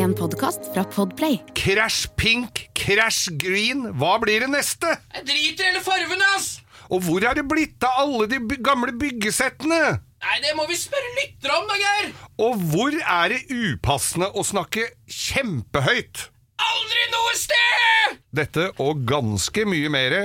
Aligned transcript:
En 0.00 0.14
podkast 0.16 0.70
fra 0.72 0.80
Podplay. 0.88 1.42
Crash 1.52 2.08
Pink, 2.16 2.70
Crash 2.72 3.28
Green, 3.36 3.82
hva 4.00 4.14
blir 4.22 4.40
det 4.40 4.48
neste? 4.48 4.94
Jeg 5.12 5.26
driter 5.28 5.66
i 5.66 5.68
hele 5.68 5.82
fargen, 5.84 6.22
ass! 6.32 6.62
Og 6.88 7.04
hvor 7.04 7.26
er 7.28 7.36
det 7.36 7.44
blitt 7.50 7.84
av 7.84 8.06
alle 8.06 8.24
de 8.30 8.38
by 8.40 8.56
gamle 8.64 8.94
byggesettene? 8.96 9.80
Nei, 10.24 10.38
det 10.40 10.54
må 10.56 10.64
vi 10.70 10.78
spørre 10.80 11.12
lyttere 11.18 11.58
om, 11.58 11.68
da, 11.68 11.76
Geir! 11.82 12.10
Og 12.40 12.64
hvor 12.72 12.96
er 12.96 13.34
det 13.34 13.42
upassende 13.52 14.30
å 14.32 14.46
snakke 14.46 14.88
kjempehøyt? 15.04 16.26
Aldri 16.64 17.06
noe 17.12 17.36
sted! 17.36 18.18
Dette 18.40 18.70
og 18.80 19.04
ganske 19.10 19.68
mye 19.68 19.92
mer 19.92 20.20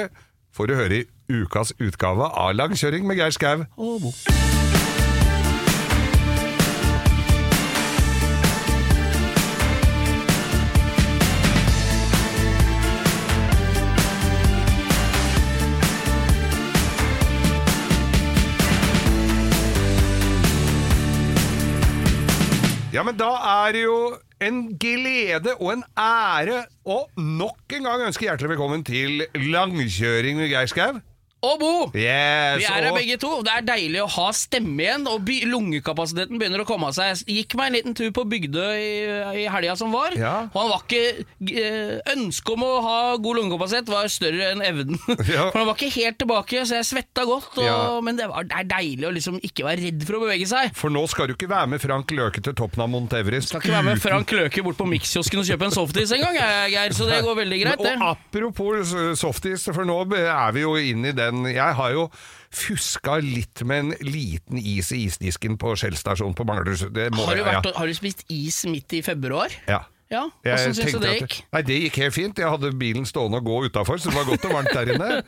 får 0.56 0.72
du 0.72 0.80
høre 0.80 1.04
i 1.04 1.08
ukas 1.36 1.76
utgave 1.84 2.32
av 2.32 2.56
Langkjøring 2.56 3.04
med 3.12 3.20
Geir 3.20 3.36
Skau. 3.36 3.68
Ja, 3.68 4.55
men 23.06 23.18
da 23.20 23.32
er 23.38 23.76
det 23.76 23.84
jo 23.84 23.98
en 24.42 24.62
glede 24.82 25.54
og 25.60 25.76
en 25.76 25.84
ære 26.02 26.64
å 26.90 27.04
nok 27.16 27.76
en 27.78 27.86
gang 27.86 28.06
ønske 28.08 28.26
hjertelig 28.26 28.56
velkommen 28.56 28.82
til 28.88 29.22
Langkjøring 29.54 30.40
med 30.40 30.50
Geir 30.50 30.72
Skau. 30.72 30.98
Og 31.46 31.60
Bo! 31.62 31.74
Yes, 31.94 32.58
Vi 32.60 32.66
er 32.66 32.74
her 32.80 32.90
og- 32.92 32.98
begge 32.98 33.18
to. 33.22 33.32
Det 33.46 33.52
er 33.54 33.66
deilig 33.68 34.02
å 34.04 34.10
ha 34.16 34.28
stemme 34.36 34.82
igjen, 34.86 35.06
og 35.12 35.30
lungekapasiteten 35.52 36.40
begynner 36.40 36.64
å 36.64 36.68
komme 36.68 36.90
av 36.90 36.96
seg. 36.98 37.22
Gikk 37.30 37.56
meg 37.60 37.68
en 37.72 37.76
liten 37.78 37.96
tur 37.98 38.12
på 38.16 38.24
Bygdøy 38.32 38.76
i, 38.80 39.44
i 39.44 39.46
helga 39.52 39.76
som 39.80 39.92
var, 39.94 40.16
Ja. 40.18 40.48
og 40.54 40.58
han 40.62 40.72
var 40.72 40.84
ikke 40.86 41.26
eh, 41.52 42.14
Ønsket 42.16 42.54
om 42.56 42.64
å 42.66 42.72
ha 42.86 42.98
god 43.22 43.40
lungekapasitet 43.40 43.90
var 43.92 44.08
større 44.12 44.52
enn 44.54 44.64
evnen. 44.66 45.00
Ja. 45.36 45.50
For 45.52 45.60
han 45.62 45.68
var 45.70 45.76
ikke 45.78 45.90
helt 45.96 46.18
tilbake, 46.22 46.62
så 46.68 46.78
jeg 46.80 46.86
svetta 46.90 47.26
godt, 47.28 47.58
og, 47.58 47.64
Ja. 47.66 47.78
men 48.06 48.16
det, 48.20 48.28
var, 48.30 48.44
det 48.48 48.58
er 48.62 48.68
deilig 48.70 49.08
å 49.10 49.14
liksom 49.16 49.40
ikke 49.44 49.66
være 49.68 49.84
redd 49.88 50.06
for 50.08 50.18
å 50.20 50.24
bevege 50.26 50.48
seg. 50.50 50.74
For 50.78 50.94
nå 50.94 51.04
skal 51.12 51.28
du 51.32 51.34
ikke 51.36 51.50
være 51.52 51.68
med 51.74 51.82
Frank 51.84 52.12
Løke 52.16 52.42
til 52.46 52.54
toppen 52.58 52.84
av 52.86 52.90
Mount 52.94 53.14
Everest. 53.18 53.50
Skal 53.52 53.62
ikke 53.64 53.74
være 53.76 53.88
med 53.90 54.02
Frank 54.04 54.32
Løke 54.36 54.64
bort 54.66 54.78
på 54.80 54.88
Mixkiosken 54.90 55.42
og 55.42 55.48
kjøpe 55.50 55.68
en 55.70 55.76
softis 55.76 56.14
engang, 56.16 56.38
Geir, 56.72 56.94
så 56.96 57.08
det 57.10 57.22
går 57.26 57.36
veldig 57.42 57.60
greit, 57.64 57.84
det. 57.84 57.96
Og 58.00 58.16
apropos 58.16 58.94
softis, 59.20 59.66
for 59.76 59.88
nå 59.88 59.98
er 60.16 60.52
vi 60.56 60.64
jo 60.64 60.76
inne 60.80 61.12
i 61.12 61.16
den 61.18 61.35
Jeg 61.50 61.78
har 61.80 61.96
jo 61.96 62.08
fuska 62.56 63.18
litt 63.24 63.64
med 63.68 63.84
en 63.84 64.08
liten 64.08 64.62
is 64.62 64.94
i 64.96 65.04
isdisken 65.10 65.58
på 65.62 65.74
Skjell 65.80 65.98
stasjon 66.00 66.36
på 66.38 66.46
Manglerud. 66.48 66.96
Har 67.20 67.72
har 67.76 67.92
du 67.92 67.98
spist 67.98 68.24
is 68.32 68.64
midt 68.70 68.96
i 68.96 69.04
februar? 69.06 69.54
Ja. 69.68 69.84
Ja, 70.16 70.56
Hvordan 70.56 70.76
syns 70.76 70.92
du 70.96 71.00
det 71.04 71.10
at- 71.10 71.22
gikk? 71.26 71.36
Nei, 71.54 71.62
Det 71.68 71.78
gikk 71.84 71.96
helt 72.04 72.14
fint. 72.16 72.38
Jeg 72.42 72.50
hadde 72.50 72.72
bilen 72.80 73.06
stående 73.06 73.38
og 73.42 73.46
gå 73.46 73.58
utafor, 73.70 74.00
så 74.00 74.10
det 74.10 74.16
var 74.18 74.26
godt 74.30 74.46
og 74.46 74.52
varmt 74.56 74.74
der 74.74 74.94
inne. 74.96 75.24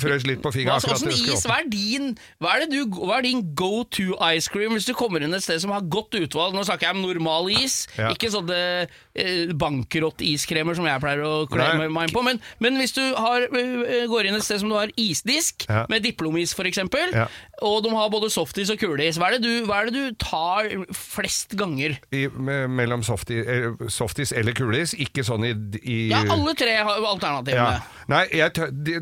Frøs 0.00 0.24
litt 0.26 0.40
på 0.42 0.52
fingeren. 0.54 0.78
Altså, 0.80 0.94
akkurat 0.94 1.12
is, 1.34 1.44
hva 1.46 1.58
er 1.60 1.68
din 1.70 2.10
Hva 2.40 2.54
er, 2.56 2.66
du, 2.70 2.78
hva 2.86 3.18
er 3.18 3.22
din 3.28 3.42
go 3.54 3.82
to 3.84 4.14
ice 4.32 4.48
cream 4.48 4.72
hvis 4.76 4.86
du 4.88 4.94
kommer 4.94 5.22
inn 5.22 5.34
et 5.34 5.42
sted 5.44 5.60
som 5.60 5.70
har 5.74 5.82
godt 5.82 6.14
utvalg? 6.18 6.54
Nå 6.54 6.64
snakker 6.64 6.88
jeg 6.88 6.96
om 6.96 7.02
normal 7.02 7.50
is, 7.50 7.86
Ja. 7.98 8.10
ikke 8.14 8.30
sånne 8.32 8.88
eh, 9.14 9.52
bankerott-iskremer 9.52 10.76
som 10.78 10.86
jeg 10.88 11.00
pleier 11.02 11.22
å 11.26 11.46
klemme 11.50 11.88
meg 11.92 12.08
inn 12.08 12.14
på. 12.14 12.22
Men, 12.24 12.40
men 12.62 12.78
hvis 12.80 12.94
du 12.96 13.02
har, 13.16 13.42
eh, 13.50 14.06
går 14.10 14.28
inn 14.30 14.36
et 14.38 14.44
sted 14.46 14.60
som 14.62 14.70
du 14.70 14.76
har 14.78 14.88
isdisk, 15.00 15.66
Ja. 15.68 15.86
med 15.90 16.02
diplomis 16.02 16.54
f.eks., 16.54 16.78
Ja. 17.12 17.26
Og 17.62 17.82
de 17.84 17.90
har 17.94 18.10
både 18.12 18.30
softis 18.32 18.70
og 18.72 18.78
kuleis, 18.80 19.18
hva, 19.20 19.30
det 19.34 19.42
du- 19.44 19.66
hva 19.68 19.80
er 19.82 19.90
det 19.90 19.94
du 19.94 20.14
tar 20.20 20.68
flest 20.96 21.56
ganger? 21.60 21.98
I, 22.12 22.26
mellom 22.28 23.00
eh, 23.04 23.86
softis 23.88 24.32
eller 24.32 24.52
kulis, 24.56 24.94
ikke 24.94 25.24
sånn 25.26 25.44
i, 25.48 25.54
i 25.84 25.98
Ja, 26.10 26.22
alle 26.30 26.54
tre 26.58 26.76
har 26.80 27.00
alternativene. 27.12 27.80
Ja. 27.80 28.06
Nei, 28.10 28.24
jeg, 28.32 28.52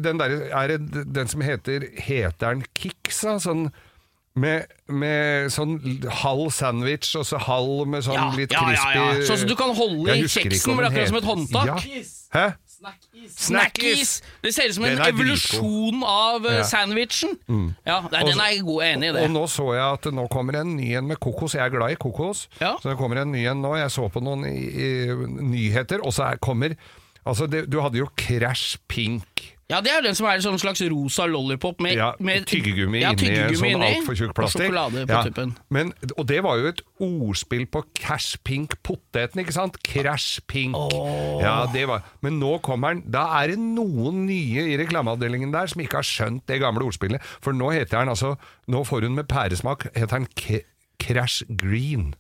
den 0.03 0.19
der 0.21 0.39
er 0.53 0.77
den 0.79 1.29
som 1.31 1.41
heter 1.45 1.87
Heter 1.99 2.55
den 2.59 2.65
Kiksa? 2.77 3.39
Sånn 3.43 3.69
med, 4.39 4.69
med 4.87 5.49
sånn 5.51 5.79
halv 6.23 6.53
sandwich 6.55 7.15
og 7.19 7.25
så 7.27 7.41
halv 7.43 7.89
med 7.91 8.05
sånn 8.07 8.15
Ja, 8.19 8.29
litt 8.37 8.53
ja, 8.55 8.63
ja, 8.71 8.85
ja. 8.95 9.25
Sånn 9.27 9.41
som 9.43 9.49
du 9.51 9.57
kan 9.59 9.73
holde 9.75 10.15
i 10.15 10.29
kjeksen, 10.31 10.79
akkurat 10.79 11.09
som 11.11 11.19
et 11.19 11.27
håndtak. 11.27 11.67
Ja. 11.67 12.03
Hæ? 12.37 12.45
Snackis! 13.29 14.13
Det 14.43 14.53
ser 14.55 14.69
ut 14.71 14.77
som 14.79 14.87
en 14.89 15.03
evolusjon 15.09 16.05
av 16.07 16.47
eh, 16.47 16.59
Ja. 16.61 16.67
sandwichen. 16.69 17.37
Ja, 17.87 18.01
nei, 18.13 18.23
den 18.29 18.39
er 18.41 18.53
jeg 18.55 18.65
god, 18.67 18.83
enig 18.87 19.11
i 19.11 19.13
det. 19.17 19.25
Og 19.27 19.35
nå 19.35 19.45
så 19.51 19.67
jeg 19.75 19.85
at 19.85 20.09
det 20.09 20.15
nå 20.15 20.29
kommer 20.33 20.61
en 20.61 20.77
ny 20.77 20.93
en 20.99 21.09
med 21.11 21.21
kokos. 21.23 21.55
Jeg 21.59 21.67
er 21.67 21.75
glad 21.75 21.97
i 21.97 21.99
kokos. 22.01 22.47
Ja. 22.61 22.77
Så 22.83 22.93
det 22.93 22.99
kommer 23.01 23.23
en 23.23 23.33
ny 23.35 23.45
en 23.51 23.63
nå. 23.65 23.75
Jeg 23.81 23.91
så 23.95 24.09
på 24.13 24.23
noen 24.25 24.47
i, 24.49 24.57
i, 24.71 24.89
nyheter, 25.27 26.05
og 26.05 26.15
så 26.17 26.31
er, 26.33 26.43
kommer 26.43 26.77
Altså, 27.29 27.45
det, 27.51 27.67
du 27.69 27.81
hadde 27.85 27.99
jo 28.01 28.07
Crash 28.17 28.79
Pink. 28.89 29.58
Ja, 29.69 29.83
Det 29.85 29.91
er 29.93 30.01
den 30.01 30.15
som 30.17 30.25
er 30.25 30.39
en 30.39 30.45
sånn 30.47 30.57
slags 30.61 30.81
rosa 30.89 31.27
lollipop 31.29 31.83
med, 31.85 31.99
Ja, 31.99 32.15
med 32.25 32.47
tyggegummi 32.49 33.03
ja, 33.03 33.11
inni 33.13 33.35
en 33.37 33.57
sånn 33.59 33.83
altfor 33.85 34.17
tjukk 34.17 34.31
Og 34.33 34.37
plastikk. 34.39 34.63
sjokolade 34.71 35.03
på 35.05 35.13
Ja, 35.13 35.23
tuppen. 35.27 35.51
Men, 35.69 35.91
og 36.17 36.25
det 36.31 36.39
var 36.47 36.57
jo 36.57 36.71
et 36.73 36.81
ordspill 37.05 37.67
på 37.69 37.83
Cash 37.99 38.39
Pink 38.49 38.79
poteten, 38.83 39.43
ikke 39.43 39.53
sant? 39.53 39.77
Crash 39.85 40.41
Pink. 40.49 40.73
Ja, 41.43 41.67
det 41.75 41.85
var 41.91 42.07
Men 42.25 42.39
nå 42.41 42.55
kommer 42.65 42.95
den 42.97 43.05
Da 43.13 43.27
er 43.43 43.53
det 43.53 43.59
noen 43.61 44.25
nye 44.31 44.65
i 44.73 44.79
reklameavdelingen 44.81 45.53
der 45.53 45.69
som 45.69 45.85
ikke 45.85 46.01
har 46.01 46.09
skjønt 46.09 46.47
det 46.49 46.61
gamle 46.65 46.89
ordspillet. 46.89 47.21
For 47.45 47.53
nå 47.53 47.69
heter 47.77 47.99
den 48.01 48.09
altså 48.15 48.39
Nå 48.73 48.85
får 48.89 49.05
hun 49.05 49.15
med 49.21 49.29
pæresmak 49.29 49.91
Heter 49.93 50.17
den 50.25 50.31
Crash 50.99 51.45
Green. 51.61 52.15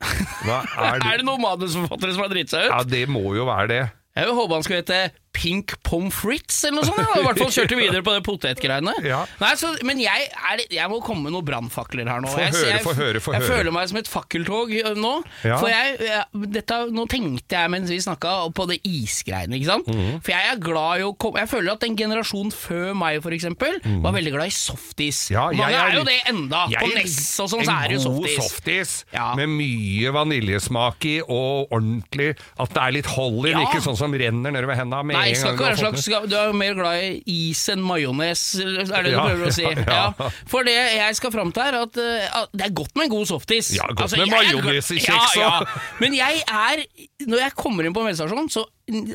Hva 0.00 0.62
er 0.94 0.98
det? 1.00 1.12
Er 1.12 1.20
det 1.20 1.28
noen 1.28 1.44
manusforfattere 1.44 2.16
som 2.16 2.24
har 2.24 2.32
dritt 2.32 2.50
seg 2.52 2.66
ut? 2.66 2.72
Ja, 2.72 2.82
det 2.88 3.04
må 3.12 3.22
jo 3.36 3.44
være 3.48 3.68
det. 3.68 3.82
Jeg 4.16 4.32
håper 4.32 4.54
han 4.56 4.64
skal 4.64 4.78
hete 4.80 4.98
Pink 5.36 5.74
Pommes 5.84 6.14
Frites 6.16 6.62
eller 6.64 6.80
noe 6.80 6.88
sånt. 6.88 7.02
ja. 7.04 7.20
I 7.20 7.24
hvert 7.26 7.40
fall 7.42 7.52
kjørte 7.52 7.76
videre 7.78 8.02
på 8.06 8.14
det 8.16 8.22
potetgreiene. 8.26 8.94
Ja. 9.06 9.20
Nei, 9.38 9.52
så, 9.60 9.68
Men 9.86 10.00
jeg, 10.02 10.24
er, 10.34 10.60
jeg 10.72 10.88
må 10.90 10.96
komme 11.04 11.28
med 11.28 11.34
noen 11.36 11.44
brannfakler 11.46 12.08
her 12.10 12.22
nå. 12.24 12.30
Få 12.32 12.40
jeg, 12.40 12.54
høre, 12.56 12.70
jeg, 12.72 12.82
få 12.82 12.94
høre, 12.96 13.20
få 13.22 13.34
jeg 13.36 13.42
høre. 13.44 13.50
føler 13.60 13.74
meg 13.76 13.90
som 13.90 13.98
et 14.00 14.08
fakkeltog 14.10 14.72
nå. 14.98 15.12
Ja. 15.46 15.58
For 15.60 15.68
jeg, 15.70 15.98
jeg, 16.02 16.48
dette, 16.56 16.78
Nå 16.96 17.04
tenkte 17.12 17.58
jeg 17.60 17.72
mens 17.72 17.92
vi 17.92 17.98
snakka 18.02 18.32
på 18.56 18.66
det 18.70 18.78
isgreiene, 18.88 19.58
ikke 19.60 19.68
sant. 19.68 19.90
Mm. 19.92 20.18
For 20.24 20.32
jeg 20.32 20.50
er 20.54 20.60
glad 20.64 21.02
i 21.02 21.06
å 21.06 21.12
komme 21.20 21.42
Jeg 21.44 21.50
føler 21.52 21.72
at 21.76 21.84
en 21.86 21.96
generasjon 22.00 22.50
før 22.54 22.90
meg, 22.98 23.20
for 23.24 23.36
eksempel, 23.36 23.78
var 24.04 24.16
veldig 24.16 24.32
glad 24.34 24.50
i 24.50 24.54
softis. 24.56 25.20
Ja, 25.34 25.46
jeg 25.54 25.60
Mange 25.62 25.76
er, 25.78 25.92
er 25.92 26.00
jo 26.00 26.04
det 26.08 26.16
enda. 26.32 26.64
På 26.80 26.90
Ness 26.96 27.18
og 27.44 27.50
sånn, 27.52 27.64
så 27.68 27.76
er 27.76 27.92
det 27.92 27.98
jo 27.98 28.02
En 28.10 28.18
god 28.18 28.28
softis. 28.32 28.96
softis 29.06 29.36
med 29.38 29.52
mye 29.54 30.12
vaniljesmak 30.16 31.06
i, 31.10 31.16
og 31.22 31.72
ordentlig 31.74 32.32
At 32.62 32.72
det 32.74 32.82
er 32.82 32.96
litt 32.98 33.10
hold 33.14 33.44
i 33.46 33.52
den, 33.54 33.62
ikke 33.68 33.82
sånn 33.84 33.98
som 33.98 34.14
renner 34.16 34.54
nedover 34.56 34.78
henda 34.80 35.02
med 35.06 35.20
Nei, 35.26 35.34
skal 35.38 35.54
ikke 35.56 35.66
være 35.66 35.80
slags, 35.80 36.04
skal, 36.06 36.28
du 36.30 36.36
er 36.38 36.54
mer 36.56 36.76
glad 36.78 37.02
i 37.02 37.36
is 37.50 37.62
enn 37.74 37.82
majones, 37.84 38.44
er 38.62 38.78
det 39.06 39.10
du 39.10 39.16
Ja, 39.16 39.24
prøver 39.26 39.50
å 39.50 39.54
si. 39.56 39.66
ja, 39.66 39.84
ja. 39.90 40.30
For 40.50 40.66
det 40.68 40.76
jeg 40.76 41.18
skal 41.18 41.34
fram 41.34 41.52
til, 41.56 41.66
er 41.66 41.78
at, 41.82 41.98
uh, 41.98 42.38
at 42.42 42.54
det 42.56 42.68
er 42.68 42.74
godt 42.78 42.94
med 42.98 43.08
en 43.08 43.14
god 43.16 43.28
softis. 43.32 43.72
Ja, 43.76 43.86
godt 43.92 44.14
med 44.16 44.24
jeg 44.24 44.30
er 44.30 44.34
majones 44.36 44.90
i 44.94 45.00
kjeks 45.02 45.36
ja, 45.40 45.50
ja. 45.60 45.84
Men 46.00 46.16
jeg 46.16 46.42
er, 46.46 46.84
når 47.26 47.44
jeg 47.46 47.56
kommer 47.58 47.86
inn 47.88 47.96
på 47.96 48.04
en 48.04 48.10
bensinstasjon, 48.10 48.50
så 48.54 48.64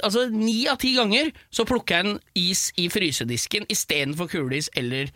altså, 0.03 0.27
ni 0.33 0.65
av 0.67 0.79
ti 0.81 0.93
ganger 0.97 1.31
så 1.53 1.63
plukker 1.67 2.01
jeg 2.01 2.09
en 2.11 2.17
is 2.37 2.67
i 2.81 2.89
frysedisken 2.91 3.67
istedenfor 3.71 4.27
kuleis 4.31 4.67
eller, 4.77 5.11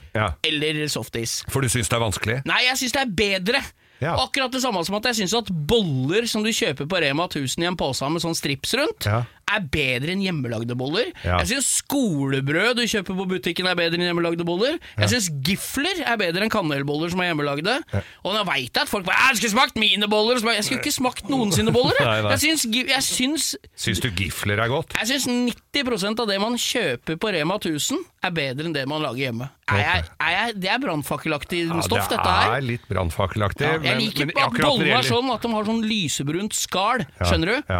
eller 0.48 0.86
softis. 0.92 1.42
For 1.52 1.62
du 1.66 1.72
syns 1.72 1.92
det 1.92 1.98
er 2.00 2.06
vanskelig? 2.06 2.38
Nei, 2.48 2.62
jeg 2.70 2.80
syns 2.86 2.96
det 2.96 3.04
er 3.04 3.18
bedre. 3.26 3.64
Ja. 4.04 4.12
Akkurat 4.20 4.52
det 4.52 4.60
samme 4.60 4.82
som 4.84 4.98
at 4.98 5.06
jeg 5.08 5.22
syns 5.22 5.34
at 5.38 5.48
boller 5.70 6.26
som 6.28 6.44
du 6.44 6.50
kjøper 6.52 6.88
på 6.92 7.00
Rema 7.00 7.30
1000 7.30 7.64
i 7.64 7.68
en 7.70 7.78
pose 7.80 8.08
med 8.12 8.24
sånn 8.24 8.36
strips 8.36 8.74
rundt, 8.76 9.08
Ja. 9.08 9.22
Er 9.52 9.62
bedre 9.72 10.14
enn 10.16 10.24
hjemmelagde 10.24 10.76
boller. 10.78 11.12
Ja. 11.24 11.40
Jeg 11.44 11.56
syns 11.56 11.70
skolebrød 11.84 12.80
du 12.80 12.84
kjøper 12.90 13.18
på 13.20 13.28
butikken 13.36 13.70
er 13.70 13.78
bedre 13.78 14.00
enn 14.00 14.08
hjemmelagde 14.08 14.46
boller. 14.48 14.80
Jeg 14.98 15.12
syns 15.14 15.30
gifler 15.46 16.02
er 16.06 16.18
bedre 16.22 16.46
enn 16.46 16.54
kanelboller 16.54 17.14
som 17.14 17.22
er 17.24 17.32
hjemmelagde. 17.32 17.78
Og 18.26 18.34
nå 18.36 18.44
veit 18.50 18.72
jeg 18.72 18.82
at 18.86 18.92
folk 18.92 19.06
bare 19.06 19.18
'Jeg 19.30 19.38
skulle 19.42 19.56
smakt 19.56 19.76
mine 19.76 20.10
boller'. 20.10 20.42
Jeg 20.56 20.64
skulle 20.64 20.82
ikke 20.82 20.92
smakt 20.96 21.30
noensinne 21.30 21.74
boller. 21.78 21.96
jeg. 22.00 22.24
Jeg 22.32 22.40
syns, 22.40 22.66
jeg 22.74 23.03
syns 23.03 23.56
Syns 23.76 24.00
du 24.00 24.09
gifler 24.09 24.59
er 24.59 24.68
godt? 24.68 24.94
jeg 25.00 25.08
syns 25.22 25.28
90 25.28 26.20
av 26.20 26.28
det 26.28 26.40
man 26.41 26.56
kjøper 26.58 27.18
på 27.20 27.32
Rema 27.34 27.56
1000 27.59 27.98
er 28.26 28.32
bedre 28.32 28.66
enn 28.66 28.74
det 28.74 28.88
man 28.90 29.02
lager 29.03 29.28
hjemme. 29.28 29.50
Er 29.66 29.80
jeg, 29.82 30.03
er 30.22 30.30
jeg, 30.32 30.56
det 30.62 30.70
er 30.70 30.78
brannfakkelaktig 30.82 31.59
Ja, 31.66 31.82
stoff, 31.82 32.06
det 32.06 32.18
dette 32.20 32.30
her. 32.30 32.50
Det 32.52 32.58
er 32.59 32.66
litt 32.68 32.84
brannfakkelaktig. 32.90 33.66
Ja, 33.66 33.80
jeg 33.82 33.98
liker 34.03 34.28
men 34.30 34.36
at 34.38 34.44
akkurat 34.46 34.70
bollene 34.70 35.00
er 35.00 35.08
sånn 35.08 35.32
at 35.34 35.41
de 35.41 35.52
har 35.56 35.66
sånn 35.66 35.82
lysebrunt 35.90 36.53
skall, 36.58 37.06
skjønner 37.18 37.50
du? 37.50 37.74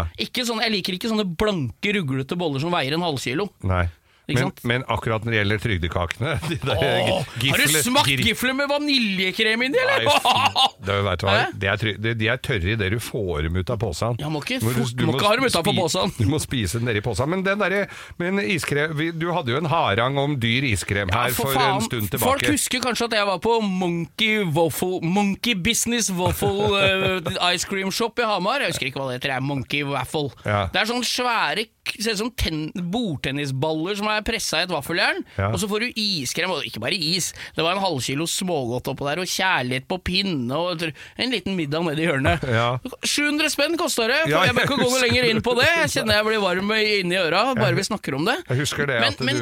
sånn, 0.50 0.62
jeg 0.66 0.74
liker 0.74 0.98
ikke 0.98 1.12
sånne 1.12 1.26
blanke, 1.38 1.55
ruglete 2.00 2.38
boller 2.40 2.64
som 2.64 2.74
veier 2.74 2.96
en 2.98 3.06
halvkilo. 3.06 3.48
Nei. 3.68 3.86
Men, 4.28 4.52
men 4.66 4.84
akkurat 4.90 5.22
når 5.26 5.32
det 5.36 5.38
gjelder 5.42 5.60
trygdekakene 5.62 6.32
de 6.50 6.56
der 6.64 6.80
Åh, 6.82 7.28
har 7.46 7.62
du 7.62 7.76
smakt 7.86 8.10
gifler 8.26 8.56
med 8.58 8.70
vaniljekrem 8.72 9.66
inni, 9.68 9.78
eller? 9.78 10.08
Nei, 10.08 10.64
det, 10.88 10.96
vet 11.06 11.22
du 11.22 11.26
hva, 11.28 11.36
de 11.54 11.70
er, 11.70 11.78
try- 11.82 11.96
de 12.02 12.30
er 12.34 12.42
tørre 12.42 12.72
i 12.74 12.78
det 12.80 12.90
du 12.96 12.98
får 13.04 13.46
dem 13.46 13.60
ut 13.62 13.70
av 13.70 13.78
posen. 13.82 14.18
Ja, 14.22 14.32
må 14.34 14.42
ikke 14.42 14.58
Må 14.66 14.74
du- 14.74 14.82
du 14.98 15.06
må 15.06 15.14
ikke 15.20 15.30
ha 15.30 15.36
dem 15.38 15.46
utafor 15.50 15.78
posen. 15.78 16.16
Du 16.26 16.26
må 16.32 16.40
spise 16.42 16.80
den 16.82 16.90
nedi 16.90 17.04
posen. 17.06 17.30
Men 17.30 17.44
den 17.46 17.62
der, 17.62 17.76
men 18.18 18.40
iskrem 18.42 18.96
vi- 18.98 19.12
Du 19.14 19.28
hadde 19.36 19.54
jo 19.54 19.60
en 19.62 19.70
harang 19.70 20.18
om 20.22 20.36
dyr 20.42 20.66
iskrem 20.72 21.12
her 21.14 21.30
for, 21.38 21.54
faen, 21.54 21.78
en 21.78 21.86
stund 21.86 22.10
tilbake. 22.10 22.26
Folk 22.26 22.50
husker 22.56 22.82
kanskje 22.84 23.10
at 23.12 23.18
jeg 23.20 23.30
var 23.30 23.40
på 23.44 23.60
Monkey 23.62 24.42
Waffle 24.56 25.00
Monkey 25.06 25.54
Business 25.56 26.10
Waffle 26.10 26.74
uh, 26.74 27.54
Ice 27.54 27.66
Cream 27.70 27.92
Shop 27.94 28.18
i 28.20 28.26
Hamar. 28.26 28.64
Jeg 28.66 28.74
husker 28.74 28.90
ikke 28.90 29.02
hva 29.04 29.12
det 29.14 29.20
heter. 29.20 29.36
det 29.36 29.38
er 29.38 29.46
Monkey 29.46 29.84
Waffle. 29.88 30.30
Ja. 30.46 30.66
Det 30.74 30.82
er 30.82 30.90
sånne 30.90 31.06
svære 31.08 31.68
ser 31.94 32.16
ut 32.16 32.22
som 32.24 32.32
ten, 32.38 32.68
bordtennisballer 32.94 33.98
som 34.00 34.10
er 34.12 34.26
pressa 34.26 34.62
i 34.62 34.68
et 34.68 34.74
vaffeljern. 34.74 35.22
Ja. 35.38 35.52
Og 35.52 35.60
så 35.62 35.70
får 35.72 35.86
du 35.86 36.00
iskrem, 36.02 36.54
og 36.54 36.66
ikke 36.68 36.82
bare 36.84 36.98
is. 36.98 37.32
Det 37.56 37.66
var 37.66 37.76
en 37.76 37.84
halvkilo 37.84 38.28
smågodt 38.30 38.90
oppå 38.94 39.08
der, 39.10 39.22
og 39.24 39.30
kjærlighet 39.30 39.88
på 39.92 40.00
pinne, 40.06 40.56
og 40.56 40.86
en 40.86 41.34
liten 41.34 41.58
middag 41.60 41.86
nedi 41.88 42.08
hjørnet. 42.08 42.46
Ja. 42.50 42.70
700 43.04 43.54
spenn 43.54 43.78
kosta 43.80 44.10
det! 44.12 44.24
Ja, 44.32 44.46
jeg 44.48 44.58
bør 44.58 44.70
ikke 44.70 44.82
gå 44.82 44.90
noe 44.90 45.04
lenger 45.06 45.30
inn 45.30 45.44
på 45.46 45.56
det. 45.60 45.70
Jeg 45.84 45.94
kjenner 45.98 46.20
jeg 46.20 46.30
blir 46.30 46.44
varm 46.44 46.76
inni 46.76 47.20
øra 47.20 47.48
bare 47.58 47.76
vi 47.78 47.86
snakker 47.88 48.18
om 48.18 48.28
det. 48.28 48.40
Jeg 48.50 48.62
husker 48.64 48.90
det 48.90 49.00
Men, 49.04 49.14
at 49.14 49.24
men 49.26 49.42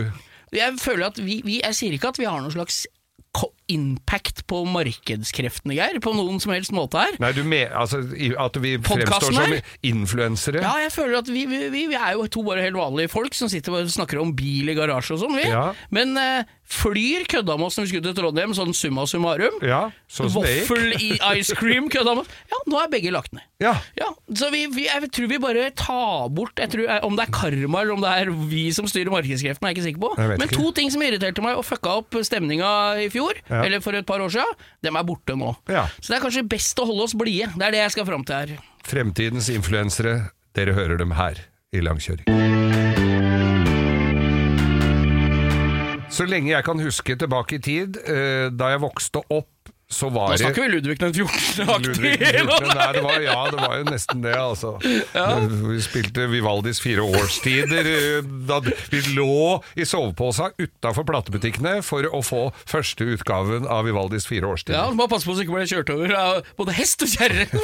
jeg 0.53 0.77
føler 0.81 1.07
at 1.09 1.17
vi, 1.17 1.39
vi 1.45 1.59
Jeg 1.63 1.77
sier 1.77 1.95
ikke 1.95 2.13
at 2.13 2.19
vi 2.21 2.27
har 2.29 2.41
noen 2.41 2.53
slags 2.53 2.83
impact 3.71 4.43
på 4.49 4.61
markedskreftene, 4.67 5.75
Geir, 5.77 5.99
på 6.03 6.13
noen 6.15 6.39
som 6.43 6.51
helst 6.53 6.73
måte 6.75 6.99
her. 6.99 7.15
Nei, 7.23 7.31
du 7.35 7.41
med, 7.47 7.71
altså, 7.71 8.01
at 8.03 8.59
vi 8.61 8.75
fremstår 8.83 9.29
som 9.29 9.39
her? 9.39 9.61
influensere. 9.87 10.63
Ja, 10.63 10.75
jeg 10.83 10.91
føler 10.93 11.21
at 11.21 11.31
vi, 11.31 11.45
vi, 11.49 11.63
vi, 11.73 11.85
vi 11.91 11.97
er 11.97 12.17
jo 12.17 12.27
to 12.31 12.43
bare 12.45 12.65
helt 12.65 12.77
vanlige 12.77 13.11
folk 13.13 13.35
som 13.37 13.51
sitter 13.51 13.79
og 13.79 13.93
snakker 13.93 14.21
om 14.21 14.35
bil 14.37 14.69
i 14.73 14.77
garasje 14.77 15.15
og 15.15 15.23
sånn, 15.23 15.37
vi. 15.39 15.47
Ja. 15.49 15.69
Men 15.95 16.17
eh, 16.19 16.51
Flyr 16.73 17.25
kødda 17.29 17.57
med 17.59 17.67
oss 17.67 17.75
når 17.77 17.85
vi 17.85 17.89
skulle 17.91 18.07
til 18.07 18.15
Trondheim, 18.17 18.53
sånn 18.55 18.71
summa 18.73 19.03
summarum. 19.09 19.57
Ja, 19.61 19.81
sånn 20.09 20.29
som. 20.31 20.45
Waffle 20.45 20.95
i 20.97 21.09
ice 21.37 21.53
cream 21.59 21.89
kødda 21.91 22.15
med 22.15 22.23
oss. 22.23 22.37
Ja, 22.49 22.59
nå 22.71 22.79
er 22.81 22.89
begge 22.93 23.11
lagt 23.13 23.33
ned. 23.35 23.43
Ja. 23.61 23.73
Ja, 23.99 24.07
så 24.35 24.49
vi, 24.53 24.63
vi, 24.73 24.85
jeg 24.87 25.09
tror 25.13 25.29
vi 25.29 25.37
bare 25.43 25.67
tar 25.77 26.31
bort 26.33 26.57
jeg 26.59 26.71
tror, 26.73 26.89
Om 27.07 27.15
det 27.19 27.27
er 27.27 27.33
karma 27.35 27.83
eller 27.83 27.93
om 27.93 28.01
det 28.03 28.09
er 28.23 28.31
vi 28.49 28.63
som 28.75 28.87
styrer 28.89 29.11
markedskreftene, 29.13 29.69
er 29.69 29.73
jeg 29.73 29.77
ikke 29.77 29.87
sikker 29.89 30.03
på. 30.03 30.11
Men 30.33 30.47
ikke. 30.47 30.57
to 30.57 30.71
ting 30.79 30.91
som 30.93 31.03
irriterte 31.05 31.43
meg 31.45 31.59
og 31.59 31.67
fucka 31.67 31.97
opp 32.01 32.17
stemninga 32.25 32.71
i 33.05 33.09
fjor, 33.13 33.37
Ja. 33.49 33.61
eller 33.67 33.83
for 33.83 33.93
et 33.99 34.07
par 34.09 34.23
år 34.23 34.31
siden, 34.33 34.57
dem 34.83 34.95
er 34.99 35.03
borte 35.07 35.35
nå. 35.37 35.53
Ja. 35.69 35.85
Så 35.99 36.09
det 36.13 36.19
er 36.19 36.25
kanskje 36.25 36.47
best 36.47 36.79
å 36.79 36.87
holde 36.89 37.03
oss 37.07 37.13
blide. 37.15 37.51
Det 37.55 37.67
er 37.69 37.71
det 37.77 37.83
jeg 37.85 37.95
skal 37.99 38.09
fram 38.09 38.23
til 38.27 38.35
her. 38.35 38.55
Fremtidens 38.87 39.51
influensere, 39.53 40.31
dere 40.55 40.73
hører 40.75 40.97
dem 40.99 41.11
her 41.19 41.43
i 41.73 41.83
Langkjøring. 41.83 43.72
Så 46.13 46.27
lenge 46.29 46.51
jeg 46.53 46.65
kan 46.67 46.79
huske 46.83 47.15
tilbake 47.17 47.57
i 47.57 47.63
tid, 47.63 47.97
eh, 48.05 48.47
da 48.53 48.69
jeg 48.75 48.83
vokste 48.83 49.23
opp, 49.33 49.49
så 49.93 50.07
var 50.09 50.31
det 50.31 50.39
snakker 50.41 50.63
vi 50.63 50.69
Ludvig 50.73 50.95
den 50.97 51.11
14. 51.13 51.67
Ludvig 51.83 52.13
Ludvig, 52.17 52.69
Nei, 52.73 52.85
det 52.95 53.01
var, 53.05 53.17
ja, 53.21 53.35
det 53.53 53.59
var 53.61 53.75
jo 53.77 53.83
nesten 53.91 54.23
det, 54.23 54.31
altså. 54.39 54.71
Vi 54.81 55.75
spilte 55.85 56.25
Vivaldis 56.31 56.79
fire 56.81 57.03
årstider. 57.05 57.89
eh, 57.91 58.31
Da 58.49 58.57
vi 58.63 59.01
lå 59.13 59.59
i 59.77 59.85
soveposa 59.85 60.49
utafor 60.57 61.05
platebutikkene 61.11 61.75
for 61.85 62.07
å 62.09 62.23
få 62.25 62.41
første 62.65 63.05
utgaven 63.13 63.67
av 63.69 63.85
Vivaldis 63.85 64.25
fire 64.29 64.47
Ja, 64.47 64.53
årstider. 64.55 64.89
du 64.89 64.97
må 64.97 65.05
passe 65.11 65.29
på 65.29 65.35
så 65.35 65.43
du 65.43 65.45
ikke 65.45 65.59
blir 65.59 65.69
kjørt 65.69 65.93
over 65.93 66.15
av 66.17 66.41
både 66.57 66.73
hest 66.79 67.05
og 67.05 67.13
kjerre. 67.13 67.45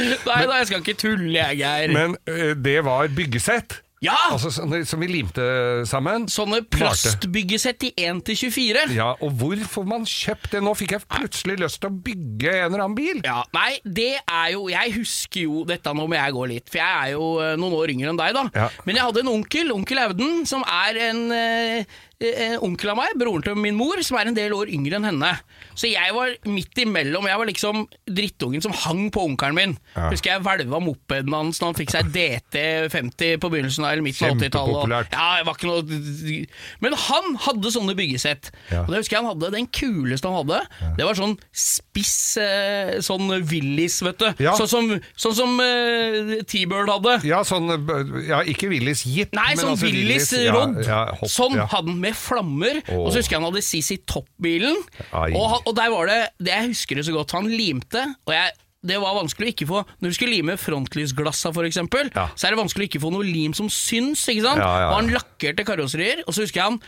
Nei 0.00 0.42
da, 0.46 0.60
jeg 0.60 0.68
skal 0.70 0.82
ikke 0.84 0.96
tulle, 1.00 1.32
jeg, 1.40 1.58
Geir. 1.60 1.92
Men 1.94 2.16
eh, 2.30 2.52
det 2.56 2.78
var 2.86 3.08
byggesett. 3.16 3.80
Ja! 4.00 4.16
Altså, 4.32 4.48
sånne 4.48 4.78
som 4.88 5.02
vi 5.02 5.10
limte 5.10 5.44
sammen. 5.88 6.24
Sånne 6.32 6.62
plastbyggesett 6.72 7.84
i 7.84 7.90
1 8.00 8.22
til 8.30 8.38
24. 8.46 8.84
Ja, 8.96 9.10
og 9.20 9.34
hvor 9.36 9.60
får 9.74 9.88
man 9.90 10.06
kjøpt 10.08 10.54
det? 10.54 10.62
Nå 10.64 10.72
fikk 10.78 10.94
jeg 10.96 11.04
plutselig 11.10 11.58
lyst 11.60 11.82
til 11.82 11.90
å 11.90 11.98
bygge 12.08 12.54
en 12.62 12.70
eller 12.70 12.84
annen 12.86 12.96
bil. 12.96 13.20
Ja, 13.26 13.42
Nei, 13.52 13.74
det 13.84 14.14
er 14.22 14.48
jo 14.54 14.68
Jeg 14.72 14.94
husker 14.96 15.44
jo 15.44 15.64
dette, 15.68 15.92
nå 15.96 16.06
må 16.08 16.16
jeg 16.16 16.36
gå 16.36 16.46
litt, 16.48 16.72
for 16.72 16.80
jeg 16.80 17.10
er 17.10 17.12
jo 17.12 17.26
eh, 17.44 17.56
noen 17.60 17.76
år 17.76 17.92
yngre 17.92 18.14
enn 18.14 18.22
deg, 18.22 18.38
da. 18.38 18.46
Ja. 18.56 18.68
Men 18.88 18.96
jeg 18.96 19.08
hadde 19.10 19.24
en 19.26 19.32
onkel, 19.34 19.74
onkel 19.76 20.00
Auden, 20.06 20.46
som 20.48 20.64
er 20.64 21.02
en, 21.10 21.20
eh, 21.36 22.00
en 22.20 22.58
onkel 22.66 22.90
av 22.92 22.98
meg, 22.98 23.14
broren 23.16 23.44
til 23.44 23.56
min 23.56 23.76
mor, 23.78 24.00
som 24.04 24.18
er 24.20 24.28
en 24.28 24.36
del 24.36 24.52
år 24.52 24.68
yngre 24.72 24.98
enn 24.98 25.08
henne. 25.08 25.30
Så 25.78 25.88
jeg 25.88 26.12
var 26.12 26.34
midt 26.44 26.76
imellom. 26.82 27.24
Jeg 27.30 27.40
var 27.40 27.48
liksom 27.48 27.86
drittungen 28.04 28.60
som 28.64 28.74
hang 28.76 29.06
på 29.14 29.22
onkelen 29.30 29.56
min. 29.56 29.72
Ja. 29.94 30.10
Husker 30.12 30.34
jeg 30.34 30.44
hvelva 30.44 30.82
mopeden 30.84 31.32
hans 31.32 31.60
da 31.62 31.70
han 31.70 31.78
fikk 31.78 31.94
seg 31.94 32.10
DT50 32.12 33.40
på 33.40 33.50
begynnelsen 33.52 33.86
av 33.86 33.94
eller 33.94 34.04
midten 34.04 34.28
av 34.28 34.36
80-tallet. 34.36 35.16
Ja, 35.16 35.28
det 35.40 35.46
var 35.48 35.56
ikke 35.56 35.70
noe 35.70 36.36
Men 36.84 36.96
han 37.06 37.38
hadde 37.46 37.72
sånne 37.72 37.96
byggesett. 37.96 38.52
Ja. 38.68 38.84
Og 38.84 38.92
det 38.92 39.00
husker 39.00 39.16
jeg 39.16 39.24
han 39.24 39.30
hadde 39.32 39.52
Den 39.56 39.70
kuleste 39.72 40.28
han 40.28 40.42
hadde, 40.42 40.60
det 40.98 41.06
var 41.08 41.16
sånn 41.16 41.36
spiss 41.56 42.36
eh, 42.40 42.98
Sånn 43.04 43.30
Willis, 43.48 44.00
vet 44.04 44.20
du. 44.20 44.28
Ja. 44.44 44.52
Sånn 44.58 44.68
som, 44.70 44.92
sånn 45.18 45.36
som 45.36 45.56
eh, 45.64 46.36
T-Bird 46.48 46.90
hadde. 46.92 47.16
Ja, 47.28 47.40
sånn 47.46 47.70
eh, 47.72 48.14
Ja, 48.28 48.42
ikke 48.44 48.68
Willis 48.72 49.06
Jip, 49.08 49.32
Nei, 49.36 49.54
men 49.54 49.62
sånn 49.64 49.74
altså 49.74 49.88
Willis 49.88 50.30
ja, 50.36 50.54
ja, 50.84 51.00
hopp, 51.16 51.32
sånn 51.32 51.56
ja. 51.56 51.66
hadde 51.72 51.94
han 51.94 52.00
med 52.02 52.09
flammer. 52.16 52.80
Oh. 52.88 53.04
Og 53.06 53.12
så 53.12 53.20
husker 53.20 53.36
jeg 53.36 53.42
han 53.42 53.48
hadde 53.50 53.62
CC 53.66 54.00
Topp-bilen. 54.08 54.76
Og, 55.12 55.60
og 55.66 55.72
der 55.76 55.92
var 55.92 56.10
det 56.10 56.18
det 56.40 56.52
Jeg 56.54 56.72
husker 56.72 56.96
det 57.00 57.06
så 57.06 57.14
godt. 57.14 57.36
Han 57.38 57.48
limte, 57.50 58.02
og 58.26 58.34
jeg 58.36 58.52
det 58.80 58.96
var 58.96 59.12
vanskelig 59.12 59.44
å 59.44 59.52
ikke 59.52 59.66
få 59.68 59.80
Når 60.00 60.08
du 60.08 60.14
skulle 60.16 60.32
lime 60.38 60.54
frontlysglassa 60.56 61.50
eksempel, 61.68 62.08
Ja. 62.16 62.30
så 62.32 62.46
er 62.46 62.54
det 62.54 62.62
vanskelig 62.62 62.86
å 62.86 62.88
ikke 62.88 63.02
få 63.02 63.10
noe 63.12 63.26
lim 63.28 63.52
som 63.52 63.68
syns. 63.68 64.24
ikke 64.28 64.46
sant? 64.46 64.56
Ja, 64.62 64.70
ja, 64.72 64.80
ja. 64.80 64.88
Og 64.88 64.94
han 65.02 65.10
lakkerte 65.12 65.66
karosserier, 65.68 66.22
og 66.26 66.32
så 66.32 66.46
husker 66.46 66.62
jeg 66.62 66.64
han 66.70 66.80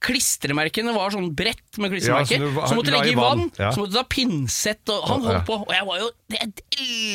Klistremerkene 0.00 0.94
var 0.96 1.12
sånn 1.12 1.28
brett 1.36 1.76
med 1.76 1.92
klistremerker. 1.92 2.40
Ja, 2.40 2.46
så 2.48 2.54
var- 2.56 2.68
så 2.70 2.76
måtte 2.78 2.88
du 2.88 2.94
legge 2.94 3.12
i 3.12 3.18
vann, 3.18 3.42
vann, 3.44 3.50
ja. 3.58 3.70
så 3.70 3.82
måtte 3.82 3.92
du 3.92 3.98
ta 3.98 4.04
pinsett 4.08 4.88
og 4.88 5.08
Han 5.10 5.20
holdt 5.26 5.44
på. 5.44 5.58
Og 5.66 5.72
jeg 5.74 5.86
var 5.86 5.98
jo 6.00 6.10
Jeg 6.30 6.52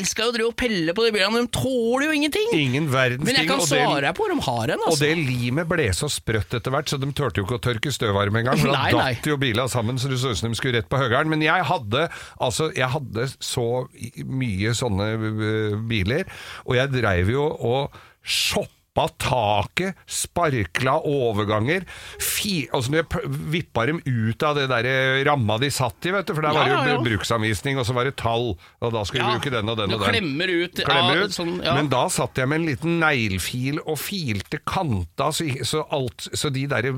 elska 0.04 0.26
jo 0.26 0.30
å 0.30 0.36
drive 0.36 0.50
og 0.50 0.56
pelle 0.60 0.94
på 0.94 1.06
de 1.06 1.12
bilene, 1.16 1.40
de 1.40 1.48
tåler 1.56 2.06
jo 2.06 2.12
ingenting! 2.12 2.50
Ingen 2.54 2.90
verdens 2.92 3.24
Men 3.26 3.40
jeg 3.40 3.48
kan 3.48 3.64
svare 3.64 4.02
deg 4.04 4.14
på 4.18 4.26
hvor 4.26 4.34
de 4.36 4.42
har 4.44 4.74
en, 4.76 4.84
altså. 4.84 4.86
Og 4.86 4.92
altså. 4.92 5.06
det 5.08 5.16
limet 5.32 5.70
ble 5.72 5.88
så 5.96 6.10
sprøtt 6.12 6.58
etter 6.60 6.76
hvert, 6.76 6.92
så 6.92 7.00
de 7.00 7.10
turte 7.16 7.40
jo 7.40 7.48
ikke 7.48 7.58
å 7.58 7.64
tørke 7.64 7.94
støv 7.96 8.12
av 8.20 8.28
dem 8.28 8.36
engang. 8.42 8.60
For 8.60 8.76
da 8.76 8.92
datt 8.92 9.26
jo 9.32 9.38
bilene 9.40 9.72
sammen, 9.72 9.98
så 9.98 10.12
det 10.12 10.20
så 10.20 10.36
ut 10.36 10.42
som 10.42 10.52
de 10.52 10.60
skulle 10.60 10.82
rett 10.82 10.92
på 10.92 11.00
høgeren. 11.00 11.32
Men 11.32 11.42
jeg 11.42 11.64
hadde, 11.72 12.10
altså, 12.44 12.70
jeg 12.76 12.92
hadde 12.92 13.30
så 13.40 13.88
mye 14.28 14.76
sånne 14.76 15.10
øh, 15.16 15.80
biler, 15.88 16.28
og 16.68 16.76
jeg 16.76 16.92
dreiv 17.00 17.32
jo 17.32 17.48
og 17.56 17.96
shoppa 18.22 18.75
taket, 19.20 19.98
sparkla 20.08 20.94
overganger 21.04 21.84
fi, 22.24 22.70
og 22.72 22.86
så 22.86 23.04
vippa 23.52 23.84
dem 23.90 24.00
ut 24.08 24.44
av 24.48 24.56
det 24.56 24.70
der 24.72 24.88
ramma 25.28 25.58
de 25.60 25.68
satt 25.74 26.08
i, 26.08 26.14
vet 26.16 26.30
du, 26.30 26.34
for 26.38 26.46
der 26.48 26.54
Ja, 26.56 26.60
var 26.62 26.70
det 26.70 26.76
jo 26.76 26.80
ja, 26.80 26.94
ja. 26.96 27.04
bruksanvisning, 27.10 27.78
og 27.82 27.86
så 27.90 27.96
var 27.98 28.08
det 28.08 28.16
tall, 28.22 28.54
og 28.56 28.94
da 28.96 29.04
skulle 29.04 29.26
vi 29.28 29.36
bruke 29.36 29.52
den 29.52 29.70
og 29.74 29.78
den 29.82 29.92
og 29.98 30.00
den. 30.00 30.16
klemmer 30.16 30.54
ut, 30.64 30.80
Klemmer 30.88 31.20
ja, 31.20 31.26
ut. 31.28 31.36
sånn, 31.36 31.54
ja. 31.66 31.76
Men 31.76 31.92
da 31.92 32.06
satt 32.14 32.40
jeg 32.40 32.48
med 32.48 32.62
en 32.62 32.70
liten 32.72 32.98
neglefil 33.04 33.82
og 33.84 34.00
filte 34.00 34.62
kanta, 34.64 35.32
så, 35.36 35.44
så, 35.68 35.84
alt, 35.96 36.30
så 36.32 36.54
de 36.56 36.66
der 36.72 36.90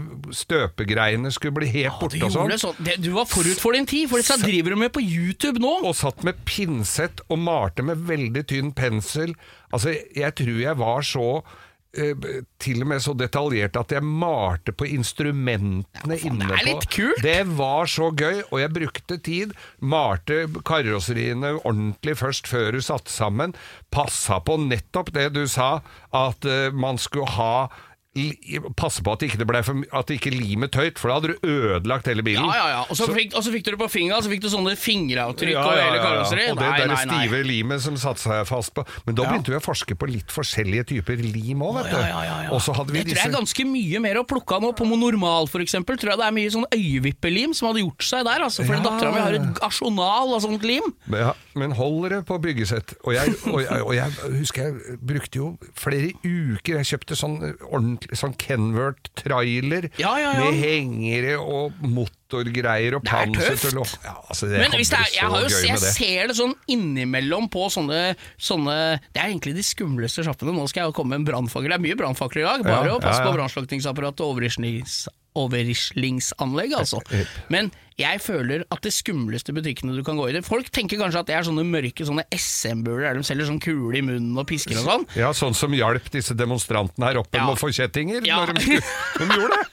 støpegreiene 0.47 1.31
skulle 1.33 1.57
bli 1.59 1.69
helt 1.73 1.97
borte 2.01 2.21
og 2.27 2.33
sånn. 2.33 2.53
sånn. 2.61 2.77
Det, 2.85 2.97
du 3.03 3.11
var 3.17 3.25
forut 3.29 3.59
for 3.61 3.73
din 3.77 3.87
tid, 3.89 4.07
for 4.11 4.21
dette 4.21 4.37
driver 4.45 4.75
du 4.75 4.81
med 4.85 4.93
på 4.95 5.01
YouTube 5.03 5.61
nå. 5.63 5.73
Og 5.87 5.95
satt 5.97 6.21
med 6.27 6.39
pinsett 6.47 7.23
og 7.27 7.41
malte 7.41 7.85
med 7.85 8.05
veldig 8.07 8.45
tynn 8.49 8.73
pensel. 8.77 9.33
Altså, 9.73 9.95
jeg 10.15 10.35
tror 10.39 10.59
jeg 10.61 10.79
var 10.79 11.01
så 11.03 11.25
eh, 11.41 11.65
til 12.61 12.83
og 12.83 12.89
med 12.91 13.01
så 13.01 13.13
detaljert 13.17 13.77
at 13.79 13.93
jeg 13.95 14.05
malte 14.05 14.73
på 14.75 14.85
instrumentene 14.91 16.17
innepå. 16.19 16.59
litt 16.67 16.87
kult. 16.93 17.21
Det 17.23 17.39
var 17.57 17.89
så 17.89 18.11
gøy, 18.11 18.43
og 18.51 18.59
jeg 18.61 18.73
brukte 18.75 19.17
tid. 19.23 19.55
Malte 19.79 20.43
karosseriene 20.67 21.55
ordentlig 21.63 22.17
først 22.19 22.49
før 22.51 22.77
du 22.77 22.81
satte 22.85 23.11
sammen. 23.13 23.55
Passa 23.93 24.39
på 24.43 24.59
nettopp 24.61 25.13
det 25.15 25.31
du 25.37 25.45
sa, 25.49 25.79
at 26.13 26.45
uh, 26.45 26.69
man 26.75 26.99
skulle 27.01 27.33
ha 27.37 27.67
Passe 28.77 29.03
på 29.05 29.13
at 29.13 29.21
det 29.23 29.29
ikke 29.31 29.45
ble 29.49 29.61
for, 29.65 29.81
at 29.99 30.11
ikke 30.13 30.31
limet 30.33 30.71
tøyt, 30.75 30.99
for 31.01 31.11
da 31.11 31.17
hadde 31.19 31.33
du 31.35 31.47
ødelagt 31.47 32.07
hele 32.09 32.23
bilen. 32.25 32.45
Ja, 32.47 32.55
ja, 32.57 32.67
ja. 32.75 32.81
Og 32.89 32.97
så, 32.99 33.07
fikk, 33.13 33.35
og 33.37 33.43
så 33.45 33.53
fikk 33.53 33.65
du 33.67 33.71
det 33.75 33.79
på 33.81 33.89
fingeren, 33.91 34.23
så 34.25 34.31
fikk 34.31 34.43
du 34.45 34.49
sånne 34.51 34.75
fingeravtrykk 34.79 35.53
Ja, 35.53 35.63
og 35.65 35.75
ja, 35.77 35.83
hele 35.85 35.97
ja, 35.97 36.01
ja. 36.01 36.05
karosseriet. 36.07 36.51
Og 36.53 36.61
det 36.61 36.67
Nei, 36.67 36.79
der 36.81 36.91
nei, 36.91 36.99
nei. 37.05 37.19
stive 37.23 37.41
limet 37.47 37.83
som 37.83 37.97
satte 38.01 38.23
seg 38.23 38.43
fast 38.49 38.73
på 38.77 38.85
Men 39.07 39.17
da 39.17 39.27
begynte 39.29 39.53
vi 39.53 39.59
å 39.59 39.63
forske 39.63 39.97
på 39.99 40.09
litt 40.09 40.33
forskjellige 40.33 40.87
typer 40.93 41.21
lim 41.21 41.61
òg, 41.65 41.79
vet 41.81 41.91
du. 41.91 41.97
Ja, 41.97 42.07
ja, 42.07 42.21
ja, 42.27 42.37
ja. 42.47 42.51
Og 42.55 42.61
så 42.63 42.75
hadde 42.77 42.93
vi 42.95 43.01
det 43.03 43.11
tror 43.13 43.21
jeg 43.23 43.31
er 43.31 43.35
ganske 43.37 43.67
mye 43.67 44.01
mer 44.03 44.21
å 44.21 44.25
plukke 44.27 44.57
av 44.57 44.63
nå. 44.65 44.73
På 44.77 44.87
normal 44.87 45.49
eksempel, 45.57 45.97
tror 45.99 46.13
jeg 46.13 46.21
det 46.21 46.27
er 46.27 46.35
mye 46.35 46.51
sånn 46.53 46.67
øyevippelim 46.73 47.53
som 47.57 47.69
hadde 47.71 47.83
gjort 47.83 48.05
seg 48.05 48.25
der. 48.27 48.43
Altså, 48.47 48.63
fordi 48.67 48.79
Ja. 48.81 48.85
dattera 48.87 49.11
mi 49.13 49.21
har 49.23 49.33
et 49.39 49.61
arsenal 49.65 50.33
av 50.37 50.41
sånt 50.45 50.63
lim. 50.63 50.85
ja, 51.11 51.33
Men 51.55 51.71
holder 51.71 52.09
det 52.17 52.21
på 52.27 52.37
byggesett. 52.41 52.93
Og 53.03 53.13
jeg, 53.13 53.33
og, 53.49 53.61
jeg, 53.61 53.81
og 53.81 53.93
jeg 53.95 54.37
husker 54.39 54.63
jeg 54.67 54.97
brukte 55.01 55.35
jo 55.41 55.57
flere 55.77 56.11
uker 56.23 56.77
Jeg 56.77 56.85
kjøpte 56.91 57.15
sånn 57.17 57.37
ordentlig 57.71 58.06
sånn 58.15 58.35
Kenworth-trailer 58.39 59.89
Ja, 59.99 60.13
ja, 60.21 60.31
ja. 60.37 60.45
med 60.45 60.59
hengere 60.61 61.35
og 61.41 61.75
motorgreier 61.81 62.97
og 62.97 63.05
tøft. 63.07 63.65
til 63.65 63.81
å 63.81 63.85
ja, 64.05 64.15
altså, 64.29 64.49
det 64.51 64.61
Men 64.63 64.75
hvis 64.77 64.91
det 64.93 64.99
er, 64.99 65.09
så 65.09 65.17
jeg, 65.17 65.31
har 65.33 65.43
jo, 65.43 65.51
gøy 65.51 65.67
jeg 65.67 65.93
ser 65.97 66.31
det 66.31 66.37
sånn 66.39 66.55
innimellom 66.71 67.49
på 67.53 67.67
sånne, 67.73 68.01
sånne 68.37 68.77
Det 69.13 69.21
er 69.21 69.29
egentlig 69.31 69.55
de 69.57 69.65
skumleste 69.65 70.23
sjappene. 70.25 70.55
Nå 70.55 70.67
skal 70.71 70.85
jeg 70.85 70.91
jo 70.93 70.97
komme 70.97 71.15
med 71.15 71.23
en 71.25 71.29
brannfakkel. 71.31 71.71
Det 71.71 71.79
er 71.79 71.85
mye 71.87 71.99
brannfakler 71.99 72.43
i 72.43 72.47
dag. 72.47 72.65
Bare 72.67 72.95
å 72.95 73.01
passe 73.03 73.23
på 73.25 73.35
brannslukningsapparatet 73.35 74.23
og 74.25 74.35
overrislings, 74.35 75.07
overrislingsanlegg, 75.37 76.73
altså. 76.77 77.01
Men 77.53 77.71
jeg 77.97 78.19
føler 78.21 78.65
at 78.73 78.83
det 78.85 78.91
skumleste 78.93 79.53
butikkene 79.57 79.95
du 79.97 80.03
kan 80.05 80.19
gå 80.19 80.27
i 80.29 80.33
det 80.35 80.43
Folk 80.45 80.67
tenker 80.69 80.99
kanskje 81.01 81.23
at 81.23 81.29
det 81.31 81.35
er 81.39 81.47
sånne 81.47 81.63
mørke 81.65 82.05
sånne 82.05 82.27
SM-buler 82.35 83.07
der 83.07 83.17
de 83.17 83.25
selger 83.25 83.49
sånn 83.49 83.61
kule 83.63 83.97
i 83.97 84.03
munnen 84.05 84.37
og 84.37 84.45
pisker 84.49 84.77
og 84.77 84.85
sånn. 84.85 85.07
Ja, 85.17 85.31
Sånn 85.37 85.57
som 85.57 85.73
hjalp 85.73 86.11
disse 86.13 86.35
demonstrantene 86.37 87.09
her 87.09 87.21
oppe 87.23 87.39
Ja. 87.39 87.47
med 87.47 87.57
å 87.57 87.59
få 87.61 87.71
kjettinger? 87.73 88.21
Ja. 88.27 88.43
Når 88.45 88.59
de, 88.61 88.77
de 89.19 89.29
gjorde 89.33 89.57
det! 89.57 89.65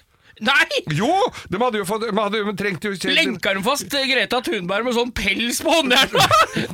Nei! 0.45 0.81
Jo! 0.99 1.09
De 1.51 1.57
hadde 1.61 1.79
jo 1.81 1.85
fått 1.89 2.03
De, 2.07 2.11
hadde, 2.17 2.39
jo 2.43 2.53
trengt 2.59 2.85
jo 2.85 2.91
Lenka 2.95 3.15
Lenker 3.17 3.55
de 3.59 3.63
fast 3.67 3.95
Greta 4.11 4.39
Thunberg 4.45 4.85
med 4.89 4.95
sånn 4.97 5.13
pels 5.17 5.59
på 5.65 5.71
håndjerna! 5.73 6.25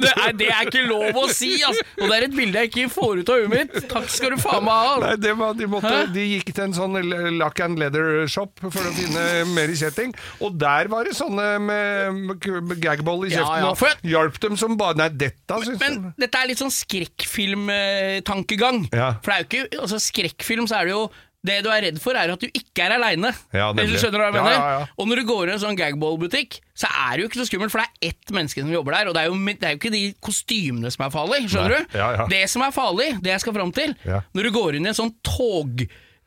Det, 0.01 0.11
er- 0.15 0.35
det 0.41 0.49
er 0.53 0.63
ikke 0.69 0.83
lov 0.89 1.17
å 1.23 1.25
si, 1.33 1.51
altså. 1.65 1.83
Og 2.01 2.05
det 2.11 2.17
er 2.19 2.25
et 2.29 2.35
bilde 2.37 2.59
jeg 2.65 2.69
ikke 2.71 2.89
får 2.93 3.13
ut 3.23 3.31
av 3.33 3.37
huet 3.41 3.53
mitt. 3.53 3.73
Takk 3.91 4.09
skal 4.13 4.31
du 4.35 4.39
faen 4.43 4.65
meg 4.67 4.79
ha. 4.87 4.93
Nei, 5.05 5.15
det 5.23 5.33
var, 5.39 5.51
de, 5.59 5.67
måtte, 5.71 5.93
Hæ? 5.93 5.97
de 6.15 6.23
gikk 6.35 6.49
til 6.57 6.65
en 6.67 6.75
sånn 6.77 6.95
lock 7.41 7.57
and 7.65 7.75
leather 7.81 8.07
shop 8.31 8.53
for 8.65 8.83
å 8.91 8.93
finne 8.97 9.25
mer 9.55 9.69
kjetting, 9.77 10.11
og 10.45 10.51
der 10.61 10.85
var 10.93 11.03
det 11.09 11.15
sånne 11.19 11.47
med, 11.65 12.21
med, 12.29 12.39
med 12.71 12.77
gagball 12.83 13.21
i 13.27 13.29
Ja, 13.33 13.37
kjeften 13.41 13.63
ja, 13.65 13.69
og 13.73 13.77
for- 13.81 13.99
hjalp 14.15 14.37
dem 14.45 14.55
som 14.61 14.71
bare 14.81 14.97
Nei, 15.01 15.09
dette 15.21 15.55
syns 15.65 15.81
Men 15.81 15.93
jeg 16.01 16.15
dette 16.27 16.37
er 16.43 16.47
litt 16.51 16.61
sånn 16.61 16.75
skrekkfilmtankegang. 16.75 18.79
Ja. 18.93 19.11
For 19.25 19.29
det 19.33 19.37
er 19.37 19.41
jo 19.41 19.47
ikke 19.71 19.81
altså 19.85 19.99
Skrekkfilm 20.03 20.67
så 20.71 20.75
er 20.81 20.85
det 20.91 20.95
jo 20.97 21.05
det 21.47 21.59
du 21.65 21.71
er 21.73 21.81
redd 21.87 21.99
for, 22.03 22.13
er 22.21 22.29
at 22.35 22.43
du 22.43 22.47
ikke 22.53 22.85
er 22.85 22.93
aleine. 22.99 23.31
Ja, 23.57 23.71
nemlig. 23.73 23.97
skjønner 24.03 24.19
du 24.19 24.25
hva 24.25 24.29
jeg 24.29 24.35
Ja, 24.37 24.43
mener? 24.45 24.59
ja, 24.61 24.81
ja. 24.81 24.87
Og 25.01 25.09
når 25.09 25.17
du 25.23 25.25
går 25.31 25.49
i 25.49 25.53
en 25.55 25.63
sånn 25.63 25.79
gagball-butikk, 25.79 26.59
så 26.77 26.87
er 26.93 27.17
det 27.17 27.23
jo 27.25 27.29
ikke 27.31 27.41
så 27.41 27.47
skummelt, 27.49 27.73
for 27.73 27.81
det 27.81 27.89
er 27.89 28.11
ett 28.13 28.35
menneske 28.37 28.61
som 28.61 28.73
jobber 28.75 28.93
der, 28.99 29.09
og 29.09 29.15
det 29.17 29.23
er 29.23 29.31
jo, 29.31 29.39
det 29.49 29.65
er 29.65 29.73
jo 29.77 29.81
ikke 29.81 29.95
de 29.95 30.03
kostymene 30.21 30.91
som 30.93 31.07
er 31.07 31.15
farlige, 31.15 31.49
skjønner 31.49 31.87
Nei. 31.87 32.11
du? 32.21 32.25
Det 32.35 32.43
som 32.53 32.63
er 32.67 32.77
farlig, 32.77 33.09
det 33.25 33.33
jeg 33.33 33.41
skal 33.47 33.57
fram 33.57 33.73
til, 33.73 33.97
når 34.37 34.43
du 34.43 34.51
går 34.59 34.77
inn 34.77 34.85
i 34.85 34.93
en 34.93 35.01
sånn 35.01 35.15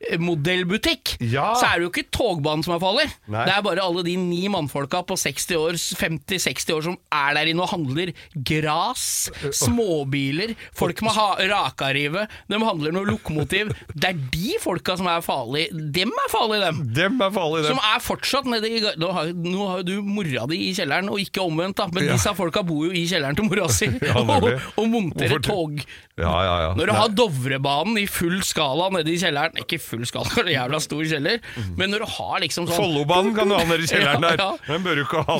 togmodellbutikk, 0.09 1.17
Ja. 1.21 1.53
så 1.55 1.65
er 1.67 1.79
det 1.79 1.85
jo 1.87 1.91
ikke 1.91 2.11
togbanen 2.11 2.63
som 2.63 2.75
er 2.75 2.79
farlig. 2.83 3.05
Nei. 3.27 3.45
Det 3.47 3.53
er 3.55 3.61
bare 3.65 3.83
alle 3.83 4.03
de 4.03 4.15
ni 4.17 4.47
mannfolka 4.51 5.03
på 5.05 5.15
60 5.17 5.55
år, 5.57 5.73
50-60 5.73 6.73
år 6.75 6.83
som 6.83 6.97
er 7.11 7.33
der 7.37 7.45
inne 7.51 7.61
og 7.63 7.69
handler 7.69 8.11
gras, 8.35 9.29
småbiler, 9.51 10.55
folk 10.75 11.01
med 11.05 11.13
rakarive, 11.51 12.27
de 12.49 12.59
handler 12.63 12.91
noe 12.95 13.05
lokomotiv. 13.09 13.71
Det 13.93 14.09
er 14.09 14.19
de 14.33 14.55
folka 14.59 14.95
som 14.99 15.07
er 15.07 15.21
farlige. 15.23 15.69
Dem 15.93 16.09
er 16.11 16.29
farlige, 16.31 16.65
dem. 16.65 16.81
Dem 16.93 17.21
er 17.21 17.31
farlige, 17.35 17.67
dem. 17.67 17.77
Som 17.77 17.83
er 17.93 18.01
fortsatt 18.03 18.45
nede 18.49 18.67
i 18.69 18.81
Nå 18.99 19.09
har, 19.15 19.29
nå 19.33 19.67
har 19.69 19.83
du 19.87 19.93
mora 20.03 20.43
di 20.49 20.57
i 20.69 20.73
kjelleren, 20.75 21.07
og 21.11 21.19
ikke 21.21 21.41
omvendt, 21.43 21.77
da. 21.79 21.87
Men 21.93 22.03
Ja. 22.07 22.13
disse 22.17 22.33
folka 22.35 22.63
bor 22.65 22.85
jo 22.87 22.91
i 22.91 23.05
kjelleren 23.07 23.35
til 23.37 23.45
mora 23.47 23.67
si 23.71 23.87
Ja, 24.03 24.17
og, 24.19 24.49
og 24.77 24.87
monterer 24.91 25.39
tog. 25.43 25.79
Ja, 26.19 26.33
ja, 26.43 26.55
ja. 26.67 26.73
Når 26.77 26.85
du 26.89 26.93
har 26.93 27.09
Dovrebanen 27.09 27.97
i 28.01 28.05
full 28.09 28.41
skala 28.45 28.89
nede 28.93 29.09
i 29.13 29.17
kjelleren 29.17 29.55
Ikke 29.63 29.79
full 29.81 29.92
skala, 30.09 30.29
det 30.35 30.41
er 30.41 30.47
en 30.47 30.53
jævla 30.57 30.79
stor 30.83 31.03
kjeller, 31.05 31.37
men 31.77 31.87
når 31.93 31.99
du 32.03 32.07
har 32.17 32.35
liksom 32.43 32.65
sånn 32.67 32.77
Follobanen 32.79 33.33
kan 33.37 33.45
du 33.49 33.55
ha 33.57 33.63
nedi 33.69 33.85
kjelleren 33.91 34.21
der. 34.25 34.37
ja. 34.41 34.51
Den 34.67 34.81
bør 34.85 34.93
du 34.97 35.01
ikke 35.05 35.21
ha, 35.27 35.35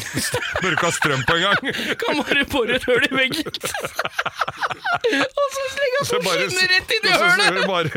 bør 0.62 0.72
ikke 0.77 0.88
ha 0.89 0.93
strøm 1.00 1.22
på 1.27 1.33
engang. 1.39 1.60
Kan 2.03 2.12
bare 2.22 2.43
bore 2.51 2.75
et 2.77 2.86
hull 2.89 3.03
i 3.07 3.12
veggen. 3.15 3.50
og 3.50 5.48
så 5.55 5.63
slenger 5.74 5.98
han 5.98 6.05
Så 6.10 6.17
skinner 6.24 6.67
rett 6.74 6.89
i 6.93 6.98
og 7.01 7.07
så 7.10 7.17
ser 7.17 7.27
hølet! 7.43 7.53
du 7.57 7.62
bare 7.74 7.89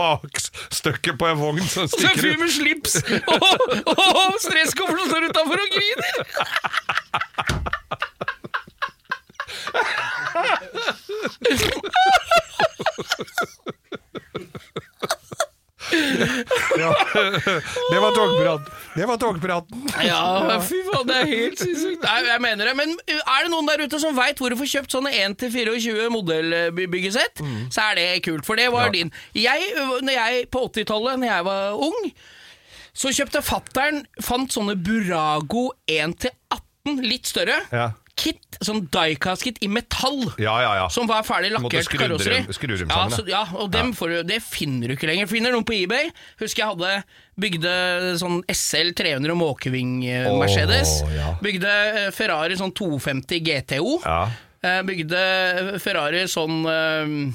bakstykket 0.00 1.14
på 1.20 1.24
en 1.30 1.38
vogn 1.40 1.62
som 1.70 1.86
Og 1.86 1.94
så 1.94 2.10
en 2.10 2.18
fyr 2.20 2.36
med 2.40 2.50
slips 2.52 2.98
og, 3.06 3.44
og 3.94 4.38
stresskoffer 4.42 4.96
som 5.00 5.06
står 5.12 5.22
utafor 5.30 5.58
og 5.62 5.68
griner! 5.76 6.14
Ja. 16.80 16.90
Det 17.90 17.98
var 18.02 18.14
togpraten. 18.16 18.70
Det 18.96 19.06
var 19.08 19.18
togpraten. 19.20 19.82
Ja, 20.04 20.58
fy 20.64 20.78
faen, 20.88 21.06
det 21.08 21.16
er 21.22 21.28
helt 21.30 21.60
sinnssykt. 21.62 22.02
Nei, 22.04 22.16
jeg 22.26 22.42
mener 22.44 22.70
det. 22.70 22.74
Men 22.78 22.94
uh, 22.96 23.20
er 23.20 23.44
det 23.46 23.52
noen 23.52 23.68
der 23.70 23.84
ute 23.86 24.00
som 24.02 24.16
veit 24.16 24.40
hvor 24.42 24.52
du 24.52 24.58
får 24.60 24.70
kjøpt 24.72 24.96
sånne 24.96 25.12
1-24 25.26 26.08
modellbyggesett, 26.14 27.42
så 27.74 27.84
er 27.90 28.00
det 28.00 28.06
kult. 28.26 28.46
For 28.48 28.58
det 28.58 28.70
var 28.74 28.88
Ja. 28.90 28.94
din. 28.98 29.12
Jeg, 29.36 29.68
uh, 29.78 29.98
når 30.04 30.16
jeg, 30.18 30.48
på 30.54 30.64
80-tallet, 30.70 31.20
når 31.22 31.30
jeg 31.32 31.46
var 31.50 31.84
ung, 31.88 32.10
så 32.96 33.10
kjøpte 33.12 33.42
fattern 33.44 34.02
Fant 34.24 34.52
sånne 34.54 34.72
Burago 34.80 35.68
1-18, 35.92 37.02
litt 37.04 37.26
større. 37.28 37.60
Ja. 37.74 37.90
Kit, 38.16 38.56
sånn 38.64 38.86
diecast-kit 38.88 39.58
i 39.60 39.68
metall. 39.68 40.22
Ja, 40.40 40.54
ja, 40.64 40.70
ja. 40.78 40.84
Som 40.88 41.04
var 41.10 41.20
ferdig 41.28 41.50
Måtte 41.52 41.76
lakkert 41.76 41.84
skru 41.84 41.98
dem- 42.00 42.06
karosseri. 42.14 42.38
skru 42.56 42.70
dem 42.72 42.88
ja, 42.88 42.94
sammen, 42.94 43.12
så, 43.18 43.24
ja, 43.28 43.42
og 43.60 43.70
dem 43.74 43.92
får 43.92 44.08
du, 44.08 44.22
det 44.30 44.38
finner 44.42 44.88
du 44.88 44.94
ikke 44.96 45.10
lenger. 45.10 45.28
Finner 45.28 45.52
noen 45.52 45.66
på 45.68 45.76
eBay. 45.76 46.08
Husker 46.40 46.62
jeg 46.64 46.70
hadde 46.72 47.04
bygde 47.36 47.74
sånn 48.22 48.40
SL 48.48 48.94
300 48.96 49.36
Måkeving 49.36 49.92
eh, 50.08 50.30
Åh, 50.30 50.38
Mercedes. 50.40 51.02
ja. 51.12 51.34
Bygde 51.44 51.74
eh, 52.06 52.10
Ferrari 52.16 52.56
sånn 52.56 52.72
250 52.72 53.40
GTO. 53.44 53.98
Ja. 54.06 54.22
Eh, 54.64 54.80
Bygde 54.88 55.20
Ferrari 55.84 56.24
sånn 56.32 56.62
eh, 56.72 57.34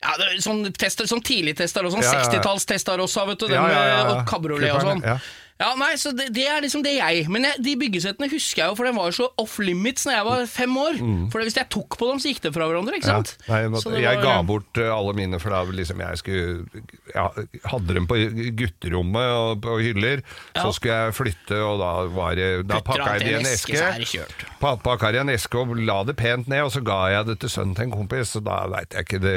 ja, 0.00 0.14
det 0.16 0.30
er 0.30 0.38
sånn, 0.40 0.62
tester, 0.72 1.04
sånn 1.10 1.20
tidlig 1.26 1.58
tester 1.58 1.84
og 1.84 1.92
sånn 1.92 2.00
Ja, 2.06 2.14
ja, 2.14 2.22
ja. 2.22 2.24
60-tallstester 2.30 3.02
også, 3.04 3.26
vet 3.28 3.42
du. 3.42 3.48
Den 3.50 3.58
Ja, 3.58 3.66
ja, 3.68 3.82
ja, 3.84 3.96
ja. 3.98 4.04
med 4.06 4.12
og 4.14 4.26
kabriolet 4.30 4.70
og 4.78 4.80
sånn. 4.86 5.02
Ja. 5.04 5.18
Ja, 5.60 5.74
nei, 5.76 5.90
så 6.00 6.12
det, 6.16 6.30
det 6.32 6.46
er 6.48 6.62
liksom 6.64 6.80
det 6.84 6.94
jeg 6.96 7.26
Men 7.28 7.44
jeg, 7.44 7.60
de 7.60 7.74
byggesettene 7.82 8.30
husker 8.32 8.62
jeg 8.62 8.70
jo, 8.72 8.76
for 8.78 8.88
den 8.88 8.96
var 8.96 9.10
jo 9.10 9.16
så 9.18 9.26
off 9.40 9.58
limits 9.60 10.06
Når 10.08 10.14
jeg 10.16 10.26
var 10.28 10.44
fem 10.48 10.76
år. 10.80 11.00
For 11.32 11.44
hvis 11.44 11.58
jeg 11.58 11.68
tok 11.72 11.98
på 12.00 12.08
dem, 12.08 12.20
så 12.22 12.30
gikk 12.32 12.40
det 12.46 12.52
fra 12.54 12.68
hverandre, 12.70 12.96
ikke 12.96 13.10
sant? 13.10 13.34
Ja. 13.44 13.52
Nei, 13.52 13.60
nå, 13.74 13.82
Så 13.82 13.92
jeg 13.98 14.20
var- 14.20 14.24
ga 14.24 14.36
bort 14.48 14.80
eh, 14.80 14.88
alle 14.94 15.12
mine, 15.18 15.40
for 15.42 15.52
da 15.52 15.60
liksom 15.68 16.00
jeg 16.00 16.20
skulle 16.22 16.82
ja, 17.14 17.26
Hadde 17.70 17.96
dem 17.98 18.06
på 18.08 18.16
gutterommet 18.56 19.34
og 19.36 19.60
på 19.64 19.76
hyller. 19.82 20.22
Ja. 20.54 20.64
Så 20.64 20.72
skulle 20.78 20.96
jeg 20.96 21.16
flytte, 21.18 21.60
og 21.60 21.80
da 21.82 21.92
var 22.14 22.38
det 22.38 22.48
Da 22.70 22.80
pakka 22.80 23.18
jeg 23.18 23.26
det 23.26 23.30
i 23.30 23.38
en 23.40 23.50
eske, 23.50 23.76
så 23.76 24.24
Pakka 24.60 25.12
i 25.12 25.20
en 25.20 25.32
eske 25.34 25.60
og 25.60 25.76
la 25.76 26.00
det 26.08 26.16
pent 26.16 26.48
ned, 26.48 26.64
og 26.64 26.72
så 26.72 26.82
ga 26.84 27.00
jeg 27.12 27.28
det 27.28 27.38
til 27.44 27.52
sønnen 27.52 27.76
til 27.76 27.88
en 27.88 27.94
kompis, 27.94 28.32
og 28.40 28.46
da 28.48 28.62
veit 28.70 28.96
jeg 28.96 29.06
ikke 29.06 29.20
det 29.22 29.36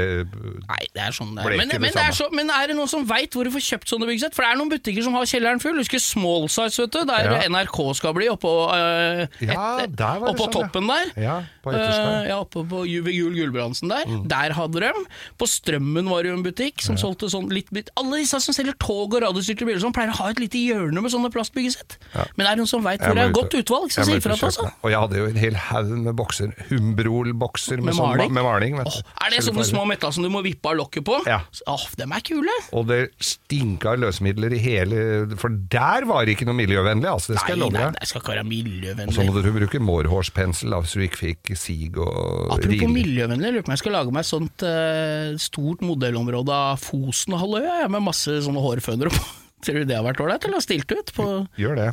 Nei, 0.69 0.81
det 0.95 1.03
er 1.03 1.15
sånn 1.15 1.35
det 1.35 1.43
er. 1.43 1.57
Men, 1.57 1.75
men, 1.81 1.91
det 1.91 2.03
er 2.03 2.15
så, 2.15 2.29
men 2.31 2.51
er 2.53 2.71
det 2.71 2.77
noen 2.79 2.91
som 2.91 3.05
veit 3.09 3.35
hvor 3.35 3.47
du 3.47 3.51
får 3.53 3.65
kjøpt 3.73 3.91
sånne 3.91 4.07
byggesett? 4.09 4.35
For 4.37 4.45
det 4.45 4.53
er 4.53 4.61
noen 4.61 4.71
butikker 4.71 5.05
som 5.05 5.17
har 5.17 5.27
kjelleren 5.29 5.61
full. 5.63 5.77
Husker 5.81 5.99
Small 6.13 6.47
Size, 6.51 6.83
vet 6.85 6.93
du, 6.95 7.01
der 7.09 7.29
Ja. 7.33 7.41
NRK 7.49 7.79
skal 7.99 8.13
bli, 8.15 8.29
oppå, 8.31 8.51
uh, 8.71 9.25
Ja, 9.43 9.85
der 9.87 10.23
oppå 10.23 10.47
sånn, 10.47 10.53
ja. 10.53 10.53
toppen 10.59 10.87
der. 10.93 11.11
Ja, 11.19 11.35
på. 11.63 11.71
Eh, 11.73 12.27
ja, 12.29 12.37
oppe 12.43 12.63
på 12.67 12.81
ved 12.83 13.13
Jul 13.15 13.33
Gulbrandsen 13.37 13.89
der. 13.91 14.05
Mm. 14.09 14.23
Der 14.31 14.53
hadde 14.57 14.81
de. 14.83 14.91
På 15.39 15.47
Strømmen 15.47 16.09
var 16.11 16.23
det 16.23 16.31
jo 16.33 16.37
en 16.37 16.43
butikk 16.45 16.81
som 16.83 16.97
solgte 16.99 17.29
sånn 17.31 17.47
litt 17.53 17.69
bit 17.73 17.89
Alle 17.99 18.19
disse 18.19 18.39
som 18.43 18.55
selger 18.55 18.75
tog 18.83 19.13
og 19.15 19.21
radiostyrte 19.23 19.65
biler, 19.67 19.79
sånn, 19.83 19.93
pleier 19.95 20.11
å 20.11 20.17
ha 20.19 20.29
et 20.33 20.41
lite 20.41 20.59
hjørne 20.59 21.01
med 21.03 21.11
sånne 21.13 21.31
plastbyggesett. 21.33 21.97
Men 22.35 22.47
er 22.47 22.55
det 22.55 22.63
noen 22.63 22.71
som 22.73 22.83
veit 22.83 22.99
hvor 23.03 23.15
det 23.15 23.23
er 23.29 23.35
godt 23.35 23.55
utvalg, 23.61 23.91
så 23.95 24.03
si 24.07 24.17
ifra 24.19 24.35
til 24.37 24.49
oss. 24.51 24.59
Og 24.83 24.89
jeg 24.91 24.99
hadde 24.99 25.21
jo 25.21 25.29
en 25.31 25.39
hel 25.39 25.55
haug 25.69 25.93
med 26.03 26.15
bokser. 26.19 26.51
Humbrol-bokser 26.69 27.77
med, 27.79 27.91
Med 27.91 27.97
sånn, 27.97 28.11
maling? 28.13 28.33
med 28.35 28.45
maling 28.45 28.77
vet 28.79 28.89
du. 28.91 28.99
Er 29.23 29.33
det 29.33 29.41
sånne 29.45 29.65
små 29.67 29.85
metta 29.89 30.11
som 30.13 30.23
du 30.25 30.29
må 30.33 30.43
vippe 30.45 30.69
av 30.71 30.77
lokket 30.79 31.05
på? 31.07 31.19
Ja. 31.29 31.41
Åh, 31.71 31.85
dem 31.99 32.11
er 32.15 32.23
kule! 32.25 32.53
Og 32.75 32.87
det 32.91 33.01
stinka 33.23 33.95
løsmidler 33.99 34.53
i 34.55 34.59
hele 34.63 34.99
For 35.39 35.49
der 35.49 36.02
var 36.09 36.29
ikke 36.31 36.45
noe 36.47 36.57
miljøvennlig, 36.57 37.09
altså. 37.09 37.33
Det 37.33 37.41
skal 37.43 37.55
jeg 37.55 37.61
Nei, 37.73 37.79
deg. 37.79 37.93
nei, 37.95 38.01
det 38.03 38.09
skal 38.09 38.21
ikke 38.23 38.33
være 38.33 38.45
miljøvennlig. 38.49 39.07
Og 39.11 39.17
så 39.17 39.25
må 39.25 39.33
måtte 39.33 39.45
du 39.47 39.57
bruke 39.59 39.81
mårhårspensel 39.89 40.77
så 40.89 40.99
du 41.01 41.05
ikke 41.07 41.21
fikk 41.21 41.53
sig 41.59 41.97
og 41.97 42.53
Apropos 42.57 42.93
miljøvennlig, 42.93 43.47
jeg 43.49 43.55
lurer 43.57 43.65
på 43.65 43.71
om 43.71 43.75
jeg 43.77 43.83
skal 43.83 43.95
lage 43.97 44.15
meg 44.15 44.23
et 44.25 44.31
sånt 44.31 44.65
uh, 44.67 45.33
stort 45.41 45.85
modellområde 45.85 46.53
av 46.71 46.81
Fosenhalvøya, 46.83 47.87
med 47.93 48.05
masse 48.07 48.39
sånne 48.45 48.63
hårfønere 48.63 49.13
på. 49.13 49.23
Tror 49.63 49.79
du 49.79 49.85
det 49.87 49.95
har 49.95 50.03
vært 50.03 50.19
ålreit, 50.19 50.43
eller 50.43 50.59
har 50.59 50.65
stilt 50.65 50.91
ut 50.91 51.13
På- 51.15 51.45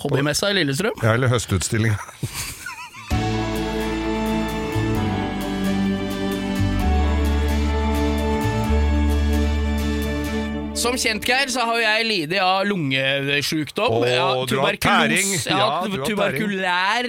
hobbymessa 0.02 0.50
i 0.50 0.56
Lillestrøm? 0.58 0.96
Ja, 1.04 1.14
eller 1.14 1.30
høstutstillinga. 1.30 1.98
Som 10.80 10.96
kjent, 10.96 11.26
Geir, 11.28 11.50
så 11.52 11.64
har 11.68 11.76
jo 11.76 11.82
jeg 11.84 12.04
lidd 12.08 12.30
av 12.40 12.62
lungesjukdom. 12.64 13.98
Åh, 14.00 14.06
ja, 14.08 14.28
du 14.48 14.54
har 14.62 14.78
tæring. 14.80 15.34
Ja, 15.44 15.58
Ja, 15.60 16.04
tuberkulær 16.06 17.08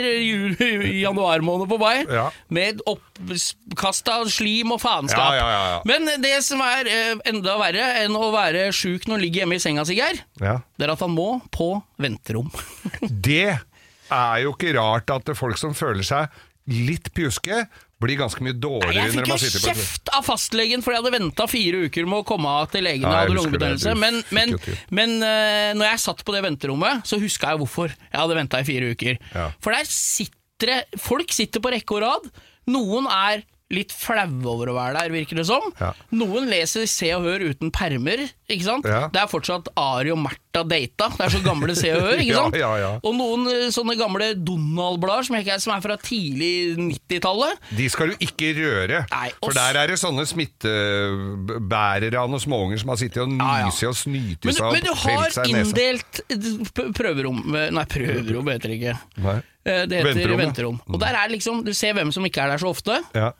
januar 0.91 1.43
måned 1.45 1.69
på 1.71 1.77
vei. 1.79 2.01
Ja. 2.03 2.25
Med 2.51 2.81
oppkast 2.89 4.11
av 4.11 4.27
slim 4.33 4.73
og 4.75 4.81
faenskap. 4.83 5.37
Ja. 5.37 5.79
Men 5.87 6.09
det 6.23 6.33
som 6.43 6.59
er 6.65 6.89
eh, 6.91 7.13
enda 7.31 7.55
verre 7.61 7.85
enn 8.03 8.17
å 8.19 8.27
være 8.35 8.67
sjuk 8.75 9.07
når 9.07 9.15
han 9.17 9.23
ligger 9.23 9.45
hjemme 9.45 9.59
i 9.59 9.63
senga 9.63 9.87
si, 9.87 9.95
Geir, 10.01 10.19
det 10.41 10.87
er 10.89 10.93
at 10.97 11.05
han 11.05 11.15
må 11.15 11.29
på 11.55 11.73
venterom. 12.01 12.51
Det 13.31 13.53
er 14.11 14.41
jo 14.43 14.51
ikke 14.51 14.73
rart 14.75 15.11
at 15.13 15.31
folk 15.39 15.55
som 15.61 15.71
føler 15.77 16.03
seg 16.03 16.27
litt 16.71 17.07
pjuske, 17.15 17.63
blir 18.01 18.19
ganske 18.19 18.43
mye 18.45 18.57
dårligere 18.57 18.97
jeg 18.97 19.11
når 19.11 19.15
fikk 19.15 19.29
man 19.29 19.31
jo 19.31 19.41
sitter 19.43 19.63
på 19.63 19.71
kjeft 19.71 20.11
av 20.17 20.25
fastlegen 20.27 20.83
fordi 20.83 20.97
jeg 20.97 21.03
hadde 21.03 21.13
venta 21.15 21.47
fire 21.51 21.83
uker 21.87 22.09
med 22.09 22.23
å 22.23 22.27
komme 22.27 22.55
til 22.73 22.85
legen 22.87 23.07
og 23.07 23.17
hadde 23.17 23.37
lungebetennelse. 23.37 23.95
Men, 24.01 24.19
men, 24.35 24.57
men 24.91 25.15
uh, 25.21 25.71
når 25.77 25.87
jeg 25.93 26.03
satt 26.07 26.25
på 26.27 26.35
det 26.35 26.43
venterommet, 26.45 27.05
så 27.07 27.21
huska 27.21 27.53
jeg 27.53 27.61
hvorfor 27.63 27.93
jeg 27.93 28.17
hadde 28.17 28.37
venta 28.37 28.61
i 28.61 28.67
fire 28.67 28.91
uker. 28.95 29.21
Ja. 29.35 29.49
For 29.63 29.75
der 29.75 29.89
sitter 29.89 30.37
det 30.61 31.01
Folk 31.01 31.31
sitter 31.33 31.57
på 31.57 31.71
rekke 31.73 31.95
og 31.95 32.03
rad. 32.03 32.27
Noen 32.69 33.07
er 33.09 33.41
litt 33.73 33.93
flaue 33.95 34.43
over 34.51 34.71
å 34.71 34.75
være 34.75 34.99
der, 34.99 35.13
virker 35.13 35.39
det 35.39 35.47
som. 35.49 35.63
Ja. 35.79 35.91
Noen 36.13 36.49
leser 36.51 36.87
Se 36.89 37.09
og 37.15 37.25
Hør 37.25 37.45
uten 37.51 37.71
permer, 37.73 38.25
ikke 38.51 38.67
sant. 38.67 38.87
Ja. 38.89 39.05
Det 39.13 39.23
er 39.23 39.31
fortsatt 39.31 39.71
Ari 39.79 40.13
og 40.13 40.19
Märtha 40.51 40.63
data. 40.67 41.07
Det 41.17 41.25
er 41.25 41.29
så 41.31 41.39
gamle 41.45 41.75
Se 41.75 41.91
og 41.95 42.01
Hør, 42.03 42.19
ikke 42.19 42.35
sant. 42.41 42.55
ja, 42.59 42.71
ja. 42.81 42.89
Og 43.07 43.13
noen 43.15 43.45
eh, 43.47 43.67
sånne 43.71 43.95
gamle 43.99 44.31
Donald-blader 44.35 45.23
som, 45.27 45.37
som 45.63 45.73
er 45.75 45.81
fra 45.85 45.95
tidlig 45.97 46.75
90-tallet. 46.77 47.59
De 47.77 47.87
skal 47.89 48.11
du 48.11 48.15
ikke 48.25 48.51
røre, 48.57 49.03
Nei, 49.11 49.29
for 49.39 49.55
der 49.55 49.79
er 49.81 49.87
det 49.93 49.99
sånne 50.01 50.25
smittebærere 50.27 52.19
av 52.21 52.31
noen 52.31 52.43
småunger 52.43 52.81
som 52.81 52.91
har 52.93 52.99
sittet 53.01 53.21
og 53.23 53.35
Ja, 53.37 53.51
ja. 53.65 53.69
og 53.91 53.97
snytt 53.97 54.45
Men, 54.47 54.55
seg 54.57 54.65
og 54.67 54.75
men 54.75 54.83
du 54.85 54.91
pelt 54.91 55.05
har 55.05 55.35
seg 55.37 55.47
i 55.49 55.55
nesa. 55.55 55.69
inndelt 55.69 56.21
eh, 56.27 56.91
prøverom 56.97 57.41
Nei, 57.51 57.85
prøverom 57.91 58.51
heter 58.51 58.71
det 58.73 58.79
ikke. 58.79 58.97
Nei. 59.25 59.37
Eh, 59.61 59.83
Det 59.87 60.01
heter 60.01 60.09
Venterom, 60.11 60.39
ja. 60.39 60.45
venterom. 60.45 60.81
Og 60.89 60.99
der 61.01 61.17
er 61.21 61.29
liksom 61.31 61.63
Du 61.65 61.73
ser 61.77 61.93
hvem 61.97 62.11
som 62.13 62.25
ikke 62.27 62.43
er 62.43 62.53
der 62.55 62.61
så 62.63 62.71
ofte, 62.73 62.99
Ja. 63.15 63.31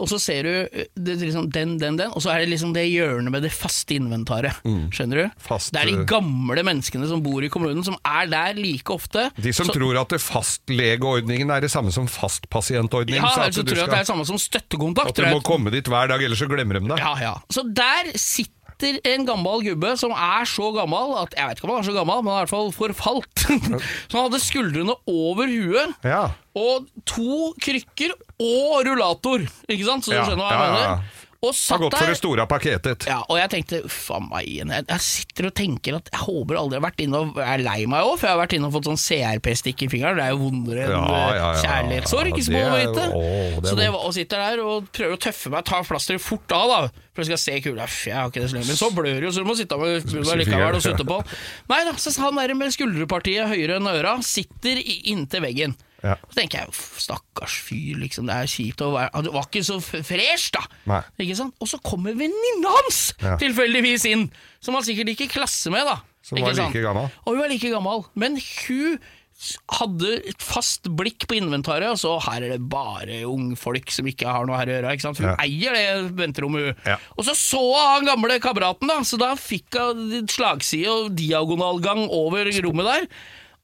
Og 0.00 0.08
så 0.10 0.18
ser 0.22 0.46
du 0.48 0.50
eh, 0.64 0.86
det, 0.96 1.18
liksom 1.20 1.50
den, 1.52 1.76
den, 1.80 1.98
den, 2.00 2.10
og 2.16 2.22
så 2.24 2.32
er 2.32 2.42
det 2.44 2.50
liksom 2.54 2.72
det 2.76 2.86
hjørnet 2.88 3.32
med 3.34 3.44
det 3.44 3.52
faste 3.52 3.94
inventaret. 3.98 4.56
Skjønner 4.94 5.22
du? 5.22 5.24
Mm. 5.28 5.42
Fast, 5.44 5.72
det 5.76 5.82
er 5.82 5.90
de 5.92 6.04
gamle 6.08 6.64
menneskene 6.66 7.08
som 7.10 7.22
bor 7.24 7.44
i 7.44 7.50
kommunen, 7.52 7.84
som 7.86 7.98
er 8.06 8.30
der 8.32 8.56
like 8.58 8.90
ofte. 8.94 9.28
De 9.36 9.52
som 9.56 9.68
Så- 9.68 9.76
tror 9.76 10.00
at 10.00 10.16
fastlegeordningen 10.20 11.50
er 11.50 11.60
det 11.60 11.70
samme 11.72 11.92
som 11.92 12.08
fastpasientordningen. 12.08 13.22
ja, 13.22 13.28
så 13.34 13.60
så 13.60 13.64
tror 13.66 13.76
jeg 13.76 13.84
at 13.84 13.90
det 13.90 13.98
er 14.00 14.06
det 14.06 14.12
samme 14.12 14.26
som 14.26 14.38
støttekontakt. 14.40 15.12
At 15.12 15.20
du 15.20 15.28
må 15.30 15.42
komme 15.44 15.70
dit 15.70 15.84
hver 15.86 16.08
dag, 16.08 16.22
ellers 16.22 16.38
så 16.40 16.48
glemmer 16.48 16.80
de 16.80 16.88
deg. 16.88 16.98
Ja, 16.98 17.14
ja. 17.20 17.34
Så 17.50 17.62
der 17.74 18.12
sitter 18.16 18.59
en 18.84 19.26
gammel 19.28 19.64
gubbe 19.68 19.94
som 20.00 20.12
er 20.14 20.48
så 20.48 20.70
gammel 20.76 21.14
at 21.20 21.34
Jeg 21.36 21.48
vet 21.48 21.60
ikke 21.60 21.68
om 21.68 21.72
han 21.74 21.82
er 21.82 21.88
så 21.88 21.96
gammel, 21.96 22.22
men 22.24 22.32
han 22.32 22.40
er 22.40 22.44
i 22.44 22.46
hvert 22.46 22.54
fall 22.54 22.72
forfalt. 22.76 23.44
så 24.08 24.16
han 24.16 24.26
hadde 24.26 24.42
skuldrene 24.42 24.96
over 25.10 25.50
huet. 25.50 25.96
Ja. 26.06 26.22
Og 26.58 26.88
to 27.08 27.52
krykker 27.62 28.14
og 28.40 28.86
rullator, 28.88 29.44
ikke 29.70 29.86
sant? 29.86 30.06
Så 30.06 30.14
du 30.14 30.20
skjønner 30.22 30.44
hva 30.44 30.52
jeg 30.54 30.62
mener? 30.64 31.18
Og 31.40 31.54
Har 31.56 31.78
gått 31.80 31.94
for 31.96 32.04
det 32.10 32.16
store 32.18 32.44
paketet. 32.44 33.06
ja, 33.08 33.22
og 33.24 33.38
jeg 33.40 33.48
tenkte, 33.48 33.78
faen 33.88 34.26
meg 34.28 34.44
igjen 34.44 34.68
jeg, 34.74 34.84
jeg 34.90 35.00
sitter 35.00 35.46
og 35.48 35.54
tenker 35.56 35.94
at 35.96 36.10
jeg 36.12 36.20
håper 36.20 36.58
aldri 36.60 36.76
jeg 36.76 36.82
har 36.82 36.90
vært 36.90 37.00
inne 37.00 37.20
og 37.24 37.38
er 37.40 37.62
lei 37.64 37.86
meg 37.88 38.04
òg, 38.04 38.18
for 38.20 38.28
jeg 38.28 38.34
har 38.34 38.40
vært 38.42 38.56
inne 38.58 38.68
og 38.68 38.74
fått 38.74 38.88
sånn 38.90 39.00
CRP-stikk 39.00 39.86
i 39.86 39.88
fingeren. 39.88 40.20
Det 40.20 40.26
er 40.26 40.34
jo 40.34 40.42
vondere 40.42 40.84
enn 40.84 40.92
Ja, 40.92 41.00
eh, 41.00 41.38
ja, 41.38 41.46
ja. 41.54 41.62
kjærlighetssorg, 41.64 42.28
Ja, 42.36 42.44
små 42.44 42.60
det 42.60 42.68
er- 42.68 42.92
vite. 42.92 43.64
Så 43.70 43.74
det 43.80 43.88
var, 43.88 44.04
og 44.04 44.12
sitter 44.18 44.36
der 44.44 44.60
og 44.66 44.92
prøver 44.92 45.16
å 45.16 45.22
tøffe 45.24 45.50
meg, 45.56 45.64
ta 45.64 45.80
plasteret 45.88 46.20
fort 46.20 46.52
av, 46.52 46.68
da. 46.68 46.80
For 47.16 47.24
jeg 47.24 47.32
skal 47.32 47.40
se 47.46 47.60
kula. 47.64 47.88
Jeg 47.88 48.14
har 48.20 48.28
ikke 48.28 48.40
det 48.44 48.50
så 48.52 48.54
lenge. 48.60 48.68
Men 48.68 48.76
så 48.84 48.90
blør 48.94 49.22
jo, 49.24 49.30
så 49.32 49.40
du 49.40 49.48
må 49.48 49.56
sitte 49.56 49.80
med 49.80 50.04
munnen 50.12 50.38
likevel 50.44 50.74
og 50.76 50.82
sutte 50.84 51.08
på. 51.08 51.24
Nei 51.72 51.84
da, 51.88 51.92
så 51.96 52.12
han 52.20 52.36
der 52.36 52.52
med 52.54 52.68
skulderpartiet 52.76 53.48
høyere 53.48 53.80
enn 53.80 53.88
øra 53.88 54.18
sitter 54.22 54.76
inntil 55.08 55.40
veggen. 55.40 55.74
Ja. 56.02 56.14
Så 56.30 56.34
tenker 56.38 56.62
jeg, 56.62 56.72
stakkars 57.02 57.58
fyr, 57.66 57.98
liksom, 58.00 58.26
det 58.30 58.34
er 58.36 58.46
kjipt 58.48 58.80
å 58.86 58.92
være 58.94 59.22
Du 59.26 59.30
var 59.34 59.44
ikke 59.48 59.64
så 59.66 59.76
fresh, 59.82 60.50
da. 60.56 60.62
Nei. 60.88 61.02
Ikke 61.26 61.36
sant? 61.36 61.54
Og 61.60 61.68
så 61.68 61.80
kommer 61.84 62.14
venninna 62.16 62.72
hans 62.78 63.12
Ja. 63.20 63.36
tilfeldigvis 63.36 64.06
inn, 64.10 64.30
som 64.60 64.74
han 64.74 64.82
sikkert 64.86 65.12
gikk 65.12 65.26
i 65.28 65.32
klasse 65.38 65.70
med, 65.70 65.84
da. 65.84 66.00
Som 66.22 66.38
Ikke 66.38 66.46
var 66.52 66.54
sant? 66.54 66.74
like 66.74 66.84
gammel. 66.84 67.10
Og 67.26 67.32
hun 67.34 67.40
var 67.40 67.48
like 67.48 67.70
gammel. 67.72 68.04
Men 68.14 68.36
hun 68.36 68.98
hadde 69.72 70.08
et 70.28 70.42
fast 70.44 70.84
blikk 70.98 71.24
på 71.30 71.36
inventaret, 71.38 71.88
og 71.88 71.96
så 71.96 72.10
her 72.26 72.42
er 72.44 72.50
det 72.58 72.68
bare 72.68 73.22
ungfolk 73.24 73.88
som 73.94 74.04
ikke 74.10 74.28
har 74.28 74.44
noe 74.44 74.58
her 74.60 74.68
å 74.68 74.74
gjøre. 74.74 74.90
Ikke 74.92 75.06
sant? 75.06 75.16
For 75.16 75.24
hun 75.30 75.36
Ja. 75.38 75.44
eier 75.46 75.72
det 75.72 76.12
venterommet. 76.18 76.76
Ja. 76.84 76.98
Og 77.16 77.24
så 77.24 77.32
så 77.34 77.62
han 77.96 78.04
gamle 78.04 78.38
kameraten, 78.38 78.86
da, 78.88 78.98
så 79.00 79.16
da 79.18 79.34
fikk 79.36 79.72
hun 79.80 80.26
slagside 80.28 80.88
og 80.88 81.16
diagonalgang 81.16 82.08
over 82.10 82.44
rommet 82.62 82.84
der. 82.84 83.06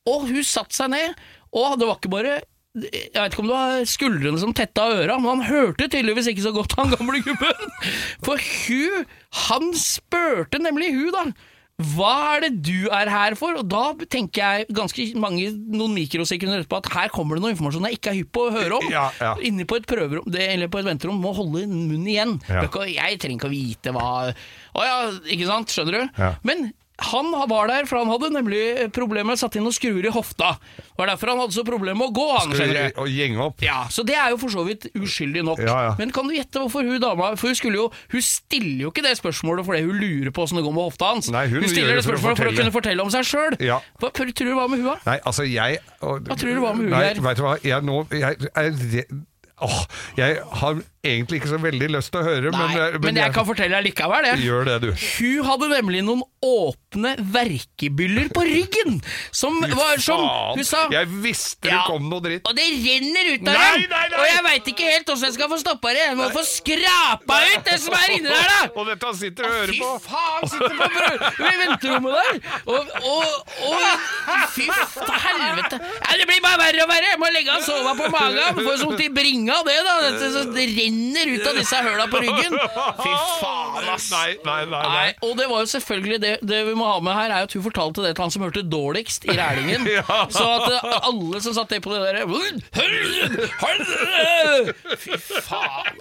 Og 0.06 0.28
hun 0.28 0.42
satte 0.42 0.72
seg 0.72 0.90
ned, 0.90 1.14
og 1.56 1.80
det 1.80 1.88
var 1.88 1.98
ikke 1.98 2.12
bare 2.12 2.36
jeg 2.76 3.16
vet 3.16 3.32
ikke 3.32 3.40
om 3.40 3.48
det 3.48 3.56
var 3.56 3.86
skuldrene 3.88 4.40
som 4.40 4.52
tetta 4.52 4.84
øra, 4.98 5.14
men 5.16 5.38
han 5.38 5.46
hørte 5.48 5.86
tydeligvis 5.88 6.26
ikke 6.28 6.44
så 6.44 6.52
godt, 6.52 6.74
han 6.76 6.92
gamle 6.92 7.22
gubben. 7.24 7.70
For 8.26 8.36
hun, 8.36 9.06
han 9.48 9.70
spurte 9.80 10.60
nemlig 10.60 10.90
hun 10.92 11.14
da, 11.14 11.22
hva 11.92 12.12
er 12.36 12.46
det 12.46 12.50
du 12.64 12.86
er 12.88 13.08
her 13.12 13.34
for? 13.36 13.58
Og 13.60 13.66
da 13.68 13.90
tenker 14.12 14.40
jeg 14.40 14.76
ganske 14.76 15.04
mange, 15.20 15.50
noen 15.52 15.92
mikrosekunder 15.96 16.62
etterpå, 16.62 16.80
at 16.80 16.88
her 16.94 17.12
kommer 17.12 17.36
det 17.36 17.44
noe 17.44 17.52
informasjon 17.52 17.88
jeg 17.90 17.98
ikke 17.98 18.12
er 18.12 18.18
hypp 18.22 18.30
på 18.32 18.46
å 18.46 18.54
høre 18.54 18.78
om. 18.78 18.86
Ja, 18.92 19.10
ja. 19.20 19.34
Inne 19.44 19.66
på 19.68 19.76
et 19.80 19.88
prøverom, 19.88 20.24
det, 20.32 20.46
eller 20.54 20.72
på 20.72 20.80
et 20.80 20.88
venterom, 20.88 21.20
må 21.20 21.34
holde 21.36 21.66
munnen 21.68 22.08
igjen. 22.08 22.38
Ja. 22.48 22.64
Jeg 22.88 23.20
trenger 23.20 23.36
ikke 23.36 23.50
å 23.50 23.52
vite 23.52 23.92
hva 23.96 24.08
Å 24.76 24.88
ja, 24.88 24.96
ikke 25.32 25.48
sant, 25.48 25.72
skjønner 25.72 26.04
du? 26.04 26.20
Men 26.48 26.70
han 26.96 27.28
var 27.50 27.68
der, 27.68 27.84
for 27.84 28.00
han 28.00 28.08
hadde 28.08 28.30
nemlig 28.32 28.88
problemet 28.96 29.36
satt 29.40 29.58
inn 29.58 29.66
noen 29.66 29.74
skruer 29.76 30.06
i 30.08 30.12
hofta. 30.12 30.54
Det 30.78 30.96
var 30.96 31.10
derfor 31.10 31.32
han 31.34 31.42
hadde 31.42 31.52
så 31.52 31.64
problemer 31.66 31.98
med 32.00 32.08
å 32.08 32.14
gå, 32.16 32.26
han, 32.32 32.54
skjønner 32.56 32.88
du. 32.88 33.00
og 33.02 33.10
gjenge 33.12 33.42
opp? 33.44 33.60
Ja, 33.64 33.82
Så 33.92 34.04
det 34.06 34.16
er 34.16 34.32
jo 34.32 34.38
for 34.40 34.54
så 34.54 34.64
vidt 34.64 34.88
uskyldig 34.96 35.44
nok. 35.44 35.60
Ja, 35.60 35.76
ja. 35.90 35.92
Men 36.00 36.14
kan 36.16 36.24
du 36.28 36.32
gjette 36.32 36.62
hvorfor 36.62 36.86
hun 36.88 36.96
dama 37.02 37.34
For 37.36 37.52
hun 37.52 37.58
skulle 37.58 37.76
jo 37.80 37.86
Hun 38.12 38.24
stiller 38.24 38.86
jo 38.86 38.92
ikke 38.94 39.04
det 39.04 39.12
spørsmålet 39.20 39.66
fordi 39.68 39.82
hun 39.84 40.00
lurer 40.00 40.32
på 40.32 40.46
åssen 40.46 40.56
det 40.56 40.64
går 40.64 40.76
med 40.78 40.88
hofta 40.88 41.12
hans. 41.12 41.28
Nei, 41.34 41.44
hun 41.52 41.68
stiller 41.68 41.92
gjør 41.92 42.00
det 42.00 42.06
spørsmålet 42.08 42.40
for 42.40 42.46
å 42.46 42.48
for 42.48 42.54
å, 42.54 42.56
kunne 42.62 42.74
fortelle 42.74 43.04
om 43.04 43.12
seg 43.12 43.28
sjøl. 43.28 43.58
Ja. 43.60 43.78
Hva 44.00 44.12
tror 44.16 44.32
du 44.32 44.54
var 44.56 44.72
med 44.72 44.80
hun, 44.80 44.88
da? 44.88 44.96
Nei, 45.10 45.18
altså 45.28 45.46
jeg 45.48 45.80
og, 46.00 46.26
Hva 46.30 46.40
tror 46.40 46.56
du 46.56 46.64
var 46.64 46.76
med 46.78 46.88
hun 46.88 46.96
Nei, 46.96 47.04
her? 47.10 47.24
vet 47.28 47.40
du 47.40 47.44
hva, 47.44 47.56
jeg 47.60 47.86
nå 47.86 48.02
jeg 48.14 48.40
jeg, 48.46 48.76
jeg, 48.96 49.24
Åh, 49.64 49.76
jeg 50.18 50.40
har 50.60 50.80
egentlig 51.06 51.40
ikke 51.40 51.50
så 51.52 51.58
veldig 51.62 51.88
lyst 51.94 52.12
til 52.12 52.20
å 52.20 52.26
høre, 52.26 52.52
Nei, 52.54 52.66
men, 52.74 52.98
men, 53.04 53.20
jeg 53.22 53.34
kan 53.34 53.46
fortelle 53.48 53.78
deg 53.78 53.86
likevel, 53.88 54.26
det. 54.26 54.34
Gjør 54.44 54.68
det, 54.68 54.76
du. 54.84 54.88
Hun 54.96 55.46
hadde 55.48 55.68
nemlig 55.72 56.02
noen 56.06 56.22
åpne 56.46 57.14
verkebyller 57.34 58.30
på 58.34 58.44
ryggen, 58.46 58.98
som 59.34 59.56
var 59.76 60.00
som 60.02 60.22
Hun 60.56 60.64
sa 60.66 60.86
Jeg 60.92 61.08
visste 61.24 61.70
Ja. 61.70 61.82
kom 61.88 62.06
noe 62.10 62.22
dritt. 62.24 62.46
Og 62.46 62.56
det 62.56 62.66
renner 62.84 63.32
ut 63.34 63.46
av 63.46 63.54
Nei, 63.56 63.70
dem! 63.80 63.88
nei, 63.90 64.04
nei! 64.12 64.20
Og 64.20 64.26
jeg 64.30 64.44
veit 64.46 64.70
ikke 64.72 64.90
helt 64.92 65.12
åssen 65.14 65.28
jeg 65.30 65.36
skal 65.38 65.50
få 65.50 65.58
stoppa 65.62 65.94
det. 65.96 66.04
Jeg 66.06 66.18
må 66.20 66.28
få 66.34 66.44
skrapa 66.46 67.40
ut 67.52 67.66
det 67.66 67.78
som 67.82 67.96
er 67.98 68.14
inni 68.16 68.30
der, 68.30 68.50
da! 68.52 68.60
Og 68.76 68.90
dette 68.90 69.14
sitter 69.20 69.48
og 69.48 69.56
hører 69.56 69.72
Fy 69.74 69.80
på. 69.82 69.92
faen, 70.06 70.48
sitter 70.52 70.76
på 70.76 71.52
venterommet 71.62 72.12
der! 72.20 72.40
Og, 72.66 72.94
og, 73.14 73.26
og 73.70 74.46
Fy 74.54 74.66
helvete. 74.70 75.78
Ja, 75.80 76.16
det 76.18 76.26
blir 76.28 76.40
bare 76.44 76.58
verre 76.60 76.84
og 76.84 76.90
verre. 76.90 77.10
Jeg 77.12 77.20
må 77.20 77.30
legge 77.34 77.54
han 77.54 77.64
sova 77.64 77.94
på 77.98 78.08
magen. 78.12 78.60
Får 78.62 78.80
sånt 78.82 79.02
i 79.04 79.08
bringa 79.12 79.58
det, 79.66 79.76
da. 79.86 79.96
Det, 80.06 80.30
så 80.34 80.44
det 80.54 80.66
renner 80.76 80.95
ut 81.36 81.46
av 81.50 81.58
disse 81.58 81.80
høla 81.86 82.06
på 82.12 82.20
ryggen. 82.24 82.56
Fy 83.04 83.12
faen, 83.40 83.88
ass. 83.94 84.08
Nei, 84.12 84.36
nei, 84.46 84.60
nei. 84.70 84.82
nei. 84.96 85.08
Og 85.26 85.36
det 85.38 85.48
var 85.50 85.64
jo 85.64 85.70
selvfølgelig 85.74 86.20
det, 86.22 86.34
det 86.46 86.62
vi 86.70 86.76
må 86.78 86.88
ha 86.90 86.98
med 87.04 87.16
her, 87.18 87.34
er 87.38 87.48
at 87.48 87.56
hun 87.56 87.64
fortalte 87.66 88.04
det 88.04 88.14
til 88.16 88.26
han 88.26 88.34
som 88.34 88.46
hørte 88.46 88.64
dårligst 88.66 89.28
i 89.30 89.36
rælingen. 89.38 89.86
Ja. 89.96 90.26
Så 90.30 90.42
at 90.44 90.66
eh, 90.68 90.96
alle 91.08 91.38
som 91.40 91.54
satt 91.56 91.70
det 91.72 91.78
på 91.84 91.92
det 91.94 92.02
derre 92.04 92.26
Fy 95.00 95.16
faen. 95.46 96.00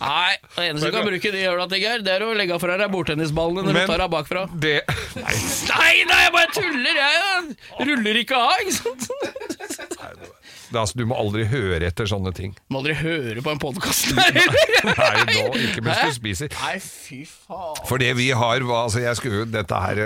Nei, 0.00 0.32
det 0.56 0.64
eneste 0.70 0.88
du 0.88 0.94
kan 0.94 1.04
bruke 1.04 1.32
de 1.34 1.42
høla 1.44 1.66
til, 1.68 1.82
Geir, 1.82 2.00
det 2.04 2.14
er 2.14 2.24
å 2.24 2.30
legge 2.36 2.56
fra 2.62 2.78
deg 2.80 2.88
bordtennisballene 2.94 3.66
når 3.66 3.76
Men- 3.76 3.84
du 3.84 3.92
tar 3.92 4.00
deg 4.00 4.10
bakfra. 4.14 4.46
Det 4.64 4.76
Nei, 5.20 5.36
Nei, 5.68 5.94
nei, 6.08 6.20
jeg 6.24 6.32
bare 6.32 6.52
tuller. 6.56 7.00
Jeg 7.04 7.88
ruller 7.90 8.20
ikke 8.22 8.40
av, 8.40 8.56
ikke 8.64 8.76
sant? 8.80 10.30
Det, 10.70 10.78
altså, 10.78 10.96
du 11.00 11.04
må 11.10 11.16
aldri 11.18 11.44
høre 11.50 11.80
etter 11.90 12.06
sånne 12.06 12.30
ting. 12.36 12.52
Må 12.70 12.78
aldri 12.80 12.94
høre 13.00 13.42
på 13.42 13.50
en 13.52 13.60
podkast. 13.62 14.12
Nei, 14.86 15.24
nå, 15.32 15.42
ikke 15.66 15.82
mens 15.84 16.00
du 16.06 16.14
spiser. 16.16 16.52
Nei, 16.62 16.76
fy 16.82 17.18
faen. 17.28 17.80
For 17.88 17.98
det 18.02 18.12
vi 18.18 18.28
har 18.36 18.62
var, 18.68 18.86
altså 18.86 19.02
jeg 19.02 19.18
skulle 19.18 19.44
dette 19.50 19.80
her 19.82 20.00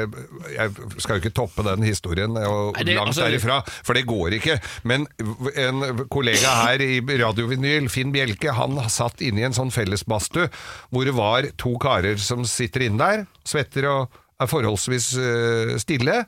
Jeg 0.55 0.73
skal 1.03 1.19
jo 1.19 1.23
ikke 1.23 1.35
toppe 1.37 1.65
den 1.67 1.85
historien 1.87 2.33
og 2.41 2.75
Nei, 2.79 2.87
det- 2.89 2.97
langt 2.97 3.13
altså- 3.13 3.29
derifra, 3.29 3.61
for 3.85 3.95
det 3.99 4.07
går 4.09 4.39
ikke. 4.41 4.59
Men 4.89 5.07
en 5.55 6.05
kollega 6.13 6.57
her 6.65 6.83
i 6.85 6.99
Radiovinyl, 7.05 7.89
Finn 7.93 8.13
Bjelke, 8.15 8.53
han 8.57 8.77
satt 8.91 9.21
inne 9.25 9.45
i 9.45 9.49
en 9.49 9.57
sånn 9.57 9.73
fellesbadstue 9.75 10.49
hvor 10.91 11.05
det 11.09 11.15
var 11.17 11.51
to 11.61 11.77
karer 11.83 12.17
som 12.21 12.45
sitter 12.49 12.89
inne 12.89 12.99
der, 13.05 13.27
svetter 13.47 13.87
og 13.91 14.21
er 14.41 14.49
forholdsvis 14.51 15.13
eh, 15.21 15.75
stille. 15.83 16.23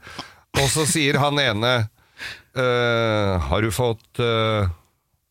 Og 0.57 0.69
så 0.73 0.85
sier 0.89 1.19
han 1.21 1.39
ene 1.43 1.73
eh, 2.57 3.49
Har 3.49 3.63
du 3.63 3.71
fått 3.75 4.21
uh, 4.21 4.69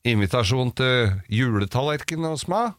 invitasjon 0.05 0.71
til 0.77 1.15
juletallerken 1.31 2.25
hos 2.29 2.45
meg? 2.51 2.75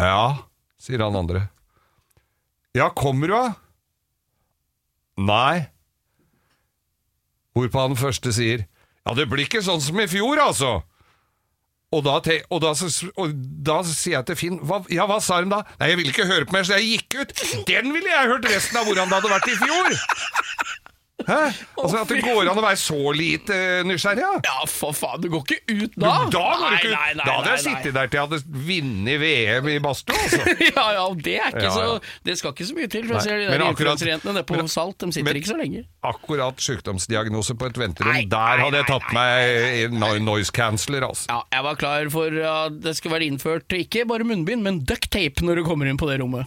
Ja, 0.00 0.46
sier 0.80 1.02
han 1.04 1.18
andre. 1.18 1.48
Ja, 2.76 2.88
kommer 2.94 3.28
du, 3.28 3.34
da? 3.34 3.52
Nei. 5.20 5.66
Hvorpå 7.56 7.82
han 7.82 7.98
første 7.98 8.32
sier 8.32 8.62
Ja, 9.02 9.16
det 9.16 9.26
blir 9.28 9.44
ikke 9.48 9.62
sånn 9.64 9.82
som 9.82 9.98
i 10.00 10.06
fjor, 10.08 10.38
altså. 10.38 10.78
Og 11.90 12.04
da, 12.06 12.20
te, 12.22 12.36
og, 12.54 12.60
da, 12.62 12.70
og 13.18 13.32
da 13.66 13.80
sier 13.88 14.20
jeg 14.20 14.26
til 14.28 14.38
Finn 14.38 14.60
hva, 14.62 14.78
Ja, 14.94 15.08
hva 15.10 15.18
sa 15.24 15.40
hun 15.40 15.50
da? 15.50 15.64
Nei, 15.80 15.90
jeg 15.90 15.98
ville 15.98 16.14
ikke 16.14 16.28
høre 16.28 16.46
på 16.46 16.54
mer, 16.54 16.66
så 16.68 16.78
jeg 16.78 17.00
gikk 17.00 17.18
ut. 17.18 17.34
Den 17.66 17.90
ville 17.96 18.12
jeg 18.12 18.30
hørt 18.30 18.46
resten 18.46 18.78
av 18.78 18.86
hvordan 18.86 19.10
det 19.10 19.18
hadde 19.18 19.32
vært 19.34 19.50
i 19.50 19.58
fjor! 19.58 19.98
Hæ? 21.26 21.38
Altså 21.80 22.00
At 22.00 22.08
det 22.12 22.20
går 22.24 22.48
an 22.50 22.58
å 22.60 22.64
være 22.64 22.78
så 22.80 23.12
lite 23.16 23.54
eh, 23.56 23.82
nysgjerrig? 23.88 24.22
Ja. 24.24 24.32
Ja, 24.46 24.66
for 24.70 24.92
faen, 24.96 25.20
du 25.24 25.28
går 25.32 25.44
ikke 25.44 25.58
ut 25.84 25.94
da? 25.96 26.10
Da, 26.10 26.28
går 26.32 26.62
Nei, 26.64 26.70
ikke 26.78 26.88
ut. 26.90 26.94
nei, 26.96 27.12
nei, 27.18 27.24
da 27.26 27.34
hadde 27.38 27.54
jeg 27.56 27.62
sittet 27.66 27.94
der 27.96 28.10
til 28.12 28.20
jeg 28.20 28.26
hadde 28.28 28.64
vunnet 28.70 29.20
VM 29.24 29.68
i 29.74 29.78
badstue. 29.84 30.16
Altså. 30.30 30.54
ja, 30.62 30.84
ja, 30.96 31.04
det 31.16 31.36
er 31.40 31.56
Ja, 31.64 31.70
så. 31.74 31.98
Det 32.26 32.36
skal 32.38 32.52
ikke 32.54 32.66
så 32.68 32.76
mye 32.76 32.90
til. 32.92 33.06
For 33.08 33.16
jeg 33.18 33.26
ser 33.26 33.40
de 33.40 33.48
der 33.50 33.64
influenserjentene 33.68 34.34
nede 34.36 34.46
på 34.48 34.60
Salt, 34.70 34.98
de 35.02 35.10
sitter 35.12 35.30
men- 35.32 35.40
ikke 35.40 35.50
så 35.52 35.58
lenge. 35.60 35.84
Akkurat 36.06 36.60
sykdomsdiagnose 36.62 37.56
på 37.60 37.66
et 37.70 37.78
venterom, 37.80 38.20
der 38.30 38.62
hadde 38.64 38.80
jeg 38.82 38.88
tatt 38.90 39.10
meg 39.16 39.96
no- 39.96 40.14
noise 40.30 40.52
canceller, 40.54 41.06
altså. 41.08 41.26
Ja, 41.32 41.40
jeg 41.56 41.66
var 41.66 41.80
klar 41.80 42.10
for 42.12 42.40
at 42.54 42.80
det 42.84 42.96
skulle 42.98 43.18
være 43.18 43.28
innført 43.30 43.76
ikke 43.80 44.06
bare 44.08 44.24
munnbind, 44.28 44.62
men 44.66 44.80
ducktape 44.88 45.42
når 45.44 45.60
du 45.62 45.64
kommer 45.68 45.90
inn 45.90 45.98
på 46.00 46.08
det 46.10 46.20
rommet. 46.22 46.46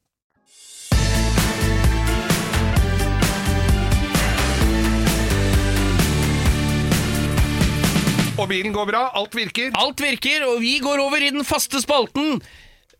Og 8.41 8.49
bilen 8.49 8.73
går 8.73 8.87
bra, 8.89 9.03
alt 9.19 9.35
virker. 9.37 9.69
Alt 9.77 10.01
virker, 10.01 10.47
og 10.49 10.61
vi 10.63 10.79
går 10.81 11.03
over 11.03 11.21
i 11.21 11.29
den 11.29 11.45
faste 11.45 11.77
spalten. 11.83 12.39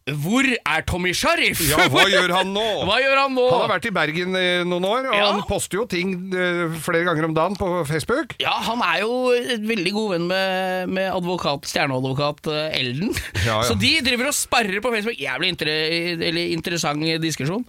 Hvor 0.10 0.48
er 0.50 0.82
Tommy 0.90 1.12
Sharif? 1.14 1.60
Ja, 1.70 1.84
hva 1.94 2.08
gjør 2.10 2.32
han 2.34 2.50
nå? 2.56 2.64
Hva 2.90 2.96
gjør 3.04 3.20
han 3.22 3.36
nå? 3.38 3.44
Han 3.52 3.62
har 3.62 3.70
vært 3.76 3.86
i 3.86 3.92
Bergen 3.94 4.34
i 4.40 4.46
noen 4.66 4.86
år, 4.90 5.06
og 5.12 5.14
Ja. 5.14 5.28
han 5.36 5.44
poster 5.46 5.78
jo 5.78 5.84
ting 5.90 6.16
eh, 6.34 6.74
flere 6.82 7.06
ganger 7.06 7.28
om 7.28 7.36
dagen 7.38 7.58
på 7.60 7.68
Facebook. 7.86 8.34
Ja, 8.42 8.56
han 8.66 8.82
er 8.82 9.04
jo 9.04 9.30
et 9.38 9.62
veldig 9.70 9.94
god 9.94 10.08
venn 10.16 10.26
med, 10.32 10.90
med 10.98 11.12
advokat, 11.14 11.70
stjerneadvokat 11.70 12.50
eh, 12.50 12.80
Elden. 12.82 13.14
Ja, 13.42 13.56
ja. 13.58 13.62
Så 13.66 13.74
de 13.78 13.90
driver 14.06 14.28
og 14.30 14.36
sparrer 14.38 14.82
på 14.84 14.90
Facebook. 14.94 15.18
Jævlig 15.18 15.48
inter 15.54 15.70
eller 15.72 16.52
interessant 16.54 17.02
diskusjon. 17.24 17.64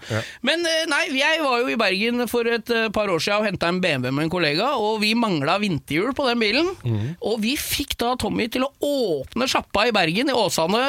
Men 0.44 0.64
eh, 0.68 0.82
nei, 0.90 1.02
jeg 1.16 1.40
var 1.44 1.62
jo 1.62 1.70
i 1.72 1.78
Bergen 1.80 2.24
for 2.28 2.48
et 2.48 2.68
par 2.92 3.08
år 3.12 3.20
siden 3.22 3.40
og 3.44 3.46
henta 3.48 3.70
en 3.72 3.78
BMW 3.84 4.10
med 4.12 4.26
en 4.26 4.32
kollega, 4.32 4.72
og 4.80 4.98
vi 5.04 5.12
mangla 5.16 5.58
vinterhjul 5.62 6.12
på 6.16 6.26
den 6.28 6.40
bilen. 6.42 6.68
Mm. 6.84 7.14
Og 7.28 7.38
vi 7.44 7.54
fikk 7.60 7.96
da 8.00 8.12
Tommy 8.20 8.48
til 8.52 8.64
å 8.66 8.72
åpne 8.84 9.48
sjappa 9.48 9.86
i 9.88 9.94
Bergen, 9.96 10.28
i 10.32 10.36
Åsane, 10.36 10.82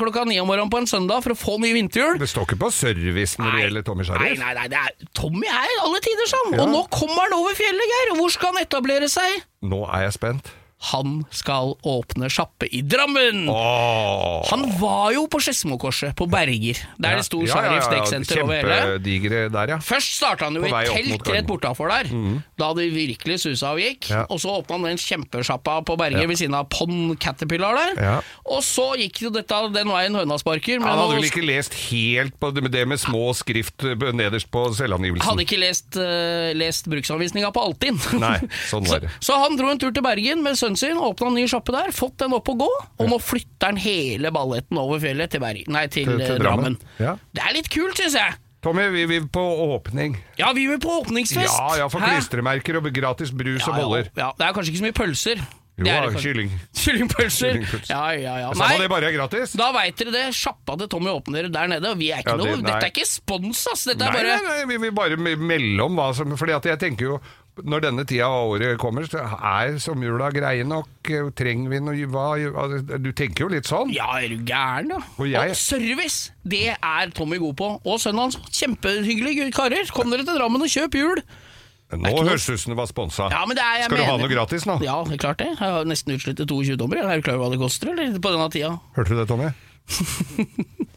klokka 0.00 0.24
ni 0.28 0.38
om 0.40 0.48
morgenen 0.48 0.72
på 0.72 0.80
en 0.80 0.81
søndag 0.90 1.22
for 1.24 1.34
å 1.34 1.38
få 1.38 1.58
nye 1.62 1.74
vinterhjul. 1.76 2.18
Det 2.22 2.28
står 2.30 2.46
ikke 2.48 2.58
på 2.64 2.70
service 2.74 3.38
når 3.40 3.56
det 3.56 3.62
gjelder 3.66 3.86
Tommy 3.88 4.02
Nei, 4.04 4.08
Sharif. 4.10 4.38
nei, 4.40 4.54
nei, 4.58 4.66
det 4.72 4.80
er, 4.80 5.06
Tommy 5.18 5.46
er 5.50 5.76
alle 5.82 6.00
tider 6.04 6.30
sånn. 6.30 6.54
Ja. 6.56 6.62
Og 6.64 6.72
nå 6.72 6.82
kommer 6.92 7.26
han 7.26 7.36
over 7.38 7.54
fjellet, 7.58 7.92
Geir. 7.94 8.12
Og 8.14 8.22
hvor 8.22 8.34
skal 8.34 8.52
han 8.54 8.62
etablere 8.64 9.08
seg? 9.12 9.42
Nå 9.62 9.82
er 9.88 10.06
jeg 10.08 10.16
spent. 10.18 10.52
Han 10.90 11.20
skal 11.30 11.76
åpne 11.86 12.26
sjappe 12.32 12.66
i 12.74 12.80
Drammen! 12.82 13.44
Oh. 13.50 14.42
Han 14.50 14.64
var 14.80 15.12
jo 15.14 15.26
på 15.30 15.38
Skedsmokorset, 15.42 16.16
på 16.18 16.26
Berger, 16.30 16.80
der 16.98 17.20
det 17.20 17.26
sto 17.28 17.42
Ja, 17.46 17.60
ja, 17.62 17.76
ja, 17.78 18.02
ja. 18.02 18.42
Over 18.42 18.56
hele. 18.98 19.42
Der, 19.52 19.70
ja. 19.74 19.78
Først 19.84 20.16
starta 20.16 20.48
han 20.48 20.58
jo 20.58 20.64
i 20.66 20.72
telt 20.72 21.28
rett 21.30 21.46
bortafor 21.46 21.92
der. 21.92 22.10
Da 22.58 22.72
det 22.74 22.88
virkelig 22.94 23.38
susa 23.44 23.72
og 23.76 23.82
gikk. 23.82 24.10
Ja. 24.10 24.24
Og 24.32 24.40
så 24.42 24.50
åpna 24.58 24.78
han 24.80 24.88
den 24.90 25.00
kjempesjappa 25.00 25.78
på 25.86 25.96
Berger 26.00 26.24
Ja. 26.24 26.28
ved 26.30 26.40
siden 26.40 26.56
av 26.58 26.66
Pond 26.72 27.14
Caterpillar 27.22 27.78
der. 27.78 28.02
Ja. 28.02 28.16
Og 28.50 28.62
så 28.66 28.92
gikk 28.98 29.22
jo 29.26 29.32
dette 29.34 29.60
den 29.74 29.90
veien 29.92 30.18
høna 30.18 30.38
sparker. 30.40 30.80
Men 30.82 30.88
Han 30.88 30.98
hadde 31.04 31.20
vel 31.20 31.28
ikke 31.30 31.46
lest 31.46 31.76
helt 31.90 32.38
på 32.42 32.50
det 32.54 32.62
med, 32.66 32.72
det 32.74 32.84
med 32.88 33.00
små 33.00 33.30
skrift 33.38 33.86
eh, 33.86 33.94
nederst 34.12 34.50
på 34.52 34.66
selvangivelsen. 34.74 35.28
hadde 35.28 35.46
ikke 35.46 35.60
lest, 35.62 35.94
uh, 35.96 36.50
lest 36.58 36.90
bruksanvisninga 36.90 37.52
på 37.54 37.62
Altinn. 37.62 38.00
Nei, 38.18 38.38
sånn 38.70 38.86
var 38.90 39.04
det. 39.06 39.12
Så, 39.20 39.32
så 39.32 39.40
han 39.44 39.56
dro 39.58 39.70
en 39.72 39.80
tur 39.80 39.92
til 39.94 40.04
Bergen 40.04 40.42
med 40.44 40.58
sønnen 40.58 40.71
sin, 40.76 40.96
åpna 40.96 41.26
en 41.32 41.34
ny 41.40 41.46
sjappe 41.50 41.72
der, 41.74 41.90
fått 41.92 42.16
den 42.18 42.32
opp 42.36 42.48
å 42.48 42.56
gå, 42.58 42.68
og 42.98 43.08
nå 43.10 43.18
flytter 43.22 43.72
han 43.72 43.76
hele 43.82 44.30
balletten 44.34 44.78
over 44.78 44.98
fjellet 45.02 45.30
til, 45.30 45.40
Berg, 45.40 45.64
nei, 45.68 45.86
til, 45.88 46.04
Til- 46.06 46.18
til 46.24 46.34
eh, 46.36 46.42
Drammen. 46.42 46.76
Ja. 46.98 47.16
Det 47.32 47.42
er 47.46 47.54
litt 47.58 47.70
kult, 47.72 47.96
syns 47.98 48.14
jeg. 48.18 48.34
Tommy, 48.62 48.84
vi 48.94 49.06
vil 49.10 49.24
på 49.26 49.42
åpning. 49.74 50.14
Ja, 50.38 50.52
vi 50.54 50.68
vil 50.70 50.78
på 50.78 51.00
åpningsfest. 51.00 51.50
Ja, 51.58 51.72
ja, 51.82 51.88
for 51.90 51.98
klistremerker 52.04 52.78
og 52.78 52.86
gratis 52.94 53.32
brus 53.34 53.64
Ja, 53.66 53.72
og 53.72 53.80
boller. 53.80 54.06
Ja, 54.14 54.28
det 54.38 54.46
er 54.46 54.52
kanskje 54.54 54.70
ikke 54.70 54.82
så 54.84 54.86
mye 54.86 54.98
pølser. 55.00 55.42
Jo, 55.80 55.86
det 55.88 55.94
det 56.12 56.20
kylling. 56.22 56.50
Kyllingpølser. 56.82 57.58
Ja, 57.88 58.02
ja, 58.14 58.34
ja. 58.44 58.50
Samme 58.54 58.76
det 58.78 58.88
bare 58.92 59.08
er 59.08 59.14
gratis. 59.16 59.54
da 59.58 59.70
veit 59.74 59.96
dere 59.98 60.12
det. 60.14 60.24
Sjappa 60.36 60.76
til 60.78 60.86
Tommy 60.92 61.10
åpner 61.10 61.48
der 61.50 61.70
nede. 61.72 61.90
Og 61.90 61.98
vi 61.98 62.10
er 62.12 62.20
ikke 62.22 62.36
Ja, 62.36 62.38
det- 62.38 62.50
noe, 62.52 62.62
dette 62.66 62.86
er 62.86 62.92
ikke 62.92 63.06
spons, 63.08 63.64
ass. 63.72 63.84
Dette 63.88 64.04
Nei, 64.04 64.10
er 64.10 64.12
bare 64.12 64.36
nei, 64.36 64.52
nei, 64.60 64.64
vi 64.68 64.76
vil 64.84 64.92
bare 64.92 65.16
me- 65.16 65.34
melde 65.36 65.82
om 65.88 65.96
hva 65.98 66.10
som 66.14 66.36
Fordi 66.36 66.52
at 66.54 66.68
jeg 66.70 66.78
tenker 66.78 67.08
jo 67.08 67.20
når 67.60 67.82
denne 67.84 68.04
tida 68.08 68.24
av 68.32 68.48
året 68.54 68.78
kommer, 68.80 69.04
så 69.04 69.20
er 69.20 69.74
sommerjula 69.82 70.30
greie 70.32 70.64
nok? 70.64 70.88
Trenger 71.36 71.68
vi 71.68 71.80
noe 71.84 72.06
hva, 72.08 72.32
Du 72.96 73.10
tenker 73.12 73.44
jo 73.44 73.48
litt 73.52 73.68
sånn? 73.68 73.92
Ja, 73.92 74.08
er 74.22 74.28
du 74.32 74.40
gæren, 74.48 74.88
da? 74.88 74.96
Og 75.18 75.28
jeg- 75.28 75.54
service, 75.56 76.30
det 76.48 76.76
er 76.80 77.10
Tommy 77.12 77.36
god 77.38 77.56
på. 77.56 77.80
Og 77.84 78.00
sønnen 78.00 78.20
hans, 78.24 78.36
kjempehyggelige 78.48 79.52
karer. 79.52 79.84
Kom 79.92 80.08
dere 80.10 80.24
til 80.24 80.34
Drammen 80.38 80.62
og 80.62 80.68
kjøp 80.68 80.94
jul! 80.94 81.20
Nå 81.92 82.08
høres 82.24 82.46
det 82.46 82.54
ut 82.54 82.60
som 82.60 82.70
det 82.72 82.78
var 82.78 82.86
sponsa. 82.88 83.28
Ja, 83.30 83.44
men 83.44 83.54
det 83.54 83.62
er, 83.62 83.76
jeg 83.82 83.90
Skal 83.90 83.98
du 83.98 84.04
ha 84.08 84.16
noe 84.16 84.28
gratis 84.32 84.64
nå? 84.64 84.78
Ja, 84.80 85.02
det 85.04 85.18
klart 85.20 85.36
det. 85.42 85.48
Jeg 85.52 85.58
har 85.60 85.84
nesten 85.84 86.14
utslitt 86.16 86.38
til 86.40 86.46
22 86.48 86.76
dommer. 86.80 86.96
Er 87.04 87.20
du 87.20 87.26
klar 87.26 87.36
over 87.36 87.50
hva 87.50 87.52
det 87.52 87.60
koster, 87.60 87.90
eller? 87.92 88.16
På 88.18 88.32
denne 88.32 88.48
tida. 88.50 88.78
Hørte 88.96 89.12
du 89.12 89.16
det, 89.20 89.28
Tommy? 89.28 89.52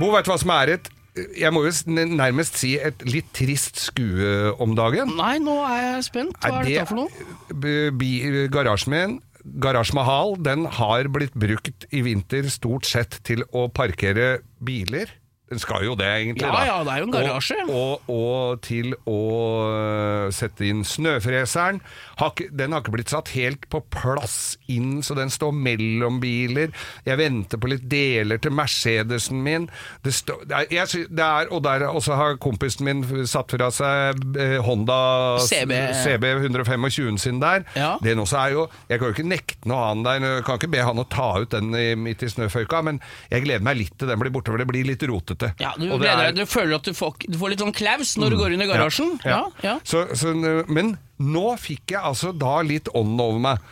Bo, 0.00 0.08
vet 0.14 0.24
du 0.26 0.30
hva 0.32 0.38
som 0.40 0.50
er 0.56 0.72
et 0.74 0.88
jeg 1.16 1.52
må 1.52 1.64
jo 1.66 1.72
nærmest 2.14 2.56
si 2.60 2.76
et 2.78 3.02
litt 3.06 3.32
trist 3.36 3.80
skue 3.88 4.52
om 4.62 4.74
dagen. 4.78 5.10
Nei, 5.18 5.38
nå 5.42 5.56
er 5.66 5.80
jeg 5.96 6.04
spent. 6.10 6.36
Hva 6.40 6.60
er, 6.60 6.64
det- 6.64 6.74
dette 6.76 6.86
for 6.88 7.00
noe? 7.02 7.90
B- 7.90 8.48
Garasjen 8.52 8.90
min, 8.94 9.16
Garasje 9.60 9.94
Mahal, 9.96 10.36
den 10.42 10.66
har 10.66 11.08
blitt 11.08 11.32
brukt 11.34 11.86
i 11.90 12.02
vinter 12.04 12.48
stort 12.52 12.84
sett 12.86 13.20
til 13.24 13.42
å 13.56 13.68
parkere 13.72 14.40
biler. 14.62 15.08
Den 15.50 15.58
skal 15.58 15.82
jo 15.82 15.96
det, 15.98 16.06
egentlig. 16.06 16.46
Ja, 16.46 16.52
da. 16.54 16.62
ja, 16.68 16.76
det 16.86 16.92
er 16.92 17.00
jo 17.02 17.06
en 17.08 17.14
garasje. 17.14 17.56
Og, 17.66 18.04
og, 18.06 18.20
og 18.20 18.60
til 18.62 18.92
å 19.10 19.20
øh, 19.66 20.28
sette 20.34 20.68
inn 20.68 20.84
snøfreseren. 20.86 21.80
Har 22.20 22.36
den 22.54 22.74
har 22.74 22.84
ikke 22.84 22.94
blitt 22.94 23.10
satt 23.10 23.32
helt 23.34 23.64
på 23.72 23.80
plass 23.90 24.54
inn, 24.70 25.00
så 25.02 25.16
den 25.18 25.32
står 25.32 25.50
mellom 25.56 26.20
biler. 26.22 26.70
Jeg 27.06 27.18
venter 27.18 27.58
på 27.58 27.70
litt 27.72 27.88
deler 27.90 28.38
til 28.38 28.54
Mercedesen 28.54 29.40
min. 29.42 29.66
Det 30.04 30.14
står, 30.14 30.44
det 30.46 30.60
er, 30.60 30.68
jeg, 30.76 31.08
det 31.10 31.26
er, 31.26 31.50
og 31.50 31.64
der 31.66 31.88
også 31.88 32.18
har 32.20 32.38
kompisen 32.42 32.86
min 32.86 33.02
satt 33.26 33.50
fra 33.56 33.72
seg 33.74 34.22
eh, 34.38 34.58
Honda 34.62 35.00
CB. 35.48 35.74
CB 36.04 36.28
125 36.36 37.18
sin 37.24 37.42
der. 37.42 37.66
Ja. 37.74 37.96
Den 38.04 38.22
også 38.22 38.38
er 38.38 38.54
jo 38.54 38.68
Jeg 38.86 39.00
kan 39.00 39.10
jo 39.10 39.16
ikke 39.16 39.26
nekte 39.26 39.70
noe 39.70 39.82
annet 39.90 40.06
der. 40.06 40.28
Jeg 40.36 40.46
kan 40.46 40.60
ikke 40.60 40.72
be 40.76 40.86
han 40.86 41.02
å 41.02 41.08
ta 41.10 41.32
ut 41.42 41.58
den 41.58 41.74
midt 42.04 42.22
i 42.22 42.30
snøføyka, 42.30 42.84
men 42.86 43.02
jeg 43.32 43.48
gleder 43.48 43.66
meg 43.66 43.80
litt 43.80 43.98
til 43.98 44.10
den 44.10 44.20
blir 44.20 44.30
borte, 44.34 44.52
for 44.52 44.60
det 44.60 44.68
blir 44.70 44.86
litt 44.86 45.02
rotete. 45.10 45.39
Ja, 45.62 45.72
du, 45.78 45.86
er- 46.04 46.32
du 46.36 46.44
føler 46.46 46.76
at 46.76 46.84
du 46.88 46.92
får, 46.96 47.14
du 47.28 47.36
får 47.40 47.52
litt 47.54 47.62
sånn 47.64 47.74
klaus 47.76 48.16
når 48.20 48.34
du 48.34 48.36
går 48.40 48.54
inn 48.56 48.64
i 48.64 48.68
garasjen? 48.70 49.14
Ja, 49.24 49.42
ja. 49.64 49.78
Så, 49.84 50.06
så, 50.18 50.34
men 50.68 50.96
nå 51.20 51.44
fikk 51.60 51.94
jeg 51.96 52.00
altså 52.02 52.32
da 52.36 52.60
litt 52.66 52.88
ånden 52.94 53.20
over 53.24 53.40
meg. 53.50 53.70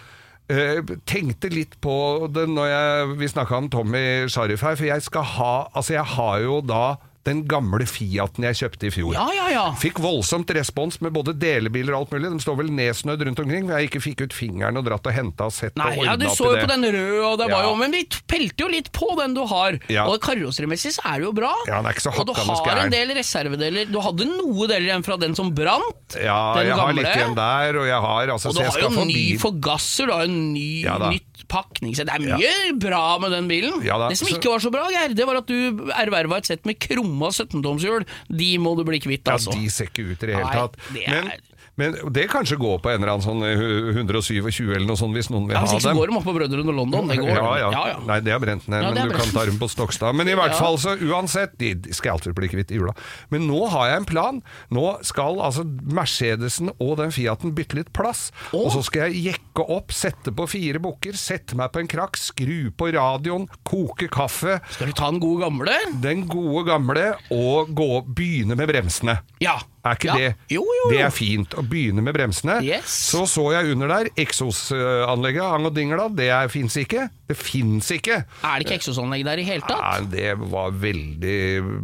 Uh, 0.48 0.80
tenkte 1.04 1.50
litt 1.52 1.74
på 1.84 1.94
det 2.32 2.46
når 2.48 2.70
jeg, 2.72 3.08
vi 3.20 3.28
snakka 3.28 3.58
om 3.60 3.66
Tommy 3.68 4.04
Sharif 4.32 4.62
her, 4.64 4.78
for 4.80 4.88
jeg 4.88 5.04
skal 5.04 5.26
ha 5.36 5.50
Altså, 5.76 5.92
jeg 5.98 6.06
har 6.16 6.38
jo 6.40 6.62
da 6.64 6.84
den 7.28 7.44
gamle 7.48 7.86
Fiaten 7.88 8.46
jeg 8.48 8.58
kjøpte 8.62 8.88
i 8.88 8.92
fjor. 8.92 9.12
Ja, 9.16 9.26
ja, 9.36 9.46
ja. 9.52 9.64
Fikk 9.78 10.00
voldsomt 10.02 10.50
respons 10.56 11.00
med 11.04 11.14
både 11.16 11.34
delebiler 11.38 11.94
og 11.94 12.06
alt 12.06 12.16
mulig. 12.16 12.32
De 12.34 12.42
står 12.44 12.58
vel 12.62 12.72
nedsnødd 12.74 13.24
rundt 13.28 13.42
omkring. 13.44 13.68
for 13.68 13.78
Jeg 13.78 13.90
ikke 13.90 14.02
fikk 14.04 14.24
ut 14.26 14.36
fingeren 14.36 14.80
og 14.80 14.86
dratt 14.88 15.08
og 15.08 15.14
henta 15.14 15.48
og 15.48 15.54
sett 15.54 15.76
Nei, 15.78 15.92
og 15.92 16.04
ja, 16.06 16.14
ordna 16.14 16.28
Du 16.28 16.36
så 16.36 16.50
jo 16.52 16.62
på 16.62 16.70
den 16.72 16.86
røde, 16.88 17.22
og 17.28 17.36
det 17.40 17.50
var 17.52 17.66
jo, 17.68 17.74
men 17.80 17.94
vi 17.94 18.02
pelte 18.30 18.64
jo 18.64 18.70
litt 18.72 18.90
på 18.96 19.10
den 19.20 19.36
du 19.36 19.42
har. 19.50 19.78
Ja. 19.92 20.06
Og 20.10 20.18
karosserimessig 20.24 20.94
så 20.96 21.04
er 21.12 21.22
det 21.22 21.28
jo 21.28 21.34
bra. 21.36 21.52
Ja, 21.68 21.78
den 21.78 21.90
er 21.90 21.96
ikke 21.96 22.06
så 22.08 22.14
og 22.18 22.28
du 22.28 22.34
har 22.36 22.60
skæren. 22.62 22.84
en 22.88 22.94
del 22.94 23.14
reservedeler. 23.16 23.92
Du 23.92 24.00
hadde 24.04 24.28
noe 24.28 24.68
deler 24.70 24.88
igjen 24.88 25.06
fra 25.06 25.18
den 25.20 25.36
som 25.38 25.52
brant. 25.54 26.18
Ja, 26.18 26.40
jeg 26.64 26.76
har 26.78 26.96
litt 26.96 27.12
igjen 27.12 27.36
der, 27.38 27.80
og 27.82 27.88
jeg 27.88 28.02
har 28.08 28.34
altså 28.34 28.52
Og 28.52 28.58
du 28.58 28.64
har 28.64 28.82
jo 28.82 28.92
en 28.94 29.12
ny 29.12 29.26
forgasser, 29.40 30.08
du 30.08 30.16
har 30.16 30.26
jo 30.26 30.32
en 30.32 30.52
ny, 30.54 30.68
Ja 30.84 30.98
nytt 31.08 31.37
pakningssett. 31.48 32.06
Det 32.08 32.14
er 32.14 32.38
mye 32.38 32.78
bra 32.80 33.02
med 33.22 33.32
den 33.34 33.48
bilen. 33.50 33.80
Ja 33.86 33.98
da, 34.00 34.08
det 34.12 34.18
som 34.20 34.28
ikke 34.30 34.52
var 34.52 34.62
så 34.64 34.70
bra, 34.74 34.86
Geir, 34.92 35.14
det 35.16 35.26
var 35.28 35.40
at 35.42 35.48
du 35.50 35.84
erverva 35.96 36.38
et 36.42 36.48
sett 36.50 36.64
med 36.68 36.78
krumma 36.82 37.30
17-tomshjul. 37.34 38.06
De 38.28 38.50
må 38.62 38.76
du 38.78 38.84
bli 38.88 39.00
kvitt, 39.02 39.24
altså. 39.32 39.54
Ja, 39.56 39.60
de 39.64 39.70
ser 39.72 39.90
ikke 39.90 40.06
ut 40.12 40.22
i 40.22 40.26
det 40.30 40.34
hele 40.36 40.44
Nei, 40.48 40.56
tatt. 40.60 40.76
det 40.94 41.06
er- 41.08 41.22
men 41.28 41.32
det 41.78 42.24
kanskje 42.32 42.56
går 42.58 42.80
på 42.82 42.90
en 42.90 42.98
eller 43.02 43.12
annen 43.14 43.24
sånn 43.24 43.42
eh, 43.46 43.92
127 43.94 44.72
eller 44.74 44.86
noe 44.88 44.98
sånt, 44.98 45.14
hvis 45.16 45.28
noen 45.30 45.46
vil 45.48 45.54
Ja, 45.56 45.62
ha 45.62 45.66
hvis 45.68 45.76
ikke 45.78 45.84
så 45.86 45.92
dem. 45.92 46.00
går 46.00 46.10
de 46.12 46.16
opp 46.18 46.26
på 46.26 46.34
Brødrene 46.36 46.74
London. 46.74 47.08
Det 47.12 47.18
går. 47.20 47.30
Ja, 47.30 47.52
ja. 47.62 47.68
ja, 47.74 47.84
ja. 47.92 47.98
Nei, 48.08 48.18
det 48.26 48.34
er 48.34 48.42
brent 48.42 48.66
ned, 48.68 48.82
men 48.88 49.10
du 49.12 49.14
kan 49.14 49.30
ta 49.34 49.44
dem 49.46 49.58
på 49.60 49.68
Stokstad. 49.70 50.16
Men 50.18 50.28
i 50.32 50.34
hvert 50.38 50.56
fall, 50.58 50.78
så 50.82 50.96
uansett, 50.98 51.54
de 51.60 51.72
skal 51.94 52.16
alltid 52.16 52.34
bli 52.38 52.50
kvitt 52.50 52.72
i 52.74 52.80
jula. 52.80 52.94
Men 53.32 53.46
nå 53.50 53.60
har 53.72 53.92
jeg 53.92 54.02
en 54.02 54.08
plan. 54.10 54.42
Nå 54.74 54.86
skal 55.06 55.38
altså 55.44 55.64
Mercedesen 55.64 56.72
og 56.78 56.96
den 57.00 57.14
Fiaten 57.14 57.54
bytte 57.56 57.78
litt 57.78 57.92
plass. 57.96 58.28
Å. 58.52 58.64
Og 58.64 58.72
så 58.74 58.82
skal 58.86 59.08
jeg 59.12 59.32
jekke 59.32 59.66
opp, 59.78 59.94
sette 59.94 60.34
på 60.34 60.48
fire 60.50 60.82
bukker, 60.82 61.16
sette 61.18 61.56
meg 61.58 61.72
på 61.74 61.82
en 61.82 61.90
krakk, 61.90 62.18
skru 62.20 62.70
på 62.78 62.90
radioen, 62.96 63.46
koke 63.68 64.10
kaffe. 64.12 64.58
Skal 64.74 64.90
du 64.90 64.96
ta 64.98 65.10
den 65.12 65.22
gode 65.22 65.44
gamle? 65.46 65.78
Den 66.02 66.26
gode 66.30 66.66
gamle, 66.68 67.08
og 67.34 67.72
gå, 67.76 67.90
begynne 68.18 68.58
med 68.58 68.70
bremsene. 68.70 69.20
Ja. 69.44 69.58
Er 69.86 69.94
ikke 69.94 70.08
ja. 70.10 70.14
det 70.18 70.54
Jo, 70.56 70.62
jo, 70.64 70.78
jo. 70.82 70.88
Det 70.92 71.00
er 71.06 71.12
fint 71.14 71.54
å 71.58 71.62
begynne 71.62 72.02
med 72.04 72.16
bremsene. 72.16 72.58
Yes. 72.66 72.90
Så 73.12 73.24
så 73.30 73.44
jeg 73.54 73.72
under 73.76 73.88
der 73.92 74.08
eksosanlegget, 74.18 75.42
ang 75.44 75.68
og 75.68 75.74
dingla. 75.76 76.08
Det 76.12 76.28
fins 76.52 76.76
ikke. 76.80 77.06
Det 77.28 77.36
fins 77.38 77.90
ikke. 77.94 78.22
Er 78.42 78.58
det 78.58 78.66
ikke 78.66 78.78
eksosanlegg 78.80 79.24
der 79.26 79.42
i 79.42 79.46
hele 79.46 79.64
tatt? 79.68 79.82
Nei, 79.82 80.10
det 80.14 80.32
var 80.50 80.72
veldig 80.80 81.38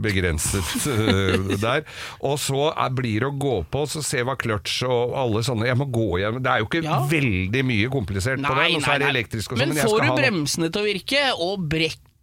begrenset 0.05 0.87
øh, 0.91 1.53
der. 1.67 1.85
Og 2.25 2.39
så 2.43 2.71
er, 2.73 2.95
blir 2.97 3.25
det 3.25 3.31
å 3.31 3.37
gå 3.45 3.55
på, 3.71 3.85
så 3.91 4.03
se 4.05 4.25
hva 4.25 4.37
clutch 4.41 4.83
og 4.89 5.15
alle 5.21 5.45
sånne 5.47 5.69
Jeg 5.71 5.79
må 5.81 5.89
gå 5.93 6.09
hjem. 6.23 6.41
Det 6.45 6.51
er 6.55 6.65
jo 6.65 6.71
ikke 6.71 6.83
Ja. 6.85 6.99
veldig 7.09 7.63
mye 7.65 7.89
komplisert 7.93 8.43
på 8.45 8.55
det, 8.59 8.67
og 8.77 8.83
så 8.85 8.97
er 8.97 9.05
det 9.05 9.13
elektrisk 9.15 9.53
og 9.55 9.59
sånn. 9.59 9.69
Men 9.71 9.79
men 9.79 9.89
får 9.89 10.05
du 10.05 10.11
bremsene 10.19 10.69
til 10.73 10.83
å 10.83 10.89
virke, 10.89 11.23
og 11.41 11.69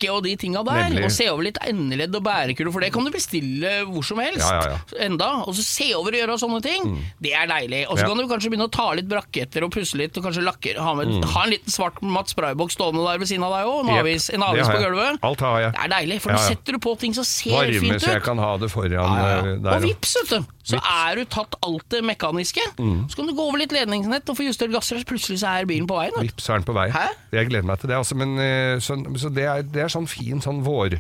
brekket 0.02 0.16
og 0.16 0.24
de 0.26 0.36
tinga 0.40 0.64
der, 0.66 0.90
Nemlig. 0.90 1.04
og 1.06 1.12
se 1.14 1.28
over 1.32 1.44
litt 1.46 1.58
endeledd 1.62 2.16
og 2.18 2.24
bærekuler, 2.26 2.72
for 2.74 2.82
det 2.82 2.92
kan 2.94 3.06
du 3.06 3.12
bestille 3.14 3.72
hvor 3.88 4.04
som 4.06 4.18
helst. 4.20 4.42
Ja, 4.42 4.62
ja. 4.74 5.06
Enda, 5.06 5.30
Og 5.48 5.54
så 5.56 5.64
se 5.66 5.94
over 5.96 6.12
og 6.12 6.20
gjøre 6.22 6.38
sånne 6.42 6.62
ting. 6.64 6.88
Det 7.22 7.34
er 7.34 7.48
deilig. 7.48 7.84
Og 7.90 7.98
så 8.00 8.08
kan 8.08 8.18
du 8.18 8.28
kanskje 8.28 8.50
begynne 8.52 8.68
å 8.68 8.72
ta 8.74 8.88
litt 8.98 9.08
braketter 9.10 9.64
og 9.66 9.72
pusse 9.72 9.98
litt, 10.00 10.16
og 10.18 10.24
kanskje 10.26 10.44
lakke 10.46 10.76
ha, 10.80 10.94
med, 10.96 11.08
Mm. 11.12 11.24
ha 11.34 11.44
en 11.44 11.50
liten 11.52 11.72
svart 11.72 12.02
matt 12.02 12.30
sprayboks 12.32 12.74
stående 12.78 13.04
der 13.04 13.18
ved 13.20 13.28
siden 13.28 13.44
av 13.44 13.52
deg 13.52 13.66
òg, 13.68 13.90
en 13.90 13.98
avis, 14.00 14.30
en 14.34 14.44
avis 14.44 14.68
på 14.68 14.80
gulvet. 14.80 15.20
Alt 15.22 15.40
har 15.42 15.60
jeg. 15.62 15.72
Det 15.74 15.82
er 15.84 15.90
deilig, 16.00 16.22
for 16.22 16.32
da 16.32 16.38
setter 16.38 16.72
du 16.74 16.80
på 16.80 16.98
ting 17.00 17.14
som 17.14 17.24
ser 17.24 17.52
Varme, 17.52 17.80
fint 17.80 18.02
så 18.02 18.08
jeg 18.14 18.22
ut. 18.22 18.24
kan 18.24 18.38
ha 18.38 18.58
det 18.58 18.72
foran 18.72 18.94
øh, 18.94 19.62
der. 19.62 19.76
Og 19.76 19.82
vips, 19.84 20.16
vet 20.22 20.30
du, 20.30 20.46
så 20.64 20.80
er 20.80 21.18
du 21.20 21.26
tatt 21.30 21.56
alt 21.66 21.88
det 21.94 22.04
mekaniske. 22.06 22.64
Mm. 22.78 23.08
Så 23.10 23.18
kan 23.20 23.30
du 23.30 23.34
gå 23.38 23.46
over 23.48 23.62
litt 23.62 23.74
ledningsnett 23.76 24.30
og 24.30 24.38
få 24.38 24.46
justert 24.46 24.74
gasser, 24.74 25.02
så 25.02 25.10
plutselig 25.10 25.42
så 25.42 25.56
er 25.56 25.70
bilen 25.70 25.90
på 25.90 25.98
veien. 25.98 26.16
Vips 26.22 26.50
er 26.50 26.62
den 26.62 26.68
på 26.68 26.76
vei. 26.78 26.88
Hæ? 26.94 27.08
Jeg 27.34 27.50
gleder 27.50 27.68
meg 27.68 27.82
til 27.82 27.92
det. 27.92 27.98
Altså, 27.98 28.18
men, 28.20 28.38
eh, 28.42 28.78
så, 28.84 28.98
så 29.18 29.34
det, 29.34 29.48
er, 29.50 29.66
det 29.66 29.86
er 29.86 29.94
sånn 29.94 30.10
fin 30.10 30.44
sånn 30.44 30.62
vår, 30.66 31.00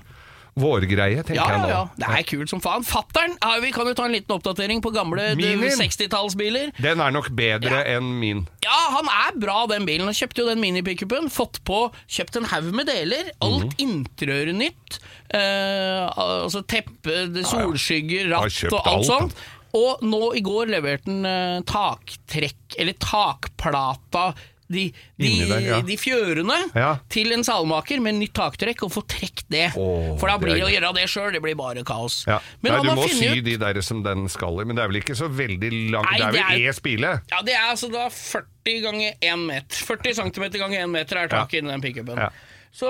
vårgreie, 0.59 1.23
tenker 1.23 1.39
Ja, 1.39 1.47
jeg 1.47 1.59
ja, 1.59 1.63
nå. 1.63 1.69
ja. 1.71 1.81
Det 1.95 2.09
er 2.17 2.25
kult 2.27 2.51
som 2.51 2.61
faen. 2.63 2.83
Fattern, 2.87 3.37
ja, 3.39 3.53
vi 3.63 3.71
kan 3.75 3.87
jo 3.87 3.95
ta 3.97 4.07
en 4.09 4.15
liten 4.15 4.35
oppdatering 4.35 4.81
på 4.83 4.91
gamle 4.95 5.31
Minien. 5.39 5.77
60-tallsbiler. 5.79 6.73
Den 6.81 7.03
er 7.03 7.15
nok 7.15 7.31
bedre 7.37 7.83
enn 7.93 8.09
min. 8.19 8.43
Ja, 8.65 8.79
han 8.97 9.07
er 9.11 9.39
bra, 9.39 9.63
den 9.71 9.87
bilen. 9.87 10.09
Han 10.09 10.17
kjøpte 10.17 10.43
jo 10.43 10.49
den 10.51 10.61
minipickupen. 10.63 11.31
Fått 11.31 11.61
på, 11.67 11.85
kjøpt 12.11 12.41
en 12.41 12.49
haug 12.51 12.69
med 12.75 12.91
deler. 12.91 13.31
Alt 13.43 13.71
mm. 13.71 13.81
interiøret 13.85 14.59
nytt. 14.59 14.99
Eh, 15.31 16.03
altså 16.11 16.63
teppe, 16.67 17.23
solskygger, 17.47 18.27
ratt 18.33 18.63
og 18.71 18.79
alt 18.81 19.01
alt, 19.01 19.09
sånt. 19.09 19.43
Og 19.77 20.01
nå 20.03 20.33
i 20.35 20.41
går 20.43 20.71
leverte 20.73 21.07
han 21.07 21.27
eh, 21.27 21.59
taktrekk, 21.67 22.75
eller 22.81 22.97
takplata 22.99 24.31
de, 24.71 24.86
de, 25.19 25.29
der, 25.49 25.62
ja. 25.65 25.79
de 25.86 25.97
fjørene 25.99 26.57
Ja. 26.77 26.91
til 27.12 27.31
en 27.36 27.43
salmaker 27.47 28.01
med 28.03 28.17
nytt 28.19 28.34
taktrekk, 28.38 28.84
og 28.88 28.93
få 28.95 29.03
trukket 29.07 29.45
det. 29.51 29.65
Oh, 29.79 30.15
For 30.21 30.31
da 30.31 30.38
blir 30.41 30.55
det 30.60 30.67
å 30.67 30.71
gjøre 30.71 30.93
det 30.97 31.07
sjøl, 31.12 31.31
det 31.36 31.41
blir 31.43 31.57
bare 31.60 31.84
kaos. 31.88 32.21
Ja. 32.29 32.39
Men 32.62 32.71
Nei, 32.73 32.77
han 32.79 32.86
du 32.86 32.91
har 32.93 33.01
må 33.01 33.10
sy 33.12 33.31
ut 33.39 33.45
de 33.45 33.57
der 33.62 33.81
som 33.86 34.03
den 34.05 34.27
skal 34.31 34.62
i, 34.62 34.67
men 34.69 34.77
det 34.79 34.86
er 34.86 34.93
vel 34.93 35.01
ikke 35.03 35.17
så 35.19 35.27
veldig 35.31 35.71
lang 35.93 36.07
Nei, 36.07 36.17
Det 36.17 36.27
er 36.29 36.38
vel 36.38 36.45
er- 36.62 36.69
E-spile? 36.71 37.12
Ja, 37.31 37.41
det 37.45 37.53
er 37.57 37.67
altså 37.71 37.91
da 37.91 38.07
40 38.10 38.81
ganger 38.88 39.13
1 39.21 39.45
meter. 39.47 39.84
40 39.91 40.17
cm 40.21 40.49
ganger 40.57 40.84
1 40.86 40.89
meter 40.95 41.17
er 41.25 41.27
taket 41.31 41.62
inni 41.62 41.71
den 41.75 41.81
pickupen. 41.84 42.17
Ja. 42.17 42.29
Så, 42.71 42.88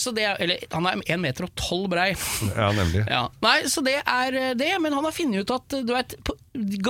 så 0.00 0.08
det 0.16 0.22
er 0.24 0.38
Eller 0.40 0.62
han 0.72 0.86
er 0.88 1.02
1 1.04 1.20
meter 1.20 1.44
og 1.44 1.50
12 1.60 1.88
brei. 1.92 2.06
Ja, 2.56 2.70
nemlig. 2.72 3.02
Ja. 3.10 3.26
Nei, 3.44 3.58
så 3.68 3.82
det 3.84 3.98
er 4.00 4.32
eh, 4.40 4.54
det, 4.56 4.70
men 4.80 4.94
han 4.96 5.04
har 5.04 5.12
funnet 5.12 5.44
ut 5.44 5.50
at 5.52 5.74
du 5.84 5.92
vet, 5.92 6.14
på 6.24 6.32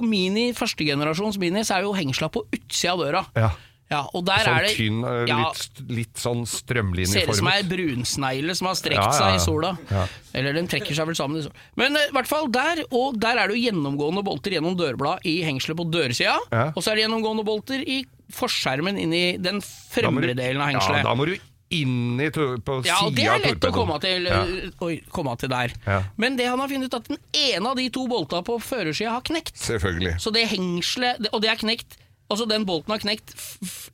Mini, 0.06 0.52
førstegenerasjons 0.54 1.38
Mini, 1.42 1.64
så 1.66 1.78
er 1.80 1.88
jo 1.88 1.96
hengsla 1.98 2.28
på 2.30 2.44
utsida 2.54 2.94
av 2.94 3.02
døra. 3.02 3.24
Ja. 3.34 3.50
Ja, 3.90 4.02
og 4.12 4.24
der 4.28 4.42
Sånn 4.44 4.56
er 4.58 4.66
det 4.66 4.72
tynn, 4.76 4.98
litt 5.00 5.28
ja, 5.30 5.36
litt, 5.48 5.78
litt 5.96 6.20
sånn 6.20 6.42
Ser 6.44 6.58
ut 6.68 6.68
som 6.68 7.48
ei 7.48 7.62
strømlinjeformet. 7.62 7.68
brunsnegle 7.70 8.54
som 8.58 8.66
har 8.68 8.74
strekt 8.76 8.98
Ja, 9.00 9.06
ja, 9.06 9.12
ja. 9.12 9.18
seg 9.18 9.36
i 9.38 9.44
sola. 9.46 9.70
Ja. 9.90 10.02
Eller 10.36 10.52
den 10.58 10.68
trekker 10.68 10.94
seg 10.98 11.06
vel 11.08 11.16
sammen 11.16 11.40
i 11.40 11.42
sola. 11.46 11.54
Men 11.80 11.96
eh, 11.96 12.08
i 12.10 12.12
hvert 12.12 12.28
fall 12.28 12.50
der, 12.52 12.82
og 12.92 13.16
der 13.18 13.40
er 13.40 13.48
det 13.48 13.56
jo 13.56 13.70
gjennomgående 13.70 14.22
bolter 14.26 14.50
gjennom 14.58 14.76
dørblad 14.76 15.24
i 15.24 15.38
hengselet 15.46 15.78
på 15.80 15.86
dørsida. 15.90 16.36
Ja. 16.52 16.66
Og 16.76 16.82
så 16.84 16.92
er 16.92 16.98
det 17.00 17.06
gjennomgående 17.06 17.46
bolter 17.48 17.80
i 17.80 18.02
forskjermen 18.36 18.98
inn 19.00 19.14
i 19.16 19.24
den 19.40 19.62
fremre 19.64 20.34
du- 20.34 20.42
delen 20.42 20.60
av 20.60 20.70
Ja, 20.76 21.02
da 21.02 21.14
må 21.16 21.24
du 21.24 21.38
inn 21.70 22.20
i 22.20 22.28
på 22.30 22.84
Ja, 22.84 22.98
og 23.06 23.14
det 23.16 23.24
er 23.24 23.38
lett 23.40 23.64
å 23.64 23.72
komme 23.72 23.96
til, 24.00 24.24
Ja. 24.28 24.44
øh, 24.44 25.00
komme 25.10 25.36
til 25.40 25.48
der. 25.48 25.72
Ja. 25.86 26.02
Men 26.16 26.36
det 26.36 26.46
han 26.46 26.58
har 26.60 26.68
funnet 26.68 26.92
ut, 26.92 26.94
at 26.94 27.08
den 27.08 27.18
ene 27.32 27.66
av 27.72 27.76
de 27.76 27.88
to 27.88 28.06
bolta 28.06 28.42
på 28.44 28.60
førersida 28.60 29.10
har 29.16 29.20
knekt. 29.22 29.56
Selvfølgelig. 29.56 30.20
Så 30.20 30.32
det 30.32 30.46
hengselet, 30.48 31.26
og 31.32 31.40
det 31.42 31.50
er 31.50 31.56
knekt 31.56 31.96
Altså 32.28 32.44
den 32.48 32.66
bolten 32.68 32.92
har 32.92 33.00
knekt 33.00 33.30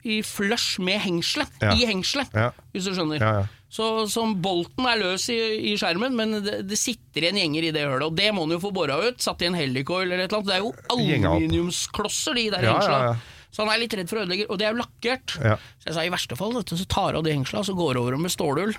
i 0.03 0.17
flush 0.27 0.81
med 0.83 0.99
hengselet. 1.05 1.53
Ja. 1.63 1.71
I 1.79 1.85
hengselet, 1.87 2.33
Ja. 2.35 2.49
hvis 2.75 2.89
du 2.89 2.95
skjønner. 2.97 3.23
Ja. 3.23 3.45
Så, 3.75 4.07
så 4.11 4.23
bolten 4.39 4.87
er 4.87 4.99
løs 5.01 5.29
i, 5.35 5.37
i 5.73 5.77
skjermen, 5.79 6.15
men 6.19 6.37
det, 6.43 6.61
det 6.67 6.79
sitter 6.79 7.29
en 7.31 7.39
gjenger 7.41 7.69
i 7.69 7.71
det 7.75 7.85
hølet. 7.87 8.07
Og 8.07 8.15
det 8.19 8.29
må 8.35 8.45
han 8.47 8.55
jo 8.55 8.61
få 8.63 8.71
bora 8.75 8.99
ut. 9.07 9.23
Satt 9.23 9.43
i 9.43 9.49
en 9.51 9.57
helicoil 9.59 10.07
eller 10.13 10.25
et 10.27 10.35
eller 10.35 10.43
annet. 10.43 10.51
Det 10.51 10.57
er 10.59 10.63
jo 10.63 11.39
aluminiumsklosser, 11.39 12.35
de 12.39 12.49
der 12.55 12.67
ja. 12.69 13.15
Så 13.55 13.63
han 13.63 13.71
er 13.71 13.83
litt 13.85 13.95
redd 13.95 14.11
for 14.11 14.19
ødelegger. 14.23 14.49
Og 14.51 14.59
det 14.59 14.67
er 14.67 14.75
jo 14.75 14.81
lakkert. 14.83 15.37
Så 15.39 15.87
jeg 15.91 15.95
sa 15.95 16.05
i 16.07 16.11
verste 16.15 16.39
fall 16.39 16.55
du, 16.59 16.75
så 16.75 16.87
tar 16.91 17.15
av 17.19 17.23
de 17.27 17.35
hengsla, 17.35 17.63
så 17.67 17.75
går 17.79 18.01
over 18.03 18.17
med 18.19 18.33
stålull. 18.35 18.75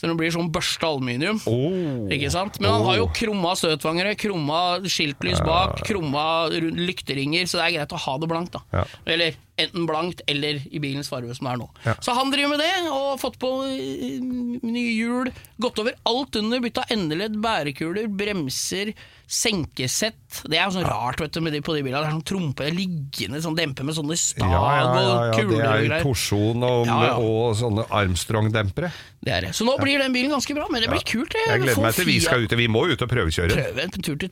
Så 0.00 0.08
det 0.08 0.16
blir 0.16 0.32
sånn 0.32 0.48
børsta 0.50 0.88
aluminium. 0.88 1.36
Oh. 1.44 2.06
Ikke 2.08 2.30
sant? 2.32 2.56
Men 2.58 2.70
han 2.72 2.86
har 2.88 2.96
jo 2.96 3.04
Oh. 3.04 3.12
krumma 3.12 3.52
støtvangere, 3.52 4.14
krumma 4.16 4.80
skiltlys 4.88 5.42
bak, 5.44 5.82
krumma 5.84 6.48
lykteringer, 6.48 7.44
så 7.44 7.60
det 7.60 7.66
er 7.66 7.74
greit 7.78 7.92
å 7.92 8.00
ha 8.00 8.14
det 8.18 8.28
blankt, 8.30 8.52
da. 8.56 8.62
Ja. 8.72 8.84
Eller 9.04 9.36
enten 9.66 9.86
blankt 9.88 10.24
eller 10.30 10.60
i 10.70 10.82
bilens 10.82 11.10
farge 11.12 11.34
som 11.36 11.48
det 11.48 11.54
er 11.54 11.60
nå. 11.62 11.68
Ja. 11.86 11.94
Så 12.02 12.16
han 12.16 12.32
driver 12.32 12.54
med 12.54 12.62
det, 12.64 12.72
og 12.90 13.20
fått 13.22 13.38
på 13.42 13.52
eh, 13.68 14.18
nye 14.20 14.92
hjul, 14.96 15.30
gått 15.60 15.80
over 15.82 15.96
alt 16.10 16.40
under, 16.40 16.62
bytta 16.64 16.86
endeledd, 16.94 17.38
bærekuler, 17.42 18.08
bremser, 18.08 18.92
senkesett. 19.30 20.18
Det 20.50 20.58
er 20.58 20.66
jo 20.66 20.74
sånn 20.78 20.88
rart 20.88 21.20
vet 21.22 21.36
du, 21.36 21.40
med 21.44 21.54
de, 21.54 21.62
på 21.62 21.76
de 21.76 21.84
bilene. 21.86 22.02
Det 22.02 22.10
er 22.10 22.16
sånn 22.16 22.26
trompe, 22.26 22.70
liggende 22.74 23.42
sånn 23.44 23.58
demper 23.58 23.86
med 23.86 23.96
sånne 23.98 24.16
stag 24.18 24.50
Ja, 24.50 24.60
ja, 24.60 24.80
ja, 24.80 24.88
og 24.88 24.98
ja, 24.98 25.20
det 25.30 25.38
kuler 25.38 25.60
og 25.60 25.70
er 25.70 25.84
jo 25.84 26.00
torsjon 26.08 26.66
og, 26.66 26.92
og 27.20 27.54
sånne 27.60 27.86
Armstrong-dempere. 28.00 28.90
Det 29.20 29.32
er 29.36 29.44
det. 29.44 29.52
Så 29.52 29.66
nå 29.68 29.74
blir 29.76 30.00
den 30.00 30.14
bilen 30.16 30.32
ganske 30.32 30.54
bra, 30.56 30.64
men 30.72 30.80
det 30.82 30.88
blir 30.90 31.04
kult. 31.04 31.34
det. 31.34 31.42
Jeg 31.44 31.62
gleder 31.62 31.84
meg 31.84 31.96
til 31.98 32.08
vi 32.08 32.16
skal 32.24 32.46
ut. 32.46 32.54
Vi 32.56 32.68
må 32.72 32.86
ut 32.88 33.04
og 33.04 33.10
prøvekjøre. 33.10 33.52
prøve 33.52 33.84
en 33.84 33.92
tur 34.00 34.16
til 34.16 34.30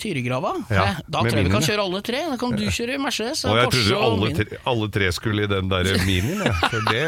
Eh, 0.73 1.01
da 1.07 1.23
tror 1.23 1.38
jeg 1.38 1.47
vi 1.47 1.53
kan 1.53 1.67
kjøre 1.67 1.85
alle 1.85 2.01
tre. 2.09 2.23
Da 2.33 2.38
kan 2.41 2.55
du 2.57 2.64
kjøre 2.64 2.97
Mercedes 3.03 3.45
Og 3.45 3.53
og 3.53 3.61
jeg 3.61 3.69
Porsche 3.69 3.85
trodde 3.85 3.99
og 3.99 4.25
alle 4.25 4.38
tre, 4.38 4.61
alle 4.73 4.88
tre 4.97 5.11
skulle 5.19 5.45
i 5.45 5.51
den 5.51 5.69
der 5.71 5.89
minien, 6.09 6.41
jeg. 6.47 6.55
for 6.73 6.87
det, 6.89 7.03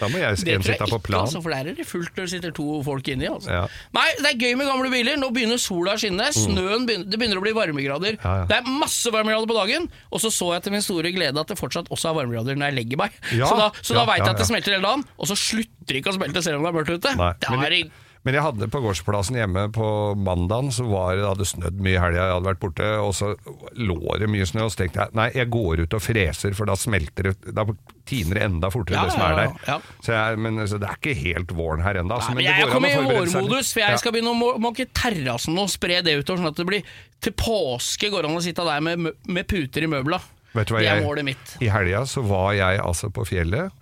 da 0.00 0.08
må 0.12 0.20
jeg 0.20 0.38
Det 0.44 0.54
en 0.58 0.64
sitte 0.66 0.86
på 0.90 0.98
plan. 1.06 1.24
altså, 1.26 1.40
for 1.44 1.54
der 1.54 1.70
er 1.72 1.76
det 1.78 1.86
fullt 1.88 2.12
når 2.16 2.26
det 2.28 2.32
sitter 2.34 2.54
to 2.56 2.66
folk 2.86 3.08
inni. 3.12 3.26
Altså. 3.30 3.50
Ja. 3.52 3.64
Nei, 3.96 4.06
det 4.20 4.30
er 4.32 4.38
gøy 4.44 4.54
med 4.60 4.68
gamle 4.70 4.90
biler. 4.92 5.18
Nå 5.20 5.30
begynner 5.34 5.60
sola 5.62 5.94
å 5.96 6.00
skinne. 6.00 6.28
Snøen 6.36 6.86
begynner, 6.88 7.08
det 7.10 7.20
begynner 7.20 7.40
å 7.40 7.44
bli 7.44 7.54
varmegrader. 7.56 8.18
Mm. 8.18 8.24
Ja, 8.24 8.34
ja. 8.42 8.46
Det 8.50 8.58
er 8.60 8.70
masse 8.84 9.12
varmegrader 9.14 9.50
på 9.50 9.58
dagen. 9.58 9.88
Og 10.14 10.22
så 10.24 10.32
så 10.34 10.52
jeg 10.56 10.66
til 10.66 10.76
min 10.76 10.84
store 10.84 11.12
glede 11.14 11.40
at 11.40 11.50
det 11.52 11.58
fortsatt 11.60 11.90
også 11.94 12.12
er 12.12 12.18
varmegrader 12.22 12.58
når 12.60 12.70
jeg 12.72 12.78
legger 12.82 13.02
meg. 13.04 13.20
Så 13.32 13.54
da, 13.58 13.70
så 13.80 13.96
da 13.96 14.06
veit 14.10 14.22
jeg 14.24 14.32
at 14.34 14.40
det 14.42 14.48
smelter 14.50 14.76
hele 14.76 14.86
dagen, 14.86 15.06
og 15.18 15.30
så 15.30 15.38
slutter 15.38 15.94
det 15.94 16.00
ikke 16.02 16.12
å 16.14 16.18
smelte 16.18 16.42
selv 16.44 16.60
om 16.60 16.66
det 16.66 16.72
er 16.74 16.78
mørkt 16.80 16.94
ute. 16.98 17.14
Nei, 17.18 17.32
Da 17.44 17.56
er 17.64 17.74
det 17.78 17.82
Men 18.24 18.34
jeg 18.38 18.40
hadde 18.46 18.66
på 18.72 18.80
gårdsplassen 18.80 19.36
hjemme 19.36 19.66
på 19.76 19.86
mandagen, 20.16 20.70
så 20.72 20.86
var 20.88 21.12
det, 21.18 21.26
hadde 21.28 21.44
snødd 21.44 21.80
mye 21.84 21.92
i 21.92 22.00
helga, 22.00 22.22
jeg 22.24 22.32
hadde 22.38 22.48
vært 22.48 22.60
borte, 22.62 22.86
og 23.04 23.10
så 23.12 23.34
lå 23.76 23.98
det 24.22 24.28
mye 24.32 24.46
snø, 24.48 24.62
og 24.64 24.72
så 24.72 24.80
tenkte 24.80 25.02
jeg 25.04 25.12
nei, 25.18 25.26
jeg 25.36 25.50
går 25.52 25.82
ut 25.84 25.96
og 25.98 26.00
freser, 26.00 26.56
for 26.56 26.70
da 26.70 26.76
smelter 26.80 27.28
det, 27.28 27.52
da 27.52 27.66
tiner 28.08 28.40
det 28.40 28.46
enda 28.46 28.70
fortere 28.72 28.96
Ja, 28.96 29.04
det 29.04 29.12
som 29.12 29.26
er 29.26 29.36
der. 29.42 29.52
ja. 29.68 29.76
Så 30.06 30.16
jeg, 30.16 30.40
men 30.46 30.62
så 30.72 30.80
det 30.80 30.88
er 30.88 30.96
ikke 31.02 31.14
helt 31.20 31.52
våren 31.60 31.84
her 31.84 32.00
ennå. 32.00 32.16
Altså, 32.16 32.32
men 32.38 32.48
jeg 32.48 32.70
kommer 32.72 32.88
i 32.94 33.04
vårmodus, 33.12 33.74
for 33.76 33.84
jeg 33.84 34.00
skal 34.00 34.16
begynne 34.16 34.32
å 34.32 34.54
måke 34.64 34.88
terrassen 34.96 35.60
og 35.60 35.68
spre 35.72 36.00
det 36.04 36.16
utover, 36.22 36.40
sånn 36.40 36.52
at 36.54 36.56
det 36.64 36.68
blir 36.72 36.90
til 37.24 37.36
påske 37.36 38.08
går 38.12 38.24
an 38.28 38.40
å 38.40 38.42
sitte 38.44 38.64
der 38.64 38.80
med, 38.84 39.12
med 39.28 39.48
puter 39.52 39.84
i 39.84 39.92
møbla. 39.98 40.22
Vet 40.54 40.68
du 40.70 40.74
hva 40.76 40.80
det 40.80 40.88
er 40.88 40.96
jeg- 41.00 41.04
målet 41.04 41.24
mitt. 41.28 41.56
I 41.60 41.68
helga 41.72 42.04
så 42.08 42.22
var 42.24 42.52
jeg 42.56 42.80
altså 42.80 43.12
på 43.12 43.24
fjellet. 43.28 43.72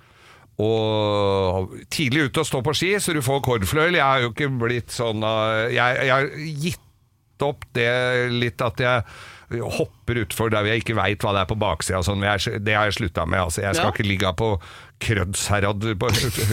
Og 0.61 1.73
tidlig 1.93 2.29
ute 2.29 2.43
å 2.43 2.47
stå 2.47 2.61
på 2.65 2.75
ski, 2.77 2.91
så 3.01 3.15
du 3.17 3.23
får 3.25 3.41
kordfløyel. 3.47 3.97
Jeg 3.97 4.05
har 4.05 4.21
jo 4.27 4.33
ikke 4.35 4.51
blitt 4.61 4.93
sånn 4.95 5.23
Jeg, 5.73 6.07
jeg 6.07 6.13
har 6.13 6.29
gitt 6.67 6.89
opp 7.43 7.65
det 7.75 7.89
litt 8.31 8.61
at 8.63 8.79
jeg 8.79 9.61
hopper 9.77 10.21
utfor 10.23 10.49
der 10.53 10.65
jeg 10.71 10.81
ikke 10.85 10.95
veit 10.97 11.25
hva 11.25 11.33
det 11.35 11.41
er 11.43 11.49
på 11.51 11.57
baksida 11.61 11.99
sånn. 12.07 12.23
Det 12.65 12.77
har 12.77 12.87
jeg 12.89 12.97
slutta 13.01 13.27
med. 13.29 13.41
Altså, 13.43 13.65
jeg 13.65 13.75
skal 13.77 13.91
Ja. 13.91 13.93
ikke 13.93 14.07
ligge 14.09 14.31
på 14.39 14.53
Krødsherad 15.03 15.89
på 15.99 16.13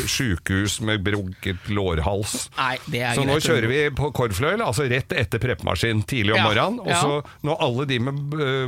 sjukehus 0.10 0.80
med 0.86 1.04
brukket 1.06 1.70
lårhals. 1.74 2.48
Nei, 2.58 2.76
det 2.90 3.04
er 3.06 3.18
Så 3.18 3.26
nå 3.28 3.40
kjører 3.44 3.70
vi 3.72 3.82
på 3.96 4.12
kordfløyel, 4.16 4.64
altså 4.66 4.88
rett 4.90 5.14
etter 5.18 5.42
preppemaskin 5.42 6.04
tidlig 6.10 6.36
om 6.36 6.42
Ja, 6.42 6.48
morgenen. 6.50 6.82
Og 6.84 6.92
ja. 6.94 7.02
så 7.02 7.46
når 7.46 7.64
alle 7.68 7.90
de 7.90 8.00
med 8.04 8.24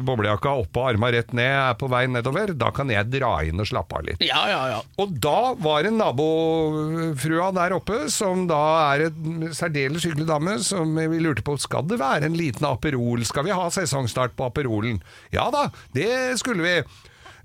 boblejakka 0.05 0.31
boblejakka 0.41 0.53
oppå 0.63 0.85
arma 0.89 1.11
rett 1.11 1.33
ned 1.33 1.51
er 1.51 1.77
på 1.79 1.89
vei 1.91 2.05
nedover, 2.07 2.53
da 2.57 2.71
kan 2.75 2.89
jeg 2.91 3.09
dra 3.11 3.31
inn 3.45 3.59
og 3.59 3.67
slappe 3.67 3.97
av 3.97 4.07
litt. 4.07 4.23
Ja, 4.25 4.41
ja, 4.49 4.61
ja. 4.75 4.79
Og 5.01 5.13
da 5.21 5.53
var 5.59 5.83
det 5.83 5.93
nabofrua 5.95 7.51
der 7.55 7.75
oppe, 7.77 8.03
som 8.11 8.47
da 8.49 8.61
er 8.93 9.07
en 9.09 9.51
særdeles 9.55 10.05
hyggelig 10.07 10.27
dame, 10.29 10.57
som 10.63 10.95
vi 10.95 11.21
lurte 11.21 11.45
på 11.45 11.57
skal 11.61 11.87
det 11.89 11.99
være 12.01 12.29
en 12.29 12.37
liten 12.37 12.67
Aperol, 12.67 13.25
skal 13.27 13.47
vi 13.47 13.55
ha 13.55 13.69
sesongstart 13.73 14.35
på 14.37 14.49
Aperolen? 14.51 15.01
Ja 15.33 15.49
da, 15.53 15.69
det 15.95 16.39
skulle 16.41 16.65
vi. 16.65 16.75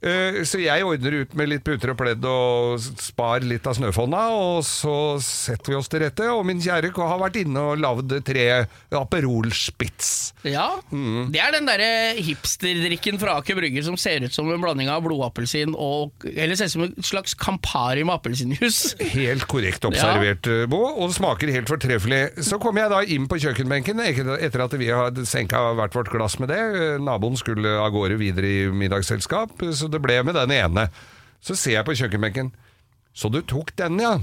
Eh, 0.03 0.43
Så 0.45 0.61
jeg 0.63 0.85
ordner 0.85 1.23
ut 1.23 1.35
med 1.35 1.49
litt 1.49 1.65
puter 1.65 1.91
og 1.93 1.99
pledd 2.01 2.25
og 2.29 2.81
spar 2.81 3.41
litt 3.47 3.67
av 3.67 3.75
snøfonna, 3.79 4.25
og 4.37 4.63
så 4.67 5.17
setter 5.23 5.73
vi 5.73 5.79
oss 5.79 5.89
til 5.89 6.01
rette. 6.05 6.27
Og 6.33 6.45
min 6.47 6.61
kjære 6.61 6.93
har 6.97 7.19
vært 7.21 7.41
inne 7.43 7.63
og 7.73 7.79
lagd 7.83 8.13
tre 8.27 8.67
Aperol 8.93 9.51
Spitz. 9.53 10.33
Ja, 10.45 10.67
Mm. 10.93 11.31
Det 11.33 11.41
er 11.41 11.51
den 11.53 11.67
derre 11.67 12.15
hipsterdrikken 12.23 13.19
fra 13.21 13.37
Aker 13.41 13.57
Brygger 13.59 13.83
som 13.87 13.97
ser 13.99 14.23
ut 14.25 14.33
som 14.35 14.49
en 14.53 14.61
blanding 14.63 14.89
av 14.93 15.03
blodappelsin 15.05 15.75
og 15.77 16.13
Eller 16.37 16.55
ser 16.59 16.67
ut 16.71 16.75
som 16.75 16.85
en 16.87 16.95
slags 17.03 17.35
Campari 17.35 18.05
med 18.07 18.15
appelsinjuice. 18.17 18.95
Helt 19.13 19.47
korrekt 19.51 19.85
observert, 19.89 20.47
ja. 20.47 20.67
Bo, 20.71 20.83
og 20.95 21.11
det 21.11 21.17
smaker 21.19 21.53
helt 21.53 21.69
fortreffelig. 21.71 22.21
Så 22.47 22.59
kom 22.63 22.79
jeg 22.81 22.91
da 22.93 23.01
inn 23.03 23.27
på 23.31 23.39
kjøkkenbenken 23.43 24.01
etter 24.05 24.65
at 24.65 24.77
vi 24.79 24.89
hadde 24.93 25.27
senka 25.29 25.61
hvert 25.79 25.95
vårt 25.97 26.11
glass 26.13 26.39
med 26.43 26.51
det. 26.53 26.59
Eh, 26.59 26.99
Naboen 27.03 27.37
skulle 27.39 27.77
av 27.81 27.91
gårde 27.95 28.19
videre 28.21 28.47
i 28.51 28.67
middagsselskap, 28.73 29.57
så 29.77 29.86
det 29.93 30.03
ble 30.05 30.21
med 30.27 30.39
den 30.39 30.55
ene. 30.57 30.89
Så 31.45 31.57
ser 31.59 31.79
jeg 31.79 31.87
på 31.87 31.97
kjøkkenbenken. 31.99 32.53
Så 33.17 33.31
du 33.33 33.41
tok 33.47 33.73
den, 33.79 34.01
ja? 34.03 34.17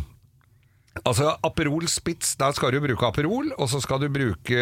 Altså 1.02 1.32
Aperol 1.42 1.88
Spitz, 1.90 2.36
der 2.38 2.54
skal 2.54 2.76
du 2.76 2.78
bruke 2.84 3.08
Aperol, 3.08 3.48
og 3.58 3.66
så 3.72 3.80
skal 3.82 3.98
du 4.04 4.12
bruke 4.14 4.58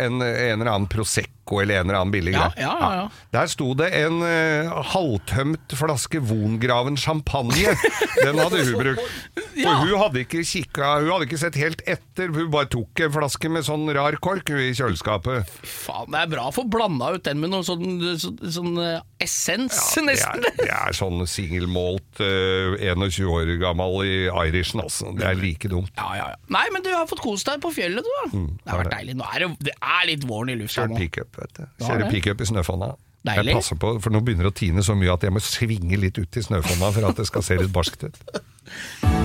en, 0.00 0.22
en 0.24 0.62
eller 0.62 0.70
annen 0.72 0.86
Prosecco 0.88 1.60
eller 1.60 1.82
en 1.82 1.90
eller 1.90 1.98
annen 2.00 2.14
billig 2.14 2.32
Ja, 2.32 2.46
ja, 2.56 2.76
ja. 2.96 3.02
Der 3.34 3.50
sto 3.52 3.68
det 3.76 3.90
en 3.98 4.22
uh, 4.24 4.72
halvtømt 4.94 5.76
flaske 5.76 6.22
Vongraven 6.24 6.96
champagne. 6.98 7.76
Den 8.24 8.40
hadde 8.40 8.64
hun 8.64 8.80
brukt. 8.80 9.12
For 9.52 9.84
hun 9.84 9.92
hadde 10.00 10.24
ikke 10.24 10.46
kikka, 10.48 10.94
hun 11.04 11.12
hadde 11.12 11.28
ikke 11.28 11.42
sett 11.44 11.60
helt 11.60 11.84
etter. 11.84 12.32
Hun 12.32 12.48
bare 12.54 12.72
tok 12.72 13.04
en 13.04 13.12
flaske 13.18 13.52
med 13.52 13.68
sånn 13.68 13.84
rar 13.94 14.16
kork 14.24 14.48
i 14.56 14.72
kjøleskapet. 14.72 15.52
Faen, 15.60 16.08
det 16.16 16.24
er 16.24 16.32
bra 16.38 16.48
å 16.48 16.56
få 16.56 16.64
blanda 16.72 17.12
ut 17.14 17.28
den 17.28 17.44
med 17.44 17.52
noe 17.52 17.66
sånn, 17.68 18.00
sånn, 18.16 18.40
sånn 18.56 18.80
eh, 18.80 19.04
essens, 19.26 19.76
det, 19.96 20.04
nesten. 20.08 20.46
er, 20.46 20.56
det 20.58 20.68
er 20.72 20.96
sånn 20.96 21.24
singelmålt, 21.30 22.22
uh, 22.22 22.76
21 22.80 23.28
år 23.30 23.52
gammel 23.60 23.98
i 24.06 24.14
Irishen, 24.30 24.84
altså. 24.84 25.12
Det 25.16 25.26
er 25.28 25.38
like 25.40 25.70
dumt. 25.72 25.92
Ja, 25.98 26.12
ja, 26.18 26.28
ja. 26.34 26.40
Nei, 26.56 26.66
men 26.74 26.86
du 26.86 26.92
har 26.94 27.08
fått 27.10 27.24
kost 27.24 27.50
deg 27.50 27.60
på 27.64 27.72
fjellet, 27.74 28.06
du. 28.06 28.14
da. 28.22 28.44
det 28.62 28.72
har 28.72 28.82
vært 28.84 28.92
det. 28.92 29.00
deilig. 29.00 29.18
Nå 29.20 29.28
er 29.32 29.44
det, 29.44 29.50
det 29.70 29.76
er 29.76 30.06
litt 30.12 30.28
våren 30.28 30.54
i 30.54 30.60
lufta 30.62 30.86
Kjører 30.86 31.02
pickup, 31.02 31.42
vet 31.42 31.58
du. 31.58 31.66
Kjører 31.84 32.14
pickup 32.14 32.40
i 32.40 32.48
snøfonna. 32.52 32.94
Deilig. 33.26 33.52
Jeg 33.52 33.58
passer 33.58 33.78
på, 33.82 33.92
for 34.02 34.14
nå 34.14 34.22
begynner 34.22 34.46
det 34.46 34.54
å 34.54 34.58
tine 34.60 34.86
så 34.86 34.94
mye 34.98 35.16
at 35.16 35.26
jeg 35.26 35.34
må 35.34 35.42
svinge 35.42 35.98
litt 35.98 36.20
ut 36.20 36.38
i 36.38 36.46
snøfonna 36.46 36.92
for 36.94 37.10
at 37.10 37.22
det 37.22 37.26
skal 37.26 37.46
se 37.46 37.58
litt 37.58 37.74
barskt 37.74 38.06
ut. 38.06 38.22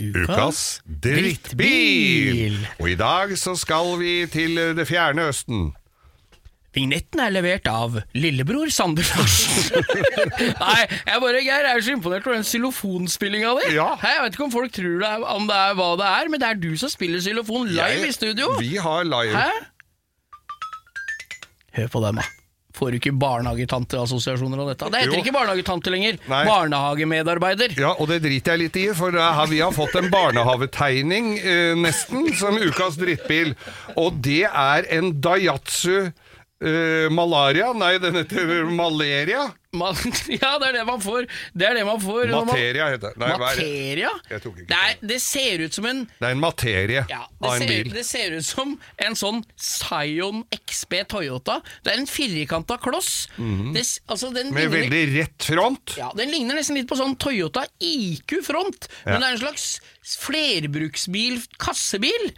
Ukas 0.00 0.80
drittbil! 0.86 2.56
Og 2.78 2.90
i 2.90 2.96
dag 2.96 3.34
så 3.38 3.56
skal 3.58 3.98
vi 4.00 4.14
til 4.30 4.56
det 4.78 4.86
fjerne 4.88 5.28
Østen. 5.28 5.72
Vignetten 6.72 7.18
er 7.18 7.32
levert 7.34 7.66
av 7.66 7.96
lillebror 8.14 8.70
Sander 8.70 9.02
Larsen. 9.02 9.80
Nei, 10.62 10.84
jeg 10.86 11.22
bare 11.24 11.40
Geir, 11.42 11.66
jeg 11.66 11.72
er 11.80 11.82
så 11.82 11.94
imponert 11.96 12.28
over 12.28 12.36
den 12.38 12.46
xylofonspillinga 12.46 13.54
di. 13.58 13.72
Ja. 13.74 13.88
Jeg 14.04 14.22
vet 14.22 14.36
ikke 14.38 14.46
om 14.46 14.52
folk 14.54 14.70
tror 14.76 15.00
det 15.02 15.08
er, 15.10 15.24
om 15.34 15.48
det 15.50 15.56
er 15.58 15.74
hva 15.80 15.88
det 15.98 16.06
er, 16.14 16.30
men 16.30 16.38
det 16.44 16.50
er 16.52 16.60
du 16.62 16.68
som 16.78 16.92
spiller 16.92 17.18
xylofon 17.24 17.66
live 17.72 17.88
Jeg- 17.96 18.12
i 18.12 18.14
studio. 18.14 18.52
Vi 18.62 18.76
har 18.78 19.02
live. 19.08 19.34
Hæ? 19.34 19.50
Hør 21.80 21.90
på 21.96 22.00
dem, 22.06 22.20
da. 22.22 22.28
Får 22.80 22.94
du 22.94 22.96
ikke 23.00 23.12
barnehagetanteassosiasjoner 23.18 24.60
av 24.62 24.68
dette? 24.70 24.86
Det 24.94 25.00
heter 25.02 25.16
Jo. 25.18 25.20
ikke 25.24 25.34
barnehagetante 25.34 25.90
lenger. 25.92 26.16
Nei. 26.30 26.44
Barnehagemedarbeider. 26.46 27.74
Ja, 27.78 27.90
og 27.98 28.08
det 28.08 28.22
driter 28.24 28.54
jeg 28.54 28.62
litt 28.62 28.76
i, 28.80 28.86
for 28.96 29.10
da 29.12 29.44
vi 29.50 29.58
har 29.60 29.74
fått 29.74 29.98
en 29.98 30.08
barnehavetegning, 30.10 31.32
eh, 31.42 31.74
nesten, 31.76 32.30
som 32.38 32.56
ukas 32.62 32.96
drittbil. 32.96 33.52
Og 33.98 34.22
det 34.22 34.44
er 34.46 34.86
en 34.96 35.12
Daihatsu 35.20 36.12
eh, 36.62 37.08
Malaria. 37.12 37.72
Nei, 37.72 37.94
den 38.02 38.14
heter 38.20 38.64
Maleria. 38.70 39.48
Man, 39.72 39.94
ja, 40.26 40.56
det 40.58 40.66
er 40.66 40.72
det 40.80 40.84
man 40.88 40.98
får. 41.00 41.28
Det 41.54 41.66
er 41.68 41.76
det 41.78 41.84
man 41.86 42.00
får 42.02 42.26
man- 42.32 42.48
Materia 42.48 42.88
heter 42.90 43.12
det. 43.14 43.20
Nei, 43.22 43.28
hva 43.38 43.50
er 43.52 43.60
det? 43.60 43.66
Materia? 43.68 44.10
Det, 44.66 44.78
er, 44.80 44.96
det 45.12 45.18
ser 45.22 45.62
ut 45.62 45.76
som 45.78 45.86
en 45.86 46.00
Det 46.10 46.26
er 46.26 46.34
en 46.34 46.40
materie 46.42 47.04
ja, 47.08 47.20
av 47.38 47.44
det, 47.44 47.52
en 47.52 47.62
ser, 47.62 47.70
bil. 47.84 47.92
det 47.94 48.04
ser 48.08 48.34
ut 48.34 48.44
som 48.48 48.72
en 49.06 49.14
sånn 49.20 49.38
Scion 49.56 50.42
XB 50.58 50.96
Toyota. 51.14 51.60
Det 51.86 51.94
er 51.94 52.00
en 52.02 52.10
firkanta 52.10 52.80
kloss. 52.82 53.28
det, 53.38 53.84
s- 53.86 54.00
altså, 54.10 54.32
den. 54.34 54.50
Med 54.52 54.66
ligner- 54.72 54.90
veldig 54.90 55.04
rett 55.20 55.46
front. 55.52 55.94
ja, 56.02 56.10
Den 56.18 56.34
ligner 56.34 56.58
nesten 56.58 56.74
litt 56.80 56.90
på 56.90 56.98
sånn 56.98 57.14
Toyota 57.16 57.62
IQ-front, 57.78 58.88
Ja. 59.06 59.12
men 59.14 59.20
det 59.22 59.28
er 59.28 59.32
en 59.38 59.44
slags 59.46 59.68
flerbruksbil, 60.18 61.40
kassebil. 61.62 62.32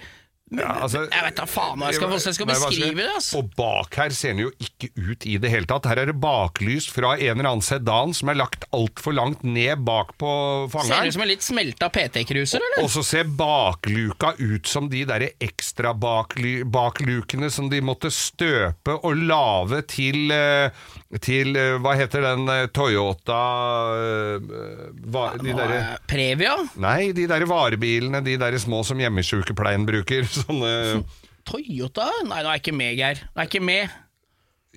Ja, 0.52 0.72
altså, 0.84 1.06
Jeg 1.08 1.24
vet 1.26 1.38
da 1.38 1.46
faen 1.48 1.78
hva 1.80 1.88
jeg 1.88 1.96
skal, 1.98 2.10
hvordan 2.10 2.28
jeg 2.28 2.36
skal 2.36 2.48
beskrive 2.50 3.00
det. 3.00 3.08
Altså. 3.16 3.40
Og 3.40 3.52
bak 3.56 3.96
her 4.00 4.14
ser 4.16 4.34
den 4.34 4.42
jo 4.44 4.50
ikke 4.60 4.90
ut 4.98 5.26
i 5.28 5.36
det 5.40 5.52
hele 5.52 5.68
tatt. 5.70 5.88
Her 5.88 6.02
er 6.02 6.10
det 6.12 6.16
baklys 6.20 6.88
fra 6.92 7.14
en 7.16 7.38
eller 7.38 7.50
annen 7.54 7.64
sedan 7.64 8.12
som 8.16 8.32
er 8.32 8.38
lagt 8.40 8.66
altfor 8.76 9.16
langt 9.16 9.44
ned 9.46 9.84
bak 9.86 10.12
på 10.20 10.32
fangeren. 10.72 10.90
Ser 10.92 11.06
det 11.06 11.12
ut 11.12 11.16
som 11.16 11.24
en 11.26 11.30
litt 11.32 11.46
smelta 11.46 11.88
PT-cruiser, 11.92 12.66
eller? 12.68 12.84
Og 12.84 12.92
så 12.92 13.04
ser 13.06 13.30
bakluka 13.38 14.34
ut 14.40 14.68
som 14.68 14.90
de 14.92 15.04
derre 15.08 15.32
ekstra 15.42 15.94
bakly, 15.96 16.62
baklukene 16.68 17.50
som 17.52 17.70
de 17.72 17.80
måtte 17.84 18.12
støpe 18.12 18.98
og 19.02 19.24
lage 19.24 19.82
til 19.90 20.32
eh, 20.34 20.82
Til 21.22 21.56
eh, 21.58 21.76
Hva 21.82 21.94
heter 21.98 22.24
den 22.24 22.48
eh, 22.50 22.66
Toyota 22.72 23.40
hva, 24.42 25.24
De 25.40 25.54
derre 25.56 25.80
Previa? 26.08 26.54
Nei, 26.82 27.12
de 27.16 27.26
derre 27.30 27.48
varebilene, 27.48 28.22
de 28.24 28.36
derre 28.40 28.60
små 28.60 28.82
som 28.86 29.00
hjemmesykepleien 29.00 29.86
bruker. 29.88 30.28
Sånne 30.42 31.02
Toyota? 31.48 32.06
Nei, 32.28 32.42
nå 32.42 32.48
er 32.48 32.56
jeg 32.56 32.62
ikke 32.62 32.76
med, 32.78 32.94
Geir. 32.98 33.22
Nå 33.32 33.40
er 33.40 33.46
jeg 33.46 33.50
ikke 33.52 33.64
med. 33.66 33.98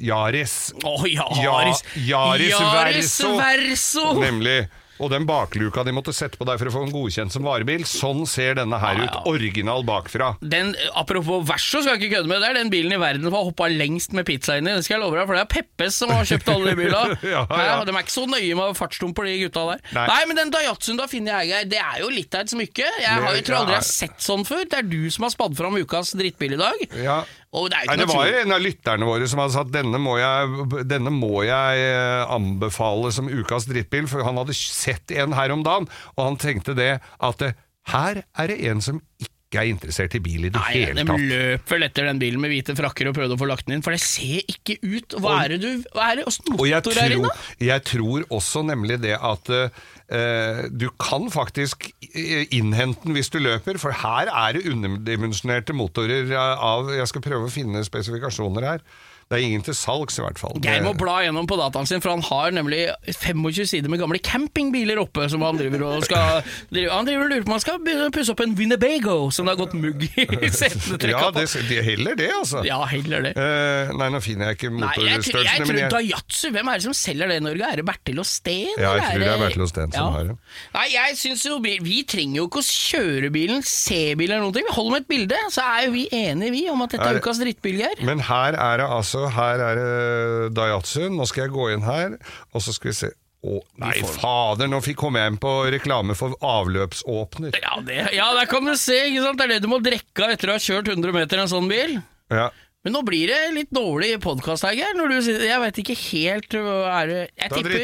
Yaris. 0.06 0.56
Å, 0.84 0.95
Yaris. 1.08 1.84
Ja, 2.04 2.23
Yaris 2.36 2.58
Verso. 2.60 3.30
Verso. 3.39 4.08
Nemlig. 4.19 4.58
Og 5.03 5.10
den 5.12 5.25
bakluka 5.27 5.84
de 5.84 5.91
måtte 5.95 6.13
sette 6.15 6.39
på 6.39 6.45
deg 6.47 6.60
for 6.62 6.69
å 6.69 6.73
få 6.73 6.84
den 6.86 6.93
godkjent 6.95 7.34
som 7.34 7.43
varebil, 7.43 7.84
sånn 7.89 8.23
ser 8.29 8.55
denne 8.60 8.77
her 8.79 9.01
ut. 9.03 9.17
Original 9.27 9.84
bakfra. 9.88 10.34
Den, 10.39 10.71
apropos 10.95 11.43
Verso, 11.47 11.81
skal 11.84 11.95
jeg 11.97 12.05
ikke 12.05 12.17
kødde 12.17 12.31
med. 12.31 12.43
Det 12.43 12.49
er 12.51 12.60
den 12.62 12.71
bilen 12.73 12.95
i 12.95 12.99
verden 13.01 13.27
som 13.27 13.36
har 13.36 13.47
hoppa 13.49 13.67
lengst 13.71 14.15
med 14.15 14.27
pizza 14.27 14.55
inni. 14.60 14.71
Det 14.77 14.86
skal 14.88 14.97
jeg 14.97 15.03
love 15.03 15.19
deg, 15.19 15.27
for 15.27 15.36
det 15.38 15.43
er 15.43 15.51
Peppes 15.51 15.99
som 15.99 16.13
har 16.15 16.27
kjøpt 16.29 16.51
alle 16.55 16.71
de 16.71 16.79
bilene. 16.79 17.19
Ja, 17.36 17.41
ja. 17.49 17.79
De 17.84 17.91
er 17.91 18.03
ikke 18.05 18.13
så 18.13 18.25
nøye 18.29 18.55
med 18.58 18.75
fartsdumper, 18.77 19.27
de 19.27 19.38
gutta 19.43 19.63
der. 19.71 19.81
Nei. 19.97 20.05
Nei, 20.12 20.19
men 20.29 20.39
den 20.39 20.51
Daihatsun 20.53 20.99
da 20.99 21.08
finner 21.12 21.41
jeg, 21.41 21.51
Geir, 21.51 21.69
det 21.73 21.79
er 21.81 22.03
jo 22.03 22.12
litt 22.13 22.38
av 22.38 22.45
et 22.45 22.53
smykke. 22.53 22.86
Jeg, 23.01 23.23
har, 23.25 23.34
jeg 23.36 23.45
tror 23.47 23.58
aldri 23.63 23.75
jeg 23.75 23.81
har 23.81 23.88
sett 23.89 24.23
sånn 24.23 24.45
før. 24.47 24.63
Det 24.69 24.79
er 24.79 24.88
du 24.88 25.01
som 25.12 25.27
har 25.27 25.34
spadd 25.34 25.58
fram 25.58 25.75
ukas 25.81 26.13
drittbil 26.15 26.55
i 26.55 26.62
dag. 26.62 26.86
Ja. 27.01 27.17
Og 27.55 27.69
det 27.71 27.77
er 27.77 27.86
ikke 27.86 27.93
Nei, 27.95 27.99
det 28.01 28.10
var 28.12 28.29
jo 28.29 28.39
en 28.41 28.55
av 28.55 28.63
lytterne 28.63 29.08
våre 29.08 29.27
som 29.31 29.41
hadde 29.43 29.55
sagt 29.55 29.75
denne 29.75 29.99
må 30.01 30.17
jeg, 30.19 30.65
denne 30.89 31.13
må 31.13 31.43
jeg 31.47 31.86
eh, 31.86 32.23
anbefale 32.36 33.12
som 33.15 33.29
ukas 33.31 33.67
drittbil, 33.69 34.10
for 34.12 34.25
han 34.27 34.41
hadde 34.41 34.56
sett 34.58 35.13
en 35.15 35.35
her 35.37 35.54
om 35.56 35.63
dagen, 35.65 35.87
og 36.17 36.21
han 36.31 36.39
tenkte 36.41 36.75
det 36.77 36.98
at 37.00 37.46
eh, 37.46 37.56
her 37.93 38.23
er 38.25 38.52
det 38.52 38.60
en 38.71 38.81
som 38.83 39.00
ikke 39.21 39.35
er 39.62 39.69
interessert 39.71 40.15
i 40.17 40.21
bil 40.23 40.47
i 40.47 40.51
det 40.53 40.62
Nei, 40.62 40.73
hele 40.75 40.95
de 40.99 41.06
tatt. 41.10 41.25
løp 41.31 41.73
vel 41.73 41.87
etter 41.87 42.10
den 42.10 42.21
bilen 42.21 42.43
med 42.43 42.53
hvite 42.53 42.75
frakker 42.77 43.10
og 43.10 43.17
prøvde 43.17 43.37
å 43.37 43.41
få 43.41 43.49
lagt 43.49 43.67
den 43.67 43.77
inn, 43.77 43.83
for 43.85 43.95
det 43.95 44.01
ser 44.03 44.43
ikke 44.51 44.77
ut. 44.83 45.17
Hva 45.23 45.39
er 45.43 45.56
det 45.56 45.60
du 45.63 45.69
Hva 45.95 46.12
er 46.12 46.21
det? 46.21 46.27
Åssen 46.29 46.45
jeg 46.45 46.56
motor 46.56 46.69
er 46.69 46.81
det 46.81 46.91
tror, 46.91 47.15
inne? 47.17 47.65
jeg 47.69 47.85
tror 47.91 48.27
også 48.39 48.63
nemlig 48.67 48.99
det 49.06 49.15
at 49.15 49.51
uh, 49.56 50.62
du 50.69 50.87
kan 51.01 51.27
faktisk 51.33 51.89
eh, 52.12 52.45
innhente 52.56 53.06
den 53.06 53.17
hvis 53.17 53.31
du 53.33 53.39
løper, 53.41 53.79
for 53.81 53.95
her 53.95 54.31
er 54.31 54.58
det 54.58 54.65
underdimensjonerte 54.71 55.75
motorer 55.77 56.31
av 56.35 56.93
Jeg 56.95 57.12
skal 57.12 57.25
prøve 57.25 57.49
å 57.49 57.53
finne 57.53 57.83
spesifikasjoner 57.85 58.69
her. 58.73 58.87
Det 59.26 59.40
er 59.40 59.42
ingen 59.48 59.63
til 59.65 59.73
salgs, 59.73 60.19
i 60.19 60.21
hvert 60.21 60.38
fall. 60.38 60.60
Geir 60.62 60.84
må 60.86 60.92
bla 60.94 61.15
gjennom 61.26 61.48
på 61.50 61.56
dataen 61.58 61.88
sin, 61.90 62.02
for 62.04 62.13
han 62.13 62.21
har 62.28 62.52
nemlig 62.54 62.84
25 63.10 63.65
sider 63.71 63.90
med 63.90 63.98
gamle 63.98 64.19
campingbiler 64.21 65.00
oppe 65.02 65.26
som 65.34 65.42
han 65.42 65.58
driver 65.58 65.82
og 65.88 66.06
skal 66.06 66.44
Han 66.92 67.08
driver 67.08 67.23
og 67.23 67.32
lurer 67.32 67.46
på 67.46 67.50
om 67.50 67.56
han 67.56 67.63
skal 67.63 68.12
pusse 68.13 68.36
opp 68.36 68.44
en 68.46 68.54
Winnebago 68.60 69.15
som 69.34 69.50
det 69.50 69.56
har 69.56 69.62
gått 69.63 69.73
mugg 69.82 70.06
i 70.06 70.52
setene 70.60 71.10
ja, 71.10 71.23
på. 71.26 71.40
det, 71.40 71.48
det 71.71 71.82
heller 71.88 72.19
det, 72.19 72.30
altså. 72.38 72.62
Ja, 72.67 72.78
heller 72.92 73.26
det. 73.26 73.34
Uh, 73.34 73.96
nei, 73.98 74.12
nå 74.13 74.21
finner 74.21 74.52
jeg 74.52 74.60
ikke 74.60 74.71
motorstørrelsen 74.76 75.40
jeg, 75.42 75.65
tror- 75.65 75.82
jeg 75.82 75.92
Daihatsu, 75.96 76.46
hvem 76.54 76.69
er 76.69 76.80
det 76.84 76.86
som 76.86 76.98
selger 77.02 77.34
det 77.34 77.40
i 77.42 77.46
Norge? 77.48 77.71
Er 77.71 77.82
det 77.82 77.88
Bertil 77.90 78.21
og 78.21 78.30
Steen? 78.30 78.71
Ja, 78.78 78.94
jeg 79.00 79.10
tror 79.10 79.26
det 79.26 79.32
er 79.32 79.42
Bertil 79.42 79.65
og 79.65 79.71
Steen 79.73 79.96
som 79.96 80.13
har 80.19 80.30
det. 80.30 80.38
Nei, 80.76 80.86
jeg 80.94 81.17
synes 81.23 81.46
jo 81.50 81.58
Vi 81.65 81.76
vi 81.86 82.02
trenger 82.08 82.44
jo 82.44 82.46
ikke 82.50 82.62
å 82.62 82.65
kjøre 82.67 83.30
bilen, 83.34 83.65
se 83.65 84.00
bilen 84.19 84.38
eller 84.38 84.46
noe. 84.46 84.54
Vi 84.56 84.76
holder 84.76 84.94
med 84.96 85.04
et 85.06 85.10
bilde, 85.10 85.42
så 85.54 85.65
er 85.65 85.88
jo 85.88 85.96
vi 85.96 86.06
enige 86.13 86.54
vi 86.54 86.63
om 86.69 86.86
at 86.86 86.94
dette 86.94 87.10
Er 87.10 87.17
er 87.17 87.23
ukas 87.23 87.42
drittbil, 87.42 87.82
Geir. 87.82 88.02
Men 88.06 88.21
her 88.28 88.58
er 88.60 88.82
det 88.82 88.88
altså 88.92 89.14
Her 89.35 89.61
er 89.69 89.79
det 89.79 90.55
Daihatsu. 90.57 91.05
Nå 91.13 91.27
skal 91.29 91.45
jeg 91.45 91.55
gå 91.55 91.69
inn 91.73 91.85
her, 91.85 92.17
og 92.53 92.65
så 92.65 92.75
skal 92.75 92.91
vi 92.91 92.97
se 93.03 93.11
Å, 93.45 93.59
nei, 93.77 93.99
fader, 94.09 94.65
nå 94.71 94.79
kom 94.97 95.19
jeg 95.19 95.29
inn 95.29 95.35
på 95.37 95.51
reklame 95.69 96.15
for 96.17 96.33
avløpsåpner. 96.41 97.53
Ja, 97.61 97.75
det, 97.85 97.99
ja, 98.17 98.31
der 98.33 98.49
kan 98.49 98.65
du 98.65 98.73
se, 98.73 98.97
ikke 99.11 99.21
sant? 99.21 99.37
Det 99.37 99.45
er 99.45 99.53
det 99.53 99.65
du 99.67 99.69
må 99.69 99.77
drikke 99.85 100.25
av 100.25 100.33
etter 100.33 100.49
å 100.49 100.55
ha 100.55 100.63
kjørt 100.63 100.89
100 100.89 101.13
meter 101.13 101.37
i 101.37 101.43
en 101.43 101.51
sånn 101.51 101.69
bil. 101.69 101.99
Ja. 102.33 102.47
Men 102.86 102.94
nå 102.94 103.00
blir 103.02 103.31
det 103.31 103.38
litt 103.56 103.71
dårlig 103.73 104.12
podkast 104.21 104.62
her, 104.67 104.75
Geir. 104.77 105.00
Jeg 105.42 105.58
veit 105.63 105.77
ikke 105.81 105.96
helt 105.98 106.54
hva 106.54 106.73
er 107.00 107.08
det 107.10 107.21
Jeg 107.42 107.63
det, 107.65 107.79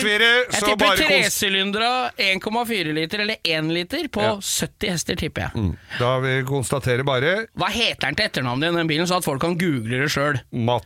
jeg 0.54 0.66
tipper 0.68 1.00
tresylindere 1.00 1.88
1,4 2.22 2.94
liter, 2.94 3.24
eller 3.24 3.40
1 3.42 3.72
liter, 3.74 4.06
på 4.14 4.22
Ja. 4.22 4.36
70 4.38 4.94
hester, 4.94 5.18
tipper 5.18 5.48
jeg. 5.48 5.58
Mm. 5.58 5.72
Da 5.98 6.12
vi 6.22 6.36
konstaterer 6.46 7.02
bare 7.08 7.48
Hva 7.58 7.72
heter 7.74 8.12
den 8.12 8.20
til 8.20 8.30
etternavnet 8.30 8.70
i 8.70 8.78
den 8.78 8.94
bilen, 8.94 9.10
så 9.10 9.18
at 9.18 9.26
folk 9.26 9.42
kan 9.42 9.58
google 9.58 10.04
det 10.04 10.12
sjøl? 10.14 10.38
ma, 10.54 10.78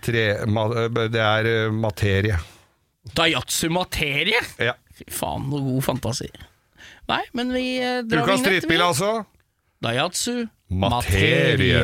Det 1.12 1.20
er 1.20 1.52
eh, 1.52 1.76
materie. 1.76 2.40
Dayatsu 3.20 3.68
Materie? 3.68 4.40
Ja. 4.64 4.80
Fy 4.96 5.12
faen, 5.12 5.52
noe 5.52 5.60
god 5.60 5.84
fantasi. 5.92 6.32
Nei, 7.12 7.26
men 7.36 7.52
vi 7.52 7.68
drar 7.84 8.08
drar 8.08 8.32
Ukas 8.32 8.48
drittbil, 8.48 8.80
altså. 8.80 9.26
Materie. 9.84 10.48
Materie. 10.72 11.84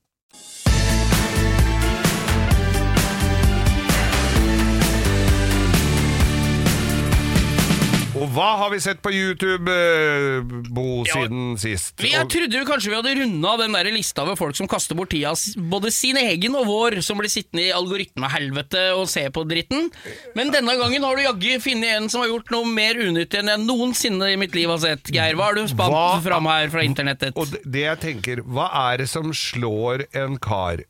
Og 8.21 8.29
hva 8.35 8.47
har 8.59 8.69
vi 8.69 8.77
sett 8.83 8.99
på 9.01 9.09
YouTube, 9.09 9.65
eh, 9.73 10.41
Bo, 10.69 11.01
siden 11.09 11.55
sist? 11.57 11.95
Vi, 12.01 12.11
jeg 12.13 12.27
trodde 12.29 12.59
kanskje 12.67 12.91
vi 12.91 12.97
hadde 12.99 13.13
runda 13.17 13.53
den 13.63 13.73
der 13.73 13.89
lista 13.95 14.25
med 14.27 14.37
folk 14.37 14.53
som 14.59 14.69
kaster 14.69 14.97
bort 14.99 15.09
tida, 15.09 15.31
både 15.71 15.89
sin 15.95 16.19
egen 16.21 16.53
og 16.59 16.67
vår, 16.69 16.99
som 17.01 17.17
blir 17.17 17.31
sittende 17.33 17.65
i 17.65 17.73
algoritmehelvete 17.73 18.83
og 18.93 19.07
se 19.09 19.25
på 19.33 19.43
dritten. 19.49 19.89
Men 20.37 20.53
denne 20.53 20.75
gangen 20.77 21.01
har 21.07 21.17
du 21.17 21.23
jaggu 21.25 21.55
funnet 21.65 21.95
en 21.95 22.11
som 22.13 22.21
har 22.21 22.29
gjort 22.29 22.53
noe 22.53 22.69
mer 22.69 23.01
unyttig 23.01 23.41
enn 23.41 23.49
jeg 23.55 23.63
noensinne 23.65 24.29
i 24.35 24.37
mitt 24.39 24.53
liv 24.57 24.69
har 24.69 24.83
sett. 24.85 25.09
Geir, 25.09 25.39
hva 25.39 25.49
har 25.49 25.57
du 25.57 25.65
spant 25.71 25.95
Hva- 25.95 26.21
fram 26.21 26.45
her 26.51 26.69
fra 26.69 26.85
internettet? 26.85 27.33
Og 27.41 27.49
det 27.49 27.63
det 27.65 27.87
jeg 27.87 27.99
tenker, 28.05 28.43
hva 28.45 28.69
er 28.91 29.01
det 29.01 29.09
som 29.09 29.31
slår 29.33 30.05
en 30.13 30.37
kar 30.41 30.83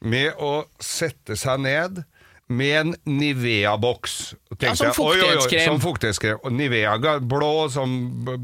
med 0.00 0.38
å 0.38 0.64
sette 0.78 1.34
seg 1.36 1.60
ned 1.66 2.04
med 2.50 2.80
en 2.80 2.94
Nivea-boks. 3.04 4.34
Ja, 4.58 4.74
som 4.76 4.92
fuktighetskrem. 4.94 5.64
Som 5.64 5.80
fuktighetskrem. 5.80 6.38
Nivea, 6.56 6.96
blå 7.20 7.68
som 7.70 7.94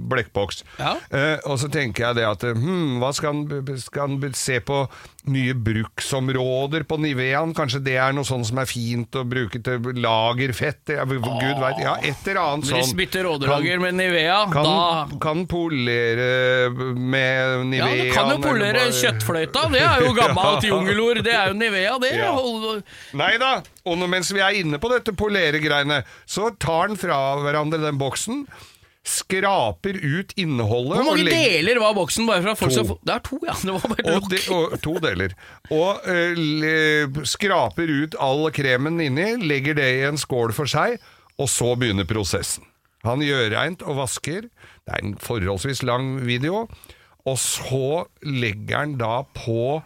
blekkboks. 0.08 0.64
Ja. 0.78 0.94
Uh, 1.10 1.50
og 1.50 1.58
så 1.60 1.68
tenker 1.72 2.06
jeg 2.06 2.20
det 2.20 2.26
at 2.28 2.46
hm, 2.54 3.00
hva 3.02 3.10
skal 3.16 3.34
han, 3.34 3.74
skal 3.82 4.06
han 4.06 4.34
se 4.38 4.60
på 4.62 4.84
nye 5.32 5.54
bruksområder 5.54 6.84
på 6.88 6.98
Niveaen? 7.02 7.52
Kanskje 7.56 7.80
det 7.84 7.96
er 8.00 8.14
noe 8.16 8.26
sånt 8.26 8.46
som 8.48 8.60
er 8.62 8.68
fint 8.70 9.16
å 9.18 9.24
bruke 9.28 9.60
til 9.64 9.88
lagerfett? 10.02 10.92
Ja, 10.96 11.04
Gud 11.06 11.60
vet, 11.62 11.80
ja, 11.82 11.96
et 12.02 12.28
eller 12.30 12.40
annet 12.42 12.70
Hvis 12.70 12.90
sånn. 12.90 12.98
bytter 13.00 13.26
rådelager 13.26 13.82
med 13.82 13.98
Nivea, 13.98 14.38
Kan, 14.52 14.68
da 14.68 15.18
kan 15.22 15.44
polere 15.50 16.70
med 16.94 17.74
Ja, 17.76 17.88
du 17.90 18.12
kan 18.14 18.30
jo 18.34 18.38
polere 18.44 18.86
kjøttfløyta, 18.94 19.66
det 19.74 19.82
er 19.82 20.06
jo 20.06 20.14
gammelt 20.20 20.66
jungelord. 20.66 21.22
Det 21.26 21.34
er 21.34 21.50
jo 21.52 21.58
Nivea, 21.58 21.96
det. 22.02 22.14
Ja. 22.20 22.32
Nei 23.16 23.32
da, 23.42 23.52
og 23.86 24.06
mens 24.10 24.30
vi 24.34 24.42
er 24.44 24.60
inne 24.62 24.80
på 24.82 24.90
dette 24.92 25.14
poleregreiene, 25.16 26.02
så 26.28 26.50
tar 26.60 26.90
den 26.92 27.00
fra 27.00 27.18
hverandre 27.42 27.82
den 27.82 27.98
boksen, 28.00 28.44
skraper 29.06 29.96
ut 30.02 30.32
innholdet 30.40 30.98
Hvor 30.98 31.06
mange 31.12 31.26
legger- 31.28 31.60
deler 31.62 31.78
var 31.80 31.94
boksen? 31.94 32.26
Bare 32.26 32.42
fra 32.42 32.54
folk 32.58 32.72
To. 32.74 32.82
Som... 32.82 32.94
Det 33.06 33.14
er 33.14 33.22
to, 33.22 33.38
ja. 33.46 33.54
Det 33.62 33.74
var 33.76 33.92
bare 33.92 34.14
og, 34.16 34.30
de, 34.32 34.40
og 34.56 34.76
to 34.82 34.94
deler. 35.04 35.36
Og 35.70 36.08
uh, 36.08 36.40
le, 36.62 37.26
skraper 37.28 37.92
ut 38.02 38.16
all 38.18 38.48
kremen 38.56 38.98
inni, 39.04 39.28
legger 39.46 39.78
det 39.78 39.86
i 40.00 40.02
en 40.08 40.18
skål 40.18 40.54
for 40.56 40.70
seg, 40.70 40.98
og 41.38 41.50
så 41.52 41.74
begynner 41.78 42.08
prosessen. 42.08 42.66
Han 43.06 43.22
gjør 43.22 43.52
reint 43.54 43.84
og 43.86 44.00
vasker. 44.00 44.48
Det 44.82 44.94
er 44.96 45.04
en 45.04 45.16
forholdsvis 45.22 45.84
lang 45.86 46.16
video. 46.26 46.64
Og 47.26 47.38
så 47.38 48.06
legger 48.26 48.80
han 48.82 48.96
da 48.98 49.20
på 49.36 49.82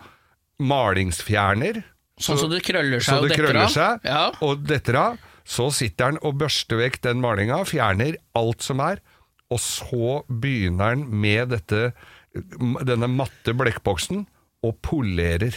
malingsfjerner. 0.60 1.82
Sånn 2.20 2.36
så 2.40 2.48
det 2.52 2.60
krøller 2.66 3.00
seg 3.00 3.16
Så 3.16 3.20
og 3.22 3.28
det 3.28 3.36
detter 3.40 3.60
av. 3.84 4.04
Ja. 4.04 4.24
og 4.44 4.64
detter 4.68 4.98
av. 5.00 5.20
Så 5.50 5.70
sitter 5.74 6.12
han 6.12 6.20
og 6.22 6.38
børster 6.40 6.78
vekk 6.78 7.00
den 7.08 7.22
malinga, 7.24 7.62
fjerner 7.66 8.20
alt 8.38 8.62
som 8.62 8.82
er, 8.84 9.00
og 9.50 9.58
så 9.58 10.20
begynner 10.30 10.92
han 10.92 11.08
med 11.10 11.50
dette, 11.56 11.90
denne 12.86 13.10
matte 13.10 13.54
blekkboksen 13.58 14.28
og 14.66 14.76
polerer. 14.86 15.56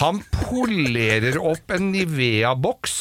Han 0.00 0.18
polerer 0.34 1.36
opp 1.38 1.70
en 1.72 1.92
Nivea-boks, 1.94 2.96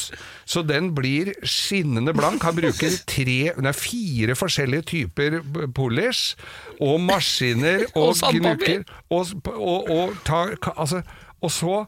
så 0.46 0.62
den 0.62 0.92
blir 0.96 1.32
skinnende 1.42 2.14
blank. 2.16 2.46
Han 2.46 2.58
bruker 2.60 2.96
tre, 3.10 3.38
nei, 3.58 3.74
fire 3.74 4.36
forskjellige 4.38 4.86
typer 4.92 5.40
polish, 5.74 6.38
og 6.78 7.02
maskiner 7.02 7.88
og, 8.00 8.14
Og 8.14 8.38
gnukker. 8.38 8.86
Og, 9.10 9.34
og, 9.56 9.90
og, 9.90 10.14
tar, 10.28 10.54
altså, 10.78 11.02
og 11.42 11.52
så 11.52 11.80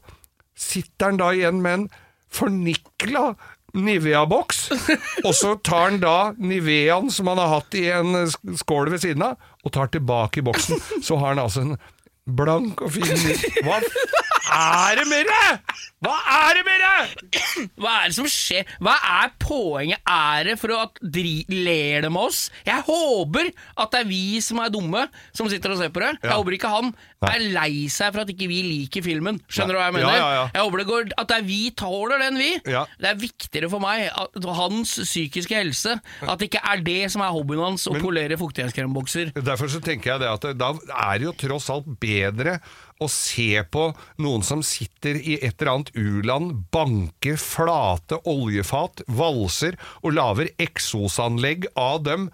sitter 0.57 1.13
han 1.13 1.21
da 1.21 1.29
igjen 1.35 1.61
med 1.61 1.79
en 1.79 1.87
fornikla 2.35 3.35
Nivea-boks, 3.75 4.61
og 5.25 5.33
så 5.35 5.55
tar 5.65 5.89
han 5.89 5.99
da 6.03 6.15
Niveaen 6.39 7.11
som 7.13 7.27
han 7.31 7.41
har 7.41 7.51
hatt 7.57 7.75
i 7.77 7.85
en 7.91 8.15
skål 8.57 8.93
ved 8.93 9.03
siden 9.03 9.25
av, 9.27 9.35
og 9.65 9.73
tar 9.75 9.91
tilbake 9.93 10.39
i 10.41 10.45
boksen. 10.47 10.79
Så 11.03 11.19
har 11.19 11.33
han 11.35 11.43
altså 11.43 11.65
en 11.65 11.75
blank 12.25 12.81
og 12.81 12.89
fin 12.95 13.11
Hva 13.65 13.77
er 14.55 15.01
det 15.01 15.05
med 15.09 15.27
det?! 15.29 15.49
Hva 16.05 16.17
er 16.49 16.59
det 16.59 16.63
med 16.67 16.83
deg?! 16.83 17.69
Hva 17.81 17.93
er 18.03 18.11
det 18.11 18.15
som 18.17 18.27
skjer? 18.29 18.67
Hva 18.83 18.93
er 19.23 19.31
poenget? 19.41 20.01
Er 20.07 20.47
det 20.49 20.55
for 20.61 20.73
at 20.77 20.99
dri 21.01 21.45
ler 21.51 22.05
det 22.05 22.11
med 22.13 22.27
oss? 22.29 22.45
Jeg 22.67 22.83
håper 22.87 23.49
at 23.81 23.91
det 23.95 24.01
er 24.03 24.09
vi 24.09 24.39
som 24.43 24.59
er 24.63 24.71
dumme, 24.73 25.05
som 25.35 25.49
sitter 25.51 25.73
og 25.75 25.79
ser 25.81 25.91
på 25.95 26.03
det. 26.03 26.13
Jeg 26.23 26.35
håper 26.35 26.57
ikke 26.57 26.71
han 26.71 26.91
er 27.25 27.41
lei 27.55 27.87
seg 27.89 28.11
for 28.13 28.21
at 28.25 28.29
ikke 28.33 28.47
vi 28.51 28.59
liker 28.65 29.01
filmen. 29.05 29.39
Skjønner 29.49 29.73
du 29.75 29.79
hva 29.79 29.87
jeg 29.87 29.95
Ja, 29.95 29.97
mener? 29.97 30.17
ja, 30.19 30.29
ja. 30.35 30.43
Jeg 30.53 30.65
håper 30.67 30.81
det 30.83 30.87
går, 30.91 31.07
at 31.17 31.31
det 31.31 31.37
er 31.39 31.47
vi 31.47 31.59
tåler 31.79 32.21
den, 32.25 32.37
vi. 32.41 32.49
Ja. 32.69 32.83
Det 33.01 33.09
er 33.11 33.19
viktigere 33.23 33.69
for 33.71 33.81
meg, 33.83 34.05
at 34.13 34.49
hans 34.59 34.95
psykiske 35.07 35.57
helse, 35.57 35.95
at 36.21 36.37
det 36.41 36.51
ikke 36.51 36.61
er 36.69 36.83
det 36.85 36.99
som 37.13 37.23
er 37.25 37.33
hobbyen 37.33 37.63
hans, 37.65 37.87
å 37.89 37.95
polere 38.01 38.37
fuktighetskrembokser. 38.39 39.33
Derfor 39.41 39.71
så 39.73 39.81
tenker 39.83 40.13
jeg 40.15 40.23
det 40.25 40.29
at 40.35 40.45
det, 40.45 40.53
da 40.61 40.73
er 41.09 41.21
det 41.21 41.29
jo 41.31 41.35
tross 41.47 41.69
alt 41.73 41.87
bedre 42.01 42.59
å 43.03 43.09
se 43.11 43.59
på 43.71 43.89
noen 44.23 44.43
som 44.45 44.63
sitter 44.65 45.19
i 45.19 45.37
et 45.41 45.59
eller 45.59 45.71
annet 45.73 45.93
u-land, 45.99 46.65
banker 46.71 47.39
flate 47.41 48.21
oljefat, 48.29 49.03
valser 49.07 49.79
og 50.01 50.15
lager 50.15 50.51
eksosanlegg 50.61 51.69
av 51.75 52.03
dem. 52.07 52.29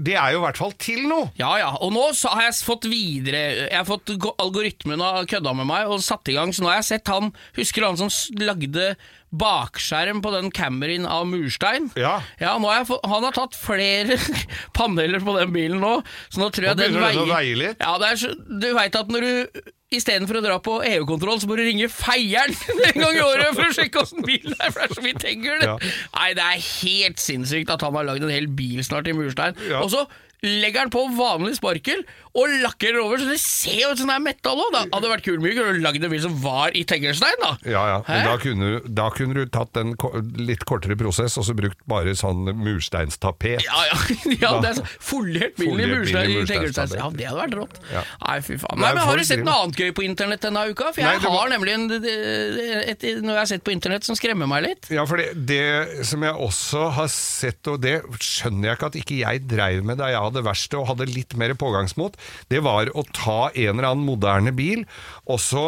Det 0.00 0.14
er 0.16 0.32
jo 0.32 0.38
i 0.40 0.44
hvert 0.46 0.56
fall 0.56 0.72
til 0.80 1.02
noe! 1.04 1.28
Ja, 1.36 1.50
ja. 1.60 1.68
Og 1.84 1.90
nå 1.92 2.06
så 2.16 2.30
har 2.32 2.46
jeg 2.46 2.56
fått 2.64 2.86
videre 2.88 3.40
Jeg 3.66 3.76
har 3.76 3.84
fått 3.84 4.08
Algoritmen 4.40 5.02
har 5.04 5.26
kødda 5.28 5.52
med 5.58 5.68
meg 5.68 5.90
og 5.92 6.00
satt 6.04 6.30
i 6.32 6.36
gang, 6.38 6.54
så 6.56 6.64
nå 6.64 6.70
har 6.70 6.78
jeg 6.78 6.88
sett 6.94 7.10
han 7.12 7.28
Husker 7.58 7.84
han 7.84 7.98
som 8.00 8.08
lagde 8.40 8.94
bakskjerm 9.36 10.22
på 10.24 10.32
den 10.32 10.48
Camryen 10.56 11.04
av 11.04 11.26
murstein? 11.28 11.90
Ja. 11.92 12.16
nå 12.40 12.70
har 12.72 12.88
fått, 12.88 13.04
Han 13.04 13.26
har 13.28 13.36
tatt 13.36 13.58
flere 13.58 14.16
paneler 14.78 15.20
på 15.20 15.36
den 15.36 15.52
bilen 15.52 15.84
nå, 15.84 15.98
så 16.32 16.40
nå 16.40 16.48
tror 16.48 16.70
jeg 16.70 16.78
Nå 16.78 16.80
den 16.80 16.96
begynner 16.96 17.12
den 17.12 17.28
veier 17.28 17.36
veie 17.36 17.60
litt. 17.66 17.84
Ja, 17.84 17.98
det 18.00 18.14
er 18.14 18.40
Du 18.64 18.70
veit 18.80 18.96
at 18.96 19.12
når 19.12 19.28
du 19.28 19.60
Istedenfor 19.90 20.38
å 20.38 20.42
dra 20.44 20.56
på 20.62 20.76
EU-kontroll, 20.86 21.40
så 21.42 21.48
må 21.50 21.56
du 21.58 21.64
ringe 21.66 21.88
feieren 21.90 22.54
en 22.92 23.00
gang 23.00 23.16
i 23.16 23.24
året 23.24 23.56
for 23.56 23.66
å 23.66 23.74
sjekke 23.74 24.04
åssen 24.04 24.22
bilen 24.22 24.54
er, 24.54 24.70
for 24.70 24.84
det 24.84 24.86
er 24.86 24.98
så 25.00 25.06
mye 25.06 25.18
tegl. 25.18 25.64
Ja. 25.66 25.76
Nei, 26.14 26.28
det 26.38 26.44
er 26.46 26.66
helt 26.68 27.22
sinnssykt 27.22 27.72
at 27.74 27.82
han 27.82 27.98
har 27.98 28.06
lagd 28.06 28.26
en 28.26 28.30
hel 28.30 28.46
bil 28.46 28.84
snart 28.86 29.10
i 29.10 29.16
murstein. 29.18 29.58
Ja. 29.66 29.82
Og 29.82 29.90
så 29.90 30.04
legger 30.46 30.84
han 30.84 30.92
på 30.94 31.02
vanlig 31.18 31.56
sparkel 31.58 32.04
og 32.30 32.52
lakkerer 32.62 33.00
over, 33.02 33.18
så 33.18 33.26
det 33.30 33.40
ser 33.42 33.80
jo 33.80 33.90
ut 33.90 34.00
som 34.00 34.10
det 34.10 34.16
er 34.16 34.22
metall 34.22 34.60
òg. 34.62 34.70
Det 34.74 34.82
hadde 34.94 35.10
vært 35.10 35.24
kult 35.26 35.42
mye 35.42 35.56
kunne 35.56 35.74
du 35.74 35.82
lagd 35.82 36.04
en 36.06 36.12
bil 36.12 36.22
som 36.22 36.36
var 36.44 36.76
i 36.78 36.84
teglstein, 36.86 37.40
da. 37.42 37.52
Ja, 37.66 37.82
ja. 37.90 37.98
Men 38.06 38.26
da 38.28 38.34
kunne, 38.42 38.68
da 38.86 39.08
kunne 39.14 39.34
du 39.40 39.50
tatt 39.50 39.80
en 39.80 39.94
litt 40.38 40.62
kortere 40.68 40.96
prosess 41.00 41.34
og 41.40 41.48
så 41.48 41.56
brukt 41.58 41.80
bare 41.90 42.14
sånn 42.18 42.52
mursteinstapet. 42.60 43.64
Ja, 43.66 43.82
ja, 43.88 43.98
ja 44.44 44.52
det 44.62 44.72
er 44.72 44.78
så 44.80 44.86
Foliert 45.10 45.56
bil 45.58 45.74
i 45.74 45.88
murstein 45.90 46.30
i 46.30 46.38
mursteinstapet. 46.38 46.96
Ja, 47.00 47.08
det 47.14 47.28
hadde 47.30 47.40
vært 47.40 47.56
rått. 47.58 47.80
Ja. 47.90 48.04
Nei, 48.26 48.38
fy 48.46 48.58
faen. 48.62 48.78
Nei, 48.82 48.92
men 48.94 49.02
Har 49.10 49.18
du 49.18 49.26
sett 49.26 49.42
noe 49.42 49.56
annet 49.64 49.80
gøy 49.82 49.90
på 49.96 50.06
internett 50.06 50.44
denne 50.46 50.64
uka? 50.70 50.92
For 50.94 51.02
jeg 51.02 51.10
Nei, 51.10 51.24
har 51.24 51.34
var- 51.34 51.50
nemlig 51.50 51.74
en, 51.74 51.86
et, 51.90 53.06
noe 53.24 53.34
jeg 53.34 53.40
har 53.40 53.50
sett 53.50 53.66
på 53.66 53.74
internett 53.74 54.06
som 54.06 54.18
skremmer 54.18 54.50
meg 54.50 54.66
litt. 54.68 54.90
Ja, 54.94 55.06
for 55.08 55.18
det, 55.20 55.32
det 55.50 56.06
som 56.06 56.22
jeg 56.26 56.36
også 56.46 56.86
har 56.94 57.10
sett, 57.10 57.66
og 57.70 57.80
det 57.82 57.98
skjønner 58.22 58.70
jeg 58.70 58.78
ikke 58.78 58.90
at 58.92 59.00
ikke 59.00 59.20
jeg 59.24 59.44
dreiv 59.50 59.82
med 59.86 59.98
da 60.00 60.10
jeg 60.12 60.22
hadde 60.22 60.44
verksted 60.46 60.78
og 60.78 60.90
hadde 60.92 61.08
litt 61.10 61.34
mer 61.40 61.56
pågangsmot, 61.58 62.19
det 62.52 62.62
var 62.66 62.92
å 62.94 63.06
ta 63.14 63.40
en 63.54 63.78
eller 63.78 63.92
annen 63.92 64.06
moderne 64.06 64.54
bil, 64.56 64.86
og 65.26 65.40
så 65.42 65.64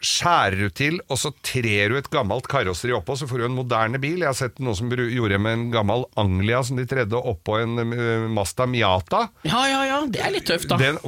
skjærer 0.00 0.56
du 0.56 0.72
til, 0.72 0.98
og 1.12 1.18
så 1.20 1.30
trer 1.44 1.92
du 1.92 1.98
et 1.98 2.08
gammelt 2.12 2.48
karosseri 2.50 2.94
oppå, 2.96 3.16
så 3.18 3.28
får 3.28 3.42
du 3.42 3.46
en 3.46 3.56
moderne 3.58 4.00
bil. 4.00 4.22
Jeg 4.22 4.30
har 4.30 4.36
sett 4.38 4.60
noe 4.64 4.76
som 4.76 4.90
gjorde 4.90 5.38
med 5.42 5.56
en 5.56 5.66
gammel 5.74 6.06
Anglia 6.20 6.62
som 6.66 6.80
de 6.80 6.86
tredde 6.88 7.16
oppå 7.18 7.58
en 7.60 7.76
uh, 7.82 8.28
Mazda 8.32 8.66
Miata. 8.70 9.26
Ja, 9.44 9.62
ja, 9.68 9.82
ja, 9.88 9.98
det 10.08 10.22
er 10.24 10.34
litt 10.34 10.48
tøft, 10.48 10.70
da. 10.72 10.78
Den 10.80 10.98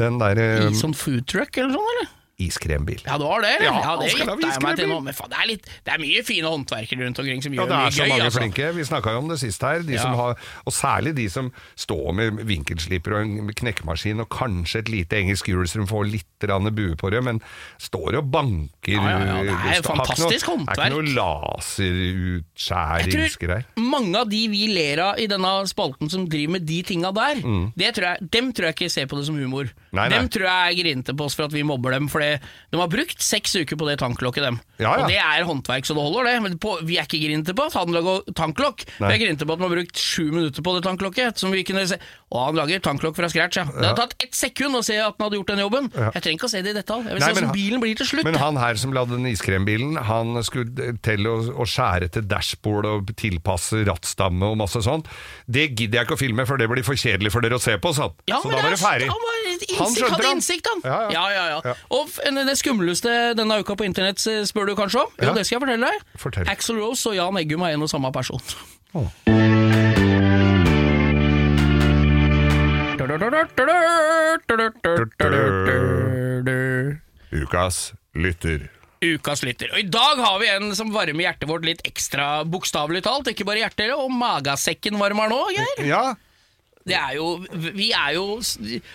den 0.00 0.18
der 0.20 0.42
I 0.42 0.74
sånn 0.76 0.96
food 0.98 1.26
truck 1.30 1.56
eller 1.58 1.78
sånn, 1.78 1.92
eller? 1.94 2.14
Iskrembil. 2.38 3.00
Ja, 3.04 3.18
det 3.18 3.24
var 3.26 3.40
det? 3.42 3.48
Ja, 3.64 3.72
Ja, 3.82 3.96
det 3.98 4.12
gjetta 4.14 4.36
jeg 4.38 4.62
meg 4.62 4.76
til 4.78 4.86
nå. 4.92 5.00
Men 5.02 5.10
faen, 5.16 5.30
det 5.32 5.38
er, 5.42 5.46
litt, 5.50 5.64
det 5.84 5.90
er 5.94 5.98
mye 5.98 6.22
fine 6.22 6.46
håndverkere 6.46 7.02
rundt 7.02 7.18
omkring 7.18 7.42
som 7.42 7.52
gjør 7.56 7.66
Ja, 7.66 7.68
gøy. 7.68 7.68
det 7.68 7.74
er 7.74 7.78
mye 7.82 7.90
så 7.90 7.98
gøy. 7.98 8.08
mange 8.12 8.22
altså. 8.28 8.38
flinke. 8.38 8.70
Vi 8.76 8.82
snakka 8.86 9.10
jo 9.10 9.18
om 9.24 9.28
det 9.32 9.38
sist 9.42 9.58
her. 9.66 9.82
De 9.82 9.92
Ja. 9.96 10.02
som 10.02 10.12
har, 10.14 10.36
og 10.64 10.72
særlig 10.72 11.14
de 11.18 11.26
som 11.28 11.50
står 11.74 12.12
med 12.14 12.38
vinkelsliper 12.46 13.12
og 13.18 13.22
en 13.26 13.50
knekkemaskin 13.52 14.20
og 14.22 14.28
kanskje 14.30 14.78
et 14.84 14.88
lite 14.88 15.16
engelsk 15.18 15.46
hjulstrom, 15.50 15.88
får 15.90 16.06
litt 16.12 16.26
bue 16.38 16.94
på 16.94 17.10
det, 17.10 17.18
men 17.24 17.40
står 17.82 18.14
og 18.22 18.30
banker 18.30 18.92
Ja, 18.94 19.02
ja, 19.02 19.18
ja, 19.18 19.42
det 19.42 19.50
er 19.50 19.58
har 19.58 19.82
fantastisk 19.82 20.46
noe- 20.46 20.54
håndverk. 20.58 20.76
Det 20.76 20.78
er 20.78 20.86
ikke 20.86 20.94
noe 20.94 21.02
Jeg 21.02 21.14
laserutskjæringsgreier. 21.18 23.64
tror 23.74 23.82
mange 23.90 24.14
av 24.22 24.28
de 24.30 24.46
vi 24.48 24.66
ler 24.70 24.98
av 25.02 25.18
i 25.18 25.26
denne 25.26 25.66
spalten 25.66 26.06
som 26.08 26.28
driver 26.30 26.52
med 26.52 26.62
de 26.68 26.82
tinga 26.86 27.10
der, 27.12 27.34
det 27.76 27.94
tror 27.96 28.06
jeg, 28.14 28.18
dem 28.30 28.52
tror 28.52 28.66
jeg 28.70 28.74
ikke 28.78 28.90
ser 28.94 29.06
på 29.10 29.16
det 29.18 29.26
som 29.26 29.34
humor. 29.34 29.64
Mm. 29.64 29.70
Nei, 29.98 30.06
nei. 30.08 30.14
Dem 30.18 30.28
tror 30.28 30.44
jeg 30.46 30.70
er 30.70 30.74
grinete 30.84 31.16
på 31.18 31.24
oss 31.26 31.34
for 31.34 31.44
at 31.48 31.52
vi 31.52 31.62
mobber 31.66 31.90
dem, 31.96 32.06
for 32.12 32.20
det 32.20 32.27
De 32.72 32.80
har 32.80 32.90
brukt 32.92 33.22
seks 33.24 33.54
uker 33.58 33.78
på 33.80 33.88
det 33.88 33.98
tanklokket, 34.02 34.44
dem. 34.44 34.58
Ja, 34.78 34.92
ja. 34.92 35.02
Og 35.02 35.10
det 35.10 35.18
er 35.18 35.46
håndverk 35.48 35.88
så 35.88 35.96
det 35.96 36.04
holder, 36.04 36.28
det. 36.28 36.34
Men 36.44 36.58
på, 36.62 36.76
vi 36.86 36.98
er 37.00 37.06
ikke 37.08 37.20
grinte 37.24 37.54
på 37.58 37.66
at 37.66 37.74
han 37.78 37.90
lager 37.94 38.22
tanklokk. 38.38 38.84
Vi 39.00 39.08
er 39.08 39.20
grinte 39.24 39.46
på 39.48 39.56
at 39.56 39.62
man 39.62 39.70
har 39.70 39.76
brukt 39.80 39.98
sju 39.98 40.28
minutter 40.30 40.62
på 40.62 40.74
det 40.76 40.84
tanklokket. 40.86 41.40
Som 41.40 41.54
vi 41.54 41.64
kunne 41.66 41.86
se. 41.90 41.98
Og 42.28 42.42
han 42.44 42.58
lager 42.60 42.82
tanklokk 42.84 43.16
fra 43.16 43.30
scratch, 43.32 43.56
ja. 43.58 43.64
Det 43.72 43.86
har 43.88 43.96
tatt 43.98 44.14
ett 44.22 44.36
sekund 44.36 44.76
å 44.78 44.82
se 44.84 44.98
at 45.00 45.16
han 45.16 45.26
hadde 45.26 45.40
gjort 45.40 45.52
den 45.54 45.62
jobben. 45.64 45.88
Jeg 45.96 46.22
trenger 46.22 46.36
ikke 46.38 46.48
å 46.50 46.52
se 46.52 46.62
det 46.66 46.74
i 46.74 46.78
detalj. 46.78 47.06
Jeg 47.08 47.16
vil 47.16 47.24
Nei, 47.24 47.28
se 47.32 47.38
hvordan 47.38 47.54
bilen 47.56 47.82
blir 47.82 47.98
til 48.02 48.10
slutt. 48.12 48.28
Men 48.28 48.38
han 48.42 48.60
her 48.60 48.78
som 48.80 48.92
lagde 48.96 49.16
den 49.16 49.26
iskrembilen, 49.32 49.96
han 50.08 50.36
skulle 50.46 50.92
til 51.04 51.26
å, 51.30 51.36
å 51.64 51.66
skjære 51.68 52.10
til 52.18 52.26
dashbord 52.28 52.88
og 52.90 53.12
tilpasse 53.18 53.80
rattstamme 53.88 54.52
og 54.52 54.58
masse 54.60 54.82
sånt. 54.84 55.08
Det 55.48 55.70
gidder 55.72 56.02
jeg 56.02 56.08
ikke 56.08 56.18
å 56.18 56.20
filme, 56.20 56.46
for 56.48 56.60
det 56.60 56.68
blir 56.70 56.84
for 56.86 56.98
kjedelig 57.00 57.32
for 57.34 57.44
dere 57.44 57.56
å 57.58 57.62
se 57.62 57.78
på, 57.80 57.94
sånn. 57.96 58.12
Ja, 58.28 58.42
så 58.42 58.52
da 58.52 58.60
var 58.60 58.68
det 58.68 58.76
er- 58.76 58.84
ferdig. 58.84 59.08
Han, 59.08 59.24
var 59.24 59.38
innsikt, 59.48 59.74
Han 59.78 59.94
skjønte 59.96 60.14
hadde 60.18 60.32
innsikt, 60.36 60.68
han. 60.74 60.84
Ja, 60.84 60.98
ja. 61.08 61.24
ja, 61.32 61.44
ja, 61.54 61.60
ja. 61.72 61.74
Og 61.96 62.17
det 62.22 62.56
skumleste 62.58 63.34
denne 63.38 63.60
uka 63.60 63.76
på 63.78 63.84
internett 63.86 64.22
eh, 64.26 64.42
spør 64.48 64.66
du 64.70 64.74
kanskje 64.78 65.04
om? 65.04 65.10
Jo, 65.18 65.28
Ja. 65.30 65.34
det 65.34 65.46
skal 65.46 65.58
jeg 65.58 65.66
fortelle 65.66 65.86
deg. 65.92 66.02
Fortell. 66.16 66.48
Axel 66.48 66.76
Rose 66.80 67.06
og 67.08 67.14
Jan 67.16 67.36
Eggum 67.40 67.62
er 67.62 67.74
en 67.76 67.82
og 67.82 67.88
samme 67.90 68.12
person. 68.12 68.40
Ukas 77.30 77.92
lytter. 78.14 78.68
Ukas 79.04 79.42
lytter. 79.46 79.70
Og 79.74 79.78
I 79.78 79.86
dag 79.92 80.18
har 80.18 80.38
vi 80.42 80.48
en 80.50 80.72
som 80.76 80.90
varmer 80.94 81.22
hjertet 81.28 81.48
vårt 81.50 81.66
litt 81.66 81.82
ekstra 81.86 82.42
bokstavelig 82.48 83.04
talt. 83.06 83.28
Ikke 83.30 83.46
bare 83.46 83.62
hjertet, 83.62 83.92
og 83.94 84.10
magasekken 84.10 84.98
varmer 84.98 85.30
nå, 85.30 85.38
Geir. 85.54 85.84
Ja, 85.86 86.02
Det 86.86 86.94
er 86.96 87.16
jo, 87.18 87.26
vi 87.74 87.90
er 87.92 88.14
jo 88.16 88.38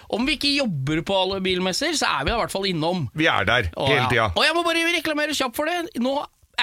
Om 0.10 0.26
vi 0.26 0.38
ikke 0.38 0.54
jobber 0.56 1.02
på 1.06 1.18
alle 1.24 1.42
bilmesser, 1.46 1.94
så 2.00 2.08
er 2.20 2.24
vi 2.28 2.32
i 2.34 2.38
hvert 2.40 2.54
fall 2.54 2.70
innom. 2.70 3.08
vi 3.14 3.28
er 3.30 3.46
der 3.46 3.68
Og, 3.76 3.88
hele 3.90 4.04
ja. 4.06 4.08
tida. 4.10 4.30
Og 4.36 4.46
jeg 4.48 4.56
må 4.56 4.64
bare 4.66 4.86
reklamere 4.96 5.36
kjapt 5.36 5.56
for 5.60 5.70
det. 5.70 6.00
Nå, 6.02 6.14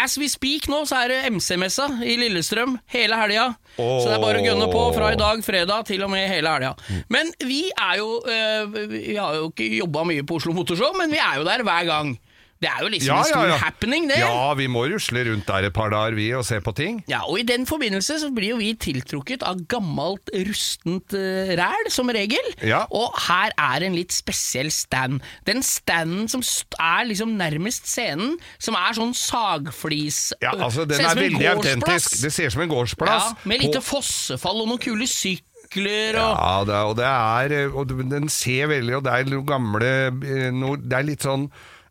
as 0.00 0.16
we 0.18 0.28
speak 0.30 0.68
nå, 0.70 0.84
så 0.88 1.02
er 1.04 1.12
det 1.12 1.18
MC-messa 1.34 1.88
i 2.06 2.16
Lillestrøm 2.20 2.78
hele 2.94 3.18
helga. 3.20 3.48
Så 3.76 4.06
det 4.08 4.16
er 4.16 4.22
bare 4.22 4.40
å 4.40 4.46
gønne 4.46 4.68
på 4.72 4.82
fra 4.96 5.12
i 5.12 5.18
dag, 5.18 5.42
fredag, 5.44 5.84
til 5.90 6.02
og 6.06 6.10
med 6.12 6.28
hele 6.30 6.50
helga. 6.56 6.72
Men 7.12 7.32
vi 7.42 7.62
er 7.74 7.98
jo 7.98 8.08
øh, 8.22 8.80
Vi 8.90 9.16
har 9.18 9.34
jo 9.40 9.50
ikke 9.50 9.68
jobba 9.80 10.04
mye 10.08 10.24
på 10.26 10.38
Oslo 10.40 10.54
Motorshow, 10.56 10.94
men 10.98 11.10
vi 11.12 11.18
er 11.20 11.40
jo 11.40 11.46
der 11.48 11.62
hver 11.66 11.86
gang. 11.90 12.14
Det 12.60 12.68
er 12.68 12.82
jo 12.84 12.88
liksom 12.92 13.08
Ja, 13.14 13.18
en 13.22 13.28
stor 13.30 13.46
ja, 13.48 13.52
ja. 13.54 13.58
happening, 13.62 14.08
det. 14.10 14.18
Ja, 14.20 14.52
vi 14.58 14.66
må 14.68 14.82
rusle 14.90 15.22
rundt 15.30 15.46
der 15.48 15.64
et 15.70 15.72
par 15.72 15.88
dager, 15.94 16.12
vi, 16.18 16.26
og 16.36 16.44
se 16.44 16.58
på 16.60 16.74
ting. 16.76 16.98
Ja, 17.08 17.22
og 17.24 17.38
I 17.40 17.44
den 17.48 17.64
forbindelse 17.68 18.18
så 18.20 18.28
blir 18.36 18.50
jo 18.52 18.58
vi 18.60 18.74
tiltrukket 18.76 19.42
av 19.48 19.62
gammelt, 19.72 20.28
rustent 20.48 21.16
uh, 21.16 21.54
ræl, 21.56 21.88
som 21.88 22.12
regel. 22.12 22.50
Ja. 22.60 22.82
Og 22.92 23.16
her 23.30 23.54
er 23.56 23.86
en 23.88 23.96
litt 23.96 24.12
spesiell 24.12 24.68
stand. 24.74 25.22
Den 25.48 25.64
standen 25.64 26.28
som 26.28 26.44
st 26.44 26.76
er 26.76 27.08
liksom 27.08 27.32
nærmest 27.40 27.88
scenen, 27.88 28.36
som 28.60 28.76
er 28.76 28.92
sånn 28.96 29.16
sagflis 29.16 30.20
Ja, 30.44 30.52
altså, 30.56 30.84
Den 30.88 31.00
er 31.00 31.16
veldig 31.16 31.48
autentisk. 31.54 32.20
Det 32.20 32.32
ser 32.32 32.50
ut 32.52 32.58
som 32.58 32.62
en 32.66 32.72
gårdsplass. 32.76 33.32
Ja, 33.32 33.48
med 33.48 33.64
lite 33.64 33.80
fossefall 33.84 34.62
og 34.66 34.68
noen 34.74 34.82
kule 34.84 35.08
sykler 35.08 36.20
og 36.20 36.36
Ja, 36.36 36.54
det, 36.68 36.76
er- 36.76 36.86
og 36.92 36.96
det 37.00 37.08
er 37.08 37.72
og 37.72 37.92
den 38.10 38.28
ser 38.28 38.68
veldig 38.72 38.96
Og 39.00 39.04
det 39.06 39.12
er 39.16 39.28
noe 39.32 39.46
gamle 39.46 39.90
eh, 40.10 40.48
noe, 40.54 40.76
Det 40.82 40.96
er 40.98 41.06
litt 41.06 41.22
sånn 41.26 41.48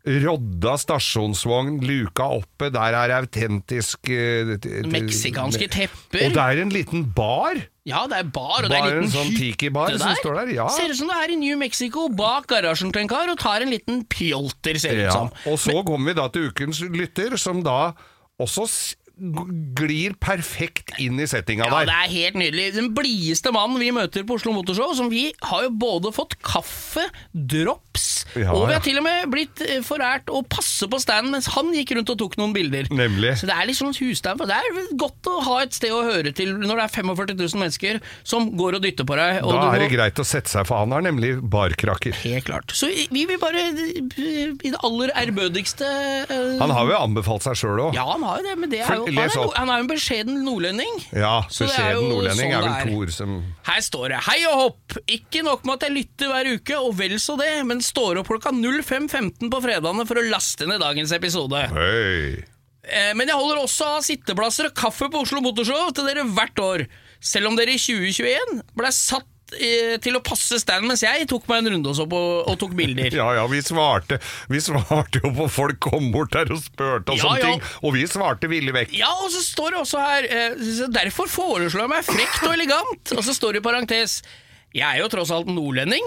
Rodda 0.07 0.77
stasjonsvogn, 0.79 1.81
luka 1.83 2.29
oppe, 2.37 2.69
der 2.71 2.95
er 2.95 3.11
autentisk 3.17 4.07
eh, 4.13 4.53
Meksikanske 4.87 5.67
tepper. 5.67 6.23
Og 6.23 6.37
det 6.37 6.45
er 6.45 6.61
en 6.63 6.71
liten 6.71 7.03
bar! 7.15 7.59
Ja, 7.89 8.05
det 8.07 8.21
er 8.21 8.29
bar, 8.31 8.63
og 8.63 8.69
det 8.69 8.77
er 8.77 8.85
en 8.85 9.01
liten 9.01 9.09
en 9.09 9.11
sånn 9.11 9.33
tiki-bar 9.35 9.97
som 9.99 10.13
står 10.21 10.39
der, 10.41 10.53
ja. 10.55 10.67
Ser 10.71 10.93
ut 10.93 10.99
som 11.01 11.09
det 11.11 11.17
er 11.19 11.33
i 11.33 11.39
New 11.41 11.57
Mexico, 11.59 12.05
bak 12.13 12.47
garasjen 12.51 12.93
til 12.95 13.03
en 13.03 13.11
kar, 13.11 13.27
og 13.33 13.41
tar 13.41 13.65
en 13.65 13.73
liten 13.73 14.05
pjolter, 14.07 14.79
ser 14.79 14.95
det 14.95 15.09
ut 15.09 15.17
som. 15.17 15.33
Og 15.51 15.59
så 15.59 15.75
kommer 15.83 16.13
vi 16.13 16.17
da 16.21 16.29
til 16.31 16.47
ukens 16.47 16.79
lytter, 16.95 17.35
som 17.41 17.59
da 17.65 17.91
også 18.39 18.69
glir 19.19 20.15
perfekt 20.21 20.93
inn 21.01 21.19
i 21.19 21.27
settinga 21.29 21.67
Ja, 21.69 21.81
det 21.87 21.95
er 21.95 22.11
helt 22.13 22.37
nydelig. 22.39 22.67
Den 22.77 22.91
blideste 22.95 23.51
mannen 23.55 23.79
vi 23.81 23.91
møter 23.95 24.25
på 24.27 24.37
Oslo 24.39 24.53
Motorshow, 24.55 24.93
som 24.97 25.09
vi 25.11 25.29
har 25.45 25.65
jo 25.65 25.71
både 25.81 26.11
fått 26.15 26.37
kaffe, 26.45 27.03
drops, 27.33 28.07
Ja, 28.37 28.53
og 28.53 28.67
vi 28.69 28.75
har 28.77 28.83
til 28.85 28.99
og 29.01 29.05
med 29.05 29.29
blitt 29.33 29.61
eh, 29.65 29.81
forært 29.85 30.29
å 30.31 30.41
passe 30.47 30.87
på 30.89 30.99
standen 31.01 31.33
mens 31.35 31.49
han 31.55 31.71
gikk 31.75 31.95
rundt 31.97 32.11
og 32.13 32.19
tok 32.21 32.37
noen 32.39 32.53
bilder. 32.55 32.87
Nemlig. 32.93 33.35
Så 33.41 33.49
det 33.49 33.55
er 33.55 33.67
litt 33.69 33.79
sånn 33.79 33.95
husstand. 33.97 34.43
Det 34.49 34.55
er 34.55 34.95
godt 34.99 35.29
å 35.29 35.39
ha 35.47 35.57
et 35.65 35.75
sted 35.75 35.93
å 35.93 36.03
høre 36.05 36.33
til 36.35 36.53
når 36.59 36.81
det 36.81 36.85
er 36.85 36.93
45 36.99 37.33
000 37.39 37.63
mennesker 37.63 37.99
som 38.27 38.49
går 38.59 38.77
og 38.79 38.85
dytter 38.85 39.07
på 39.09 39.17
deg. 39.19 39.41
Da 39.43 39.49
du 39.49 39.57
er 39.59 39.83
det 39.83 39.89
må- 39.89 39.95
greit 39.97 40.21
å 40.21 40.27
sette 40.27 40.51
seg, 40.51 40.67
for 40.69 40.83
han 40.83 40.93
har 40.95 41.03
nemlig 41.05 41.35
barkrakker. 41.41 42.15
Helt 42.23 42.47
klart. 42.47 42.75
Så 42.75 42.89
vi 42.89 43.25
vil 43.29 43.39
bare 43.41 43.65
i 43.69 44.69
det 44.69 44.79
aller 44.85 45.11
ærbødigste 45.23 45.87
uh... 46.29 46.57
Han 46.61 46.71
har 46.75 46.89
jo 46.91 46.97
anbefalt 46.99 47.45
seg 47.45 47.57
sjøl 47.59 47.83
òg. 47.89 47.97
Ja, 47.97 48.05
han 48.13 48.23
har 48.27 48.39
jo 48.41 48.47
det, 48.49 48.55
men 48.61 48.71
det 48.71 48.83
er 48.85 49.01
jo, 49.01 49.08
les 49.15 49.35
opp. 49.37 49.55
han 49.57 49.69
er 49.69 49.77
jo 49.79 49.83
en 49.85 49.91
beskjeden 49.91 50.43
nordlending. 50.45 50.99
Ja, 51.13 51.41
beskjeden 51.47 52.09
nordlending 52.09 52.51
sånn 52.51 52.59
er 52.59 52.67
vel 52.67 52.75
er. 52.75 52.85
to 52.91 52.99
ord 53.01 53.11
som 53.15 53.37
Her 53.69 53.81
står 53.81 54.07
det 54.09 54.19
'Hei 54.25 54.39
og 54.51 54.55
hopp'. 54.63 54.97
Ikke 55.07 55.43
nok 55.43 55.65
med 55.65 55.73
at 55.75 55.89
jeg 55.89 55.97
lytter 55.97 56.27
hver 56.33 56.53
uke, 56.55 56.75
og 56.79 56.95
vel 56.97 57.17
så 57.19 57.37
det, 57.37 57.65
men 57.65 57.81
står 57.81 58.19
opp 58.19 58.27
klokka 58.27 58.51
05.15 58.51 59.49
på 59.49 59.61
fredagene 59.61 60.05
for 60.07 60.15
å 60.15 60.29
laste 60.29 60.65
ned 60.67 60.79
dagens 60.81 61.11
episode. 61.11 61.67
Høy. 61.69 62.43
Eh, 62.89 63.13
Men 63.13 63.27
jeg 63.27 63.35
holder 63.35 63.61
også 63.61 63.85
av 63.97 64.01
sitteplasser 64.01 64.65
og 64.65 64.73
kaffe 64.73 65.09
på 65.11 65.21
Oslo 65.21 65.41
Motorshow 65.41 65.91
til 65.93 66.05
dere 66.07 66.23
hvert 66.25 66.57
år. 66.57 66.87
Selv 67.21 67.47
om 67.47 67.55
dere 67.55 67.75
i 67.75 67.77
2021 67.77 68.63
ble 68.75 68.87
satt 68.91 69.27
til 70.03 70.17
å 70.17 70.21
passe 70.25 70.59
stand 70.61 70.87
mens 70.89 71.03
jeg 71.03 71.27
tok 71.29 71.47
meg 71.49 71.63
en 71.63 71.71
runde 71.75 71.91
og, 71.91 72.01
opp 72.05 72.15
og, 72.17 72.51
og 72.51 72.59
tok 72.61 72.75
bilder. 72.77 73.09
Ja 73.19 73.27
ja, 73.35 73.45
vi 73.49 73.59
svarte 73.65 74.19
Vi 74.51 74.61
svarte 74.63 75.21
jo 75.23 75.31
på 75.35 75.47
folk 75.51 75.79
kom 75.83 76.11
bort 76.13 76.33
der 76.35 76.51
og 76.53 76.61
spurte 76.63 77.15
og 77.15 77.19
Ja, 77.19 77.31
om 77.31 77.39
ja. 77.39 77.49
ting, 77.49 77.63
og 77.83 77.95
vi 77.95 78.05
svarte 78.09 78.49
villig 78.51 78.75
vekk. 78.75 78.95
Ja, 78.99 79.09
og 79.23 79.31
så 79.33 79.41
står 79.43 79.75
det 79.75 79.81
også 79.83 80.03
her 80.03 80.29
eh, 80.29 80.71
Derfor 80.93 81.29
foreslår 81.31 81.85
jeg 81.85 81.93
meg 81.95 82.07
frekt 82.07 82.45
og 82.45 82.55
elegant. 82.55 83.13
Og 83.17 83.25
så 83.25 83.35
står 83.35 83.57
det 83.57 83.63
i 83.63 83.67
parentes 83.69 84.19
Jeg 84.75 84.85
er 84.87 85.01
jo 85.03 85.09
tross 85.11 85.33
alt 85.33 85.49
nordlending. 85.51 86.05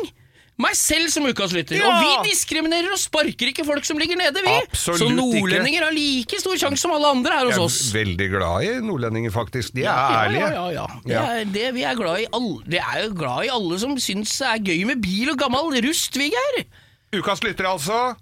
Meg 0.63 0.77
selv 0.79 1.11
som 1.11 1.25
ukas 1.27 1.53
lytter. 1.57 1.79
Ja! 1.81 1.89
Og 1.91 2.03
vi 2.05 2.31
diskriminerer 2.31 2.93
og 2.95 3.01
sparker 3.03 3.51
ikke 3.51 3.65
folk 3.67 3.87
som 3.89 3.99
ligger 4.01 4.19
nede, 4.21 4.43
vi. 4.45 4.53
Absolutt 4.63 5.01
så 5.03 5.09
ikke. 5.09 5.17
nordlendinger 5.19 5.87
har 5.89 5.95
like 5.97 6.39
stor 6.43 6.59
sjanse 6.61 6.85
som 6.85 6.95
alle 6.95 7.11
andre 7.17 7.39
her 7.41 7.51
hos 7.51 7.59
oss. 7.65 7.79
Jeg 7.83 7.93
er 7.93 7.99
veldig 8.05 8.29
glad 8.37 8.67
i 8.69 8.73
nordlendinger, 8.87 9.35
faktisk. 9.35 9.75
De 9.75 9.83
er 9.85 9.91
Ja, 9.91 10.23
ærlige. 10.23 10.41
ja, 10.41 10.51
ja, 10.53 10.71
ja. 10.79 10.87
Det 11.05 11.17
Ja. 11.17 11.45
det, 11.59 11.67
vi 11.75 11.83
er 11.89 11.95
glad 11.99 12.21
i 12.23 12.27
alle, 12.33 12.63
det 12.77 12.81
er 12.85 13.03
jo 13.09 13.15
glad 13.19 13.45
i 13.49 13.53
alle 13.59 13.79
som 13.83 13.97
syns 13.99 14.39
det 14.39 14.49
er 14.53 14.65
gøy 14.71 14.85
med 14.93 15.03
bil 15.03 15.31
og 15.35 15.39
gammel 15.39 15.83
rust, 15.89 16.15
Viggeir. 16.17 16.65
Ukas 17.13 17.43
lytter, 17.43 17.67
altså. 17.69 18.15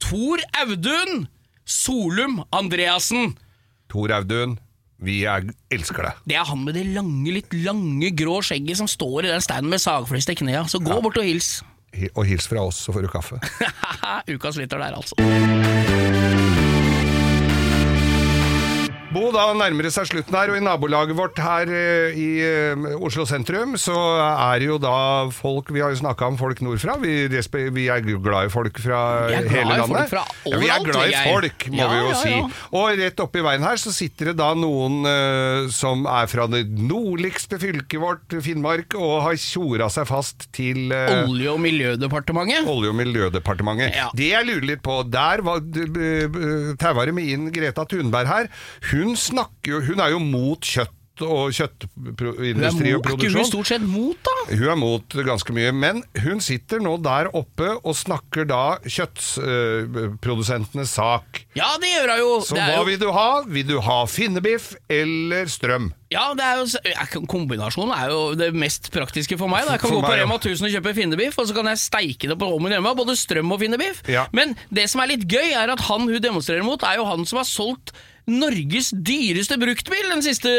Tor 0.00 0.38
Audun 0.62 1.26
Solum 1.68 2.42
Andreassen. 2.52 3.36
Tor 3.92 4.12
Audun, 4.16 4.58
vi 5.00 5.20
er, 5.30 5.44
elsker 5.70 6.02
deg. 6.08 6.22
Det 6.26 6.36
er 6.40 6.44
han 6.48 6.62
med 6.64 6.74
det 6.74 6.86
lange, 6.94 7.30
litt 7.32 7.52
lange 7.64 8.10
grå 8.18 8.40
skjegget 8.42 8.80
som 8.80 8.88
står 8.90 9.26
i 9.28 9.32
den 9.32 9.40
standen 9.44 9.70
med 9.70 9.78
sagflis 9.82 10.26
til 10.26 10.38
knea. 10.40 10.64
Så 10.68 10.80
gå 10.82 10.96
bort 11.04 11.18
og 11.20 11.24
hils. 11.28 11.62
Og 12.14 12.24
hils 12.28 12.48
fra 12.48 12.62
oss, 12.62 12.82
så 12.84 12.92
får 12.92 13.06
du 13.06 13.12
kaffe. 13.12 13.40
Ukas 14.34 14.56
lytter 14.60 14.78
der, 14.78 14.94
altså. 14.98 16.37
Bo, 19.08 19.30
da 19.32 19.46
nærmer 19.56 19.86
det 19.86 19.90
seg 19.94 20.04
slutten 20.10 20.34
her, 20.36 20.50
og 20.52 20.58
i 20.58 20.60
nabolaget 20.60 21.16
vårt 21.16 21.38
her 21.40 21.70
eh, 21.72 22.16
i 22.20 22.26
eh, 22.44 22.82
Oslo 23.00 23.24
sentrum, 23.24 23.70
så 23.80 23.94
er 24.20 24.58
det 24.60 24.66
jo 24.68 24.74
da 24.82 24.90
folk 25.32 25.70
Vi 25.72 25.80
har 25.80 25.94
jo 25.94 26.00
snakka 26.02 26.26
om 26.28 26.36
folk 26.36 26.60
nordfra. 26.60 26.98
Vi, 27.00 27.14
vi 27.72 27.86
er 27.88 28.04
glad 28.04 28.50
i 28.50 28.52
folk 28.52 28.76
fra 28.84 28.98
Vi 29.30 29.38
er 29.38 29.46
glad 29.46 29.54
hele 29.54 29.78
i 29.78 29.78
landet. 29.80 30.02
folk 30.02 30.12
fra 30.12 30.24
ja, 30.52 30.58
vi 30.60 30.68
er 30.74 30.84
glad 30.84 31.08
i 31.08 31.22
folk, 31.24 31.64
må 31.72 31.80
Ja, 31.80 31.86
vi 31.88 32.02
jo 32.02 32.10
ja, 32.10 32.18
si. 32.20 32.34
ja. 32.34 32.42
Og 32.82 33.00
rett 33.00 33.22
oppi 33.24 33.44
veien 33.46 33.64
her 33.64 33.80
så 33.80 33.94
sitter 33.96 34.30
det 34.30 34.36
da 34.42 34.50
noen 34.60 34.98
uh, 35.08 35.70
som 35.72 36.04
er 36.12 36.28
fra 36.28 36.44
det 36.52 36.66
nordligste 36.76 37.56
fylket 37.64 38.04
vårt, 38.04 38.36
Finnmark, 38.44 38.92
og 39.00 39.22
har 39.24 39.40
tjora 39.40 39.88
seg 39.92 40.04
fast 40.12 40.50
til 40.56 40.92
uh, 40.92 41.24
Olje- 41.24 41.54
og 41.56 41.62
miljødepartementet. 41.64 42.68
Olje- 42.68 42.92
og 42.92 43.00
miljødepartementet. 43.00 43.96
Det 44.20 44.30
jeg 44.34 44.50
lurer 44.52 44.68
litt 44.74 44.84
på, 44.84 45.00
der 45.08 45.46
var 45.48 45.64
uh, 45.64 46.70
tauere 46.84 47.16
med 47.16 47.32
inn 47.32 47.48
Greta 47.56 47.88
Thunberg 47.88 48.28
her. 48.34 48.52
Hun 48.92 48.97
snakker 49.16 49.70
jo 49.76 49.80
Hun 49.92 50.00
er 50.00 50.10
jo 50.14 50.18
mot 50.22 50.60
kjøtt 50.60 50.94
og 51.18 51.50
kjøttindustri 51.50 52.14
og 52.54 52.62
Er 52.62 52.70
ikke 52.78 52.94
hun 52.94 53.02
produksjon. 53.02 53.42
stort 53.48 53.66
sett 53.66 53.82
mot, 53.82 54.14
da? 54.22 54.54
Hun 54.54 54.68
er 54.70 54.76
mot 54.78 55.02
ganske 55.26 55.50
mye, 55.56 55.72
men 55.74 55.98
hun 56.22 56.38
sitter 56.38 56.78
nå 56.78 56.92
der 57.02 57.26
oppe 57.34 57.72
og 57.82 57.96
snakker 57.98 58.46
da 58.46 58.78
kjøttprodusentenes 58.86 60.92
sak. 60.94 61.40
Ja, 61.58 61.72
det 61.82 61.90
gjør 61.90 62.12
hun 62.12 62.20
jo. 62.22 62.28
Så 62.46 62.54
hva 62.58 62.68
jo 62.76 62.84
vil 62.88 63.00
du 63.02 63.08
ha? 63.14 63.26
Vil 63.50 63.66
du 63.68 63.76
ha 63.84 63.98
finnebiff 64.10 64.66
eller 64.86 65.46
strøm? 65.50 65.90
ja, 66.08 66.22
det 66.38 66.44
er 66.46 66.56
jo, 66.62 66.66
kombinasjonen 67.28 67.90
er 67.92 68.08
jo 68.14 68.20
det 68.38 68.52
mest 68.56 68.86
praktiske 68.94 69.36
for 69.40 69.48
meg. 69.52 69.66
Da. 69.66 69.70
Jeg 69.74 69.80
kan 69.82 69.90
For 69.90 69.96
gå 69.98 70.02
på 70.06 70.12
meg. 70.12 70.20
Rema 70.22 70.36
1000 70.38 70.64
og 70.68 70.72
kjøpe 70.72 70.94
finnebiff, 70.96 71.36
og 71.42 71.46
så 71.50 71.54
kan 71.58 71.66
jeg 71.68 71.78
steike 71.82 72.26
det 72.30 72.36
på 72.40 72.46
ovnen 72.48 72.72
hjemme. 72.76 72.94
Både 72.96 73.14
strøm 73.18 73.50
og 73.52 73.58
finnebiff. 73.60 73.98
Ja. 74.08 74.24
Men 74.32 74.54
det 74.72 74.86
som 74.88 75.02
er 75.04 75.08
litt 75.12 75.24
gøy, 75.28 75.48
er 75.52 75.68
at 75.74 75.82
han 75.90 76.02
hun 76.08 76.22
demonstrerer 76.22 76.64
mot, 76.64 76.80
er 76.86 76.96
jo 77.02 77.08
han 77.10 77.26
som 77.28 77.36
har 77.42 77.48
solgt 77.50 77.92
Norges 78.28 78.90
dyreste 78.92 79.56
bruktbil 79.60 80.10
den 80.12 80.22
siste 80.24 80.50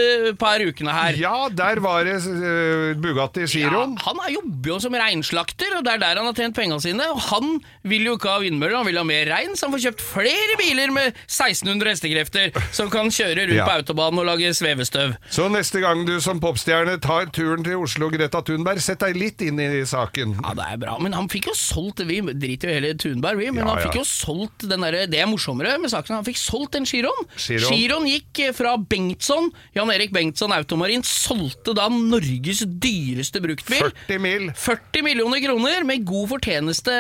par 0.41 0.61
ukene 0.63 0.93
her. 0.93 1.17
Ja, 1.21 1.47
der 1.53 1.79
var 1.83 2.05
det 2.07 2.17
uh, 2.25 2.95
Bugatti 2.99 3.45
Chiron. 3.49 3.93
Ja, 3.93 4.05
han 4.07 4.21
er 4.25 4.33
jobber 4.33 4.71
jo 4.73 4.77
som 4.81 4.95
reinslakter, 4.97 5.75
og 5.77 5.85
det 5.85 5.93
er 5.95 6.01
der 6.01 6.19
han 6.21 6.25
har 6.29 6.37
tjent 6.37 6.57
pengene 6.57 6.81
sine. 6.81 7.05
Og 7.13 7.21
han 7.29 7.59
vil 7.87 8.07
jo 8.09 8.15
ikke 8.17 8.31
ha 8.33 8.39
vindmøller, 8.41 8.79
han 8.81 8.89
vil 8.89 8.97
ha 8.97 9.05
mer 9.07 9.29
rein, 9.29 9.53
så 9.57 9.67
han 9.67 9.75
får 9.75 9.83
kjøpt 9.85 10.05
flere 10.05 10.57
biler 10.61 10.93
med 10.95 11.11
1600 11.27 11.93
hestekrefter 11.93 12.57
som 12.75 12.89
kan 12.93 13.11
kjøre 13.13 13.45
rundt 13.45 13.57
Ja. 13.59 13.65
på 13.67 13.77
autobanen 13.81 14.23
og 14.23 14.27
lage 14.29 14.49
svevestøv. 14.55 15.15
Så 15.29 15.49
neste 15.51 15.81
gang 15.83 16.05
du 16.07 16.15
som 16.23 16.39
popstjerne 16.41 16.97
tar 17.03 17.29
turen 17.35 17.63
til 17.65 17.77
Oslo, 17.81 18.09
Greta 18.13 18.41
Thunberg, 18.45 18.81
sett 18.81 19.03
deg 19.03 19.17
litt 19.19 19.41
inn 19.45 19.59
i 19.61 19.83
saken. 19.85 20.37
Ja, 20.41 20.55
det 20.57 20.67
er 20.73 20.81
bra, 20.81 20.97
men 21.01 21.13
han 21.17 21.29
fikk 21.29 21.51
jo 21.51 21.57
solgt 21.57 21.99
Vi 22.09 22.21
driter 22.23 22.69
jo 22.71 22.75
hele 22.77 22.93
Thunberg, 22.97 23.37
vi, 23.37 23.49
men 23.51 23.65
Ja, 23.65 23.73
han 23.75 23.83
fikk 23.83 23.99
jo 23.99 24.05
solgt 24.07 24.63
den 24.69 24.85
derre 24.85 25.05
Det 25.09 25.19
er 25.19 25.27
morsommere 25.29 25.75
med 25.81 25.91
saken, 25.91 26.15
han 26.15 26.25
fikk 26.27 26.39
solgt 26.39 26.77
den 26.77 26.87
en 26.87 27.58
Chiron. 27.61 27.77
Chiron. 27.79 28.07
gikk 28.09 28.41
eh, 28.43 28.53
fra 28.55 28.73
Bengtsson, 28.77 29.49
Jan 29.75 29.91
Erik 29.93 30.11
Bengtsson 30.15 30.53
Automarin, 30.55 31.03
solgte 31.05 31.75
da 31.77 31.87
Norges 31.93 32.63
dyreste 32.65 33.41
bruktbil. 33.43 33.85
40 34.07 34.19
mil. 34.23 34.47
40 34.57 35.05
millioner 35.05 35.43
kroner 35.43 35.85
med 35.87 36.05
god 36.07 36.31
fortjeneste 36.33 36.95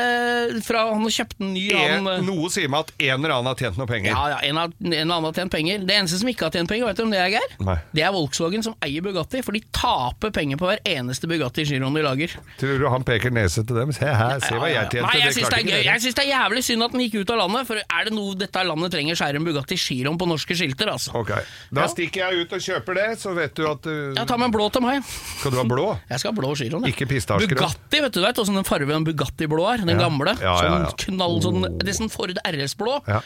fra 0.65 0.85
han 0.93 1.09
kjøpte 1.09 1.43
en 1.43 1.53
ny 1.55 1.65
En, 1.73 1.79
han, 1.79 2.11
eh, 2.13 2.23
noe 2.27 2.51
sier 2.53 2.71
meg 2.71 2.87
at 2.87 2.93
en 3.09 3.19
eller 3.19 3.35
annen 3.37 3.51
har 3.51 3.59
tjent 3.59 3.79
noe 3.79 3.89
penger. 3.89 4.13
Ja, 4.13 4.35
ja, 4.35 4.39
en, 4.47 4.61
en 4.61 4.93
eller 4.93 5.03
annen 5.07 5.29
har 5.29 5.37
tjent 5.41 5.53
penger. 5.53 5.83
Det 5.89 5.97
eneste 5.97 6.21
som 6.21 6.31
ikke 6.31 6.47
har 6.47 6.55
tjent 6.55 6.71
penger, 6.71 6.87
vet 6.89 7.01
du 7.01 7.05
om 7.07 7.13
det 7.13 7.21
er, 7.23 7.33
Geir? 7.33 7.57
Nei. 7.65 7.77
Det 7.95 8.05
er 8.05 8.13
Volkswagen 8.15 8.65
som 8.65 8.77
eier 8.85 9.03
Bugatti, 9.05 9.43
for 9.45 9.57
de 9.57 9.63
taper 9.75 10.33
penger 10.35 10.59
på 10.61 10.69
hver 10.69 10.83
eneste 10.87 11.29
Bugatti 11.29 11.65
Chiron 11.67 11.97
de 11.97 12.05
lager. 12.05 12.37
Tror 12.61 12.79
du 12.81 12.87
han 12.91 13.05
peker 13.07 13.33
nese 13.33 13.65
til 13.65 13.77
dem? 13.81 13.93
Se 13.95 14.07
her, 14.07 14.39
se 14.43 14.55
hva 14.55 14.69
jeg 14.71 14.93
tjente. 14.93 15.07
Nei, 15.09 15.23
jeg 15.25 15.37
syns 16.03 16.15
det 16.15 16.19
det 16.19 16.25
er 16.27 16.33
jævlig 16.33 16.63
synd 16.65 16.83
at 16.83 16.95
den 16.95 17.03
gikk 17.05 17.21
ut 17.23 17.31
av 17.33 17.39
landet, 17.43 17.67
for 17.69 17.79
er 17.79 18.07
det 18.07 18.13
noe 18.15 18.35
dette 18.37 18.63
landet 18.67 18.93
trenger, 18.93 19.17
så 19.17 19.27
er 19.27 19.35
det 19.35 19.41
en 19.41 19.47
Bugatti 19.47 19.77
Chiron 19.79 20.19
på 20.19 20.27
norske 20.49 20.57
skilter, 20.57 20.89
altså. 20.91 21.13
Ok, 21.15 21.29
Da 21.71 21.81
Ja. 21.81 21.87
stikker 21.87 22.29
jeg 22.31 22.41
ut 22.45 22.53
og 22.53 22.59
kjøper 22.59 22.93
det, 22.95 23.19
så 23.19 23.33
vet 23.35 23.53
du 23.55 23.67
at 23.69 23.81
du 23.81 24.13
Ja, 24.17 24.25
ta 24.25 24.37
med 24.37 24.45
en 24.47 24.51
blå 24.51 24.71
til 24.71 24.81
meg. 24.81 25.03
Skal 25.39 25.51
du 25.51 25.57
ha 25.57 25.63
blå? 25.63 25.99
Jeg 26.09 26.19
skal 26.19 26.31
ha 26.33 26.41
blå 26.41 26.55
Chiron. 26.55 26.83
jeg. 26.83 26.93
Ikke 26.95 27.07
pistasjer. 27.07 27.47
Bugatti, 27.49 28.01
vet 28.01 28.11
du 28.13 28.21
vet 28.21 28.35
åssen 28.39 28.55
den 28.55 28.63
fargen 28.63 28.91
en 28.91 29.05
Bugatti 29.05 29.47
blå 29.47 29.67
er? 29.71 29.77
Den 29.85 29.97
gamle. 29.99 30.35
Ja, 30.41 30.55
ja, 30.55 30.69
Sånn 30.69 30.85
ja. 30.85 30.91
knall, 31.05 31.41
sånn, 31.41 31.61
det 31.79 31.89
er 31.89 31.93
sånn 31.99 32.09
Ford 32.11 32.33
RS-blå. 32.45 33.01
Ja. 33.07 33.21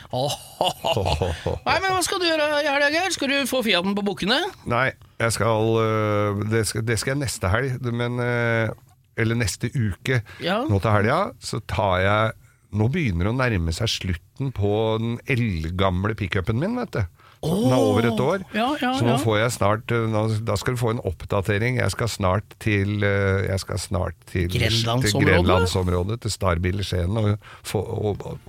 Nei, 1.63 1.80
men 1.80 1.89
hva 1.93 2.01
skal 2.03 2.19
du 2.21 2.28
gjøre 2.28 2.47
i 2.63 2.67
helga, 2.67 2.89
Geir? 2.93 3.11
Skal 3.15 3.32
du 3.32 3.38
få 3.49 3.63
Fiaten 3.65 3.95
på 3.95 4.03
bukkene? 4.05 4.39
Nei, 4.69 4.91
jeg 5.21 5.32
skal 5.36 5.78
øh, 5.80 6.43
Det 6.51 6.65
skal, 6.67 6.82
det 6.88 6.99
skal 6.99 7.15
jeg 7.15 7.21
neste 7.24 7.49
helg, 7.51 7.80
men 7.93 8.19
øh, 8.19 8.69
Eller 9.17 9.36
neste 9.38 9.69
uke. 9.71 10.21
Ja. 10.43 10.63
Nå 10.67 10.80
til 10.82 10.91
helga 10.91 11.19
så 11.43 11.59
tar 11.69 11.99
jeg 12.03 12.32
Nå 12.74 12.88
begynner 12.93 13.30
det 13.30 13.34
å 13.34 13.38
nærme 13.38 13.74
seg 13.76 13.91
slutten 13.91 14.53
på 14.55 14.71
den 15.01 15.19
eldgamle 15.30 16.15
pickupen 16.17 16.59
min, 16.61 16.78
vet 16.82 16.95
du. 16.95 17.03
Den 17.43 17.74
er 17.76 17.76
over 17.76 18.05
et 18.07 18.21
år, 18.24 18.43
Ja, 18.55 18.69
ja, 18.80 18.93
så 18.95 19.03
nå 19.03 19.17
ja. 19.17 19.19
får 19.19 19.38
jeg 19.41 19.51
snart 19.57 19.91
øh, 19.91 20.13
Da 20.47 20.55
skal 20.55 20.78
du 20.78 20.80
få 20.80 20.93
en 20.93 21.01
oppdatering. 21.03 21.76
Jeg 21.82 21.91
skal 21.91 22.09
snart 22.09 22.55
til 22.63 23.03
øh, 23.03 23.43
Jeg 23.49 23.59
skal 23.59 23.80
snart 23.80 24.15
til 24.32 24.47
Grenlandsområdet? 24.47 25.11
Til 25.11 25.28
Grenlandsområdet, 25.28 26.21
til 26.21 26.32
Starbil 26.32 26.80
i 26.80 26.88
Skien, 26.88 27.17
og 27.17 27.38
få, 27.63 27.84
og, 27.84 28.26
og, 28.26 28.39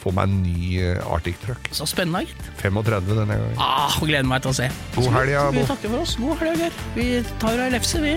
få 0.00 0.10
meg 0.16 0.30
en 0.30 0.42
ny 0.42 0.82
øh, 0.82 1.12
Arctic 1.14 1.38
Truck. 1.46 1.70
Så 1.76 1.86
spennende, 1.86 2.24
gitt. 2.26 2.52
35 2.58 3.18
denne 3.20 3.26
gangen. 3.34 3.58
Ah, 3.60 3.98
gleder 4.00 4.26
meg 4.26 4.42
til 4.42 4.54
å 4.54 4.58
se. 4.62 4.70
God 4.96 5.12
helg, 5.20 5.36
ja, 5.36 5.48
Vi 5.54 5.66
takker 5.70 5.92
for 5.92 6.06
oss. 6.06 6.16
God 6.20 6.40
helg, 6.42 6.64
Geir. 6.64 6.80
Vi 6.96 7.10
tar 7.42 7.66
ei 7.66 7.74
lefse, 7.76 8.00
vi. 8.02 8.16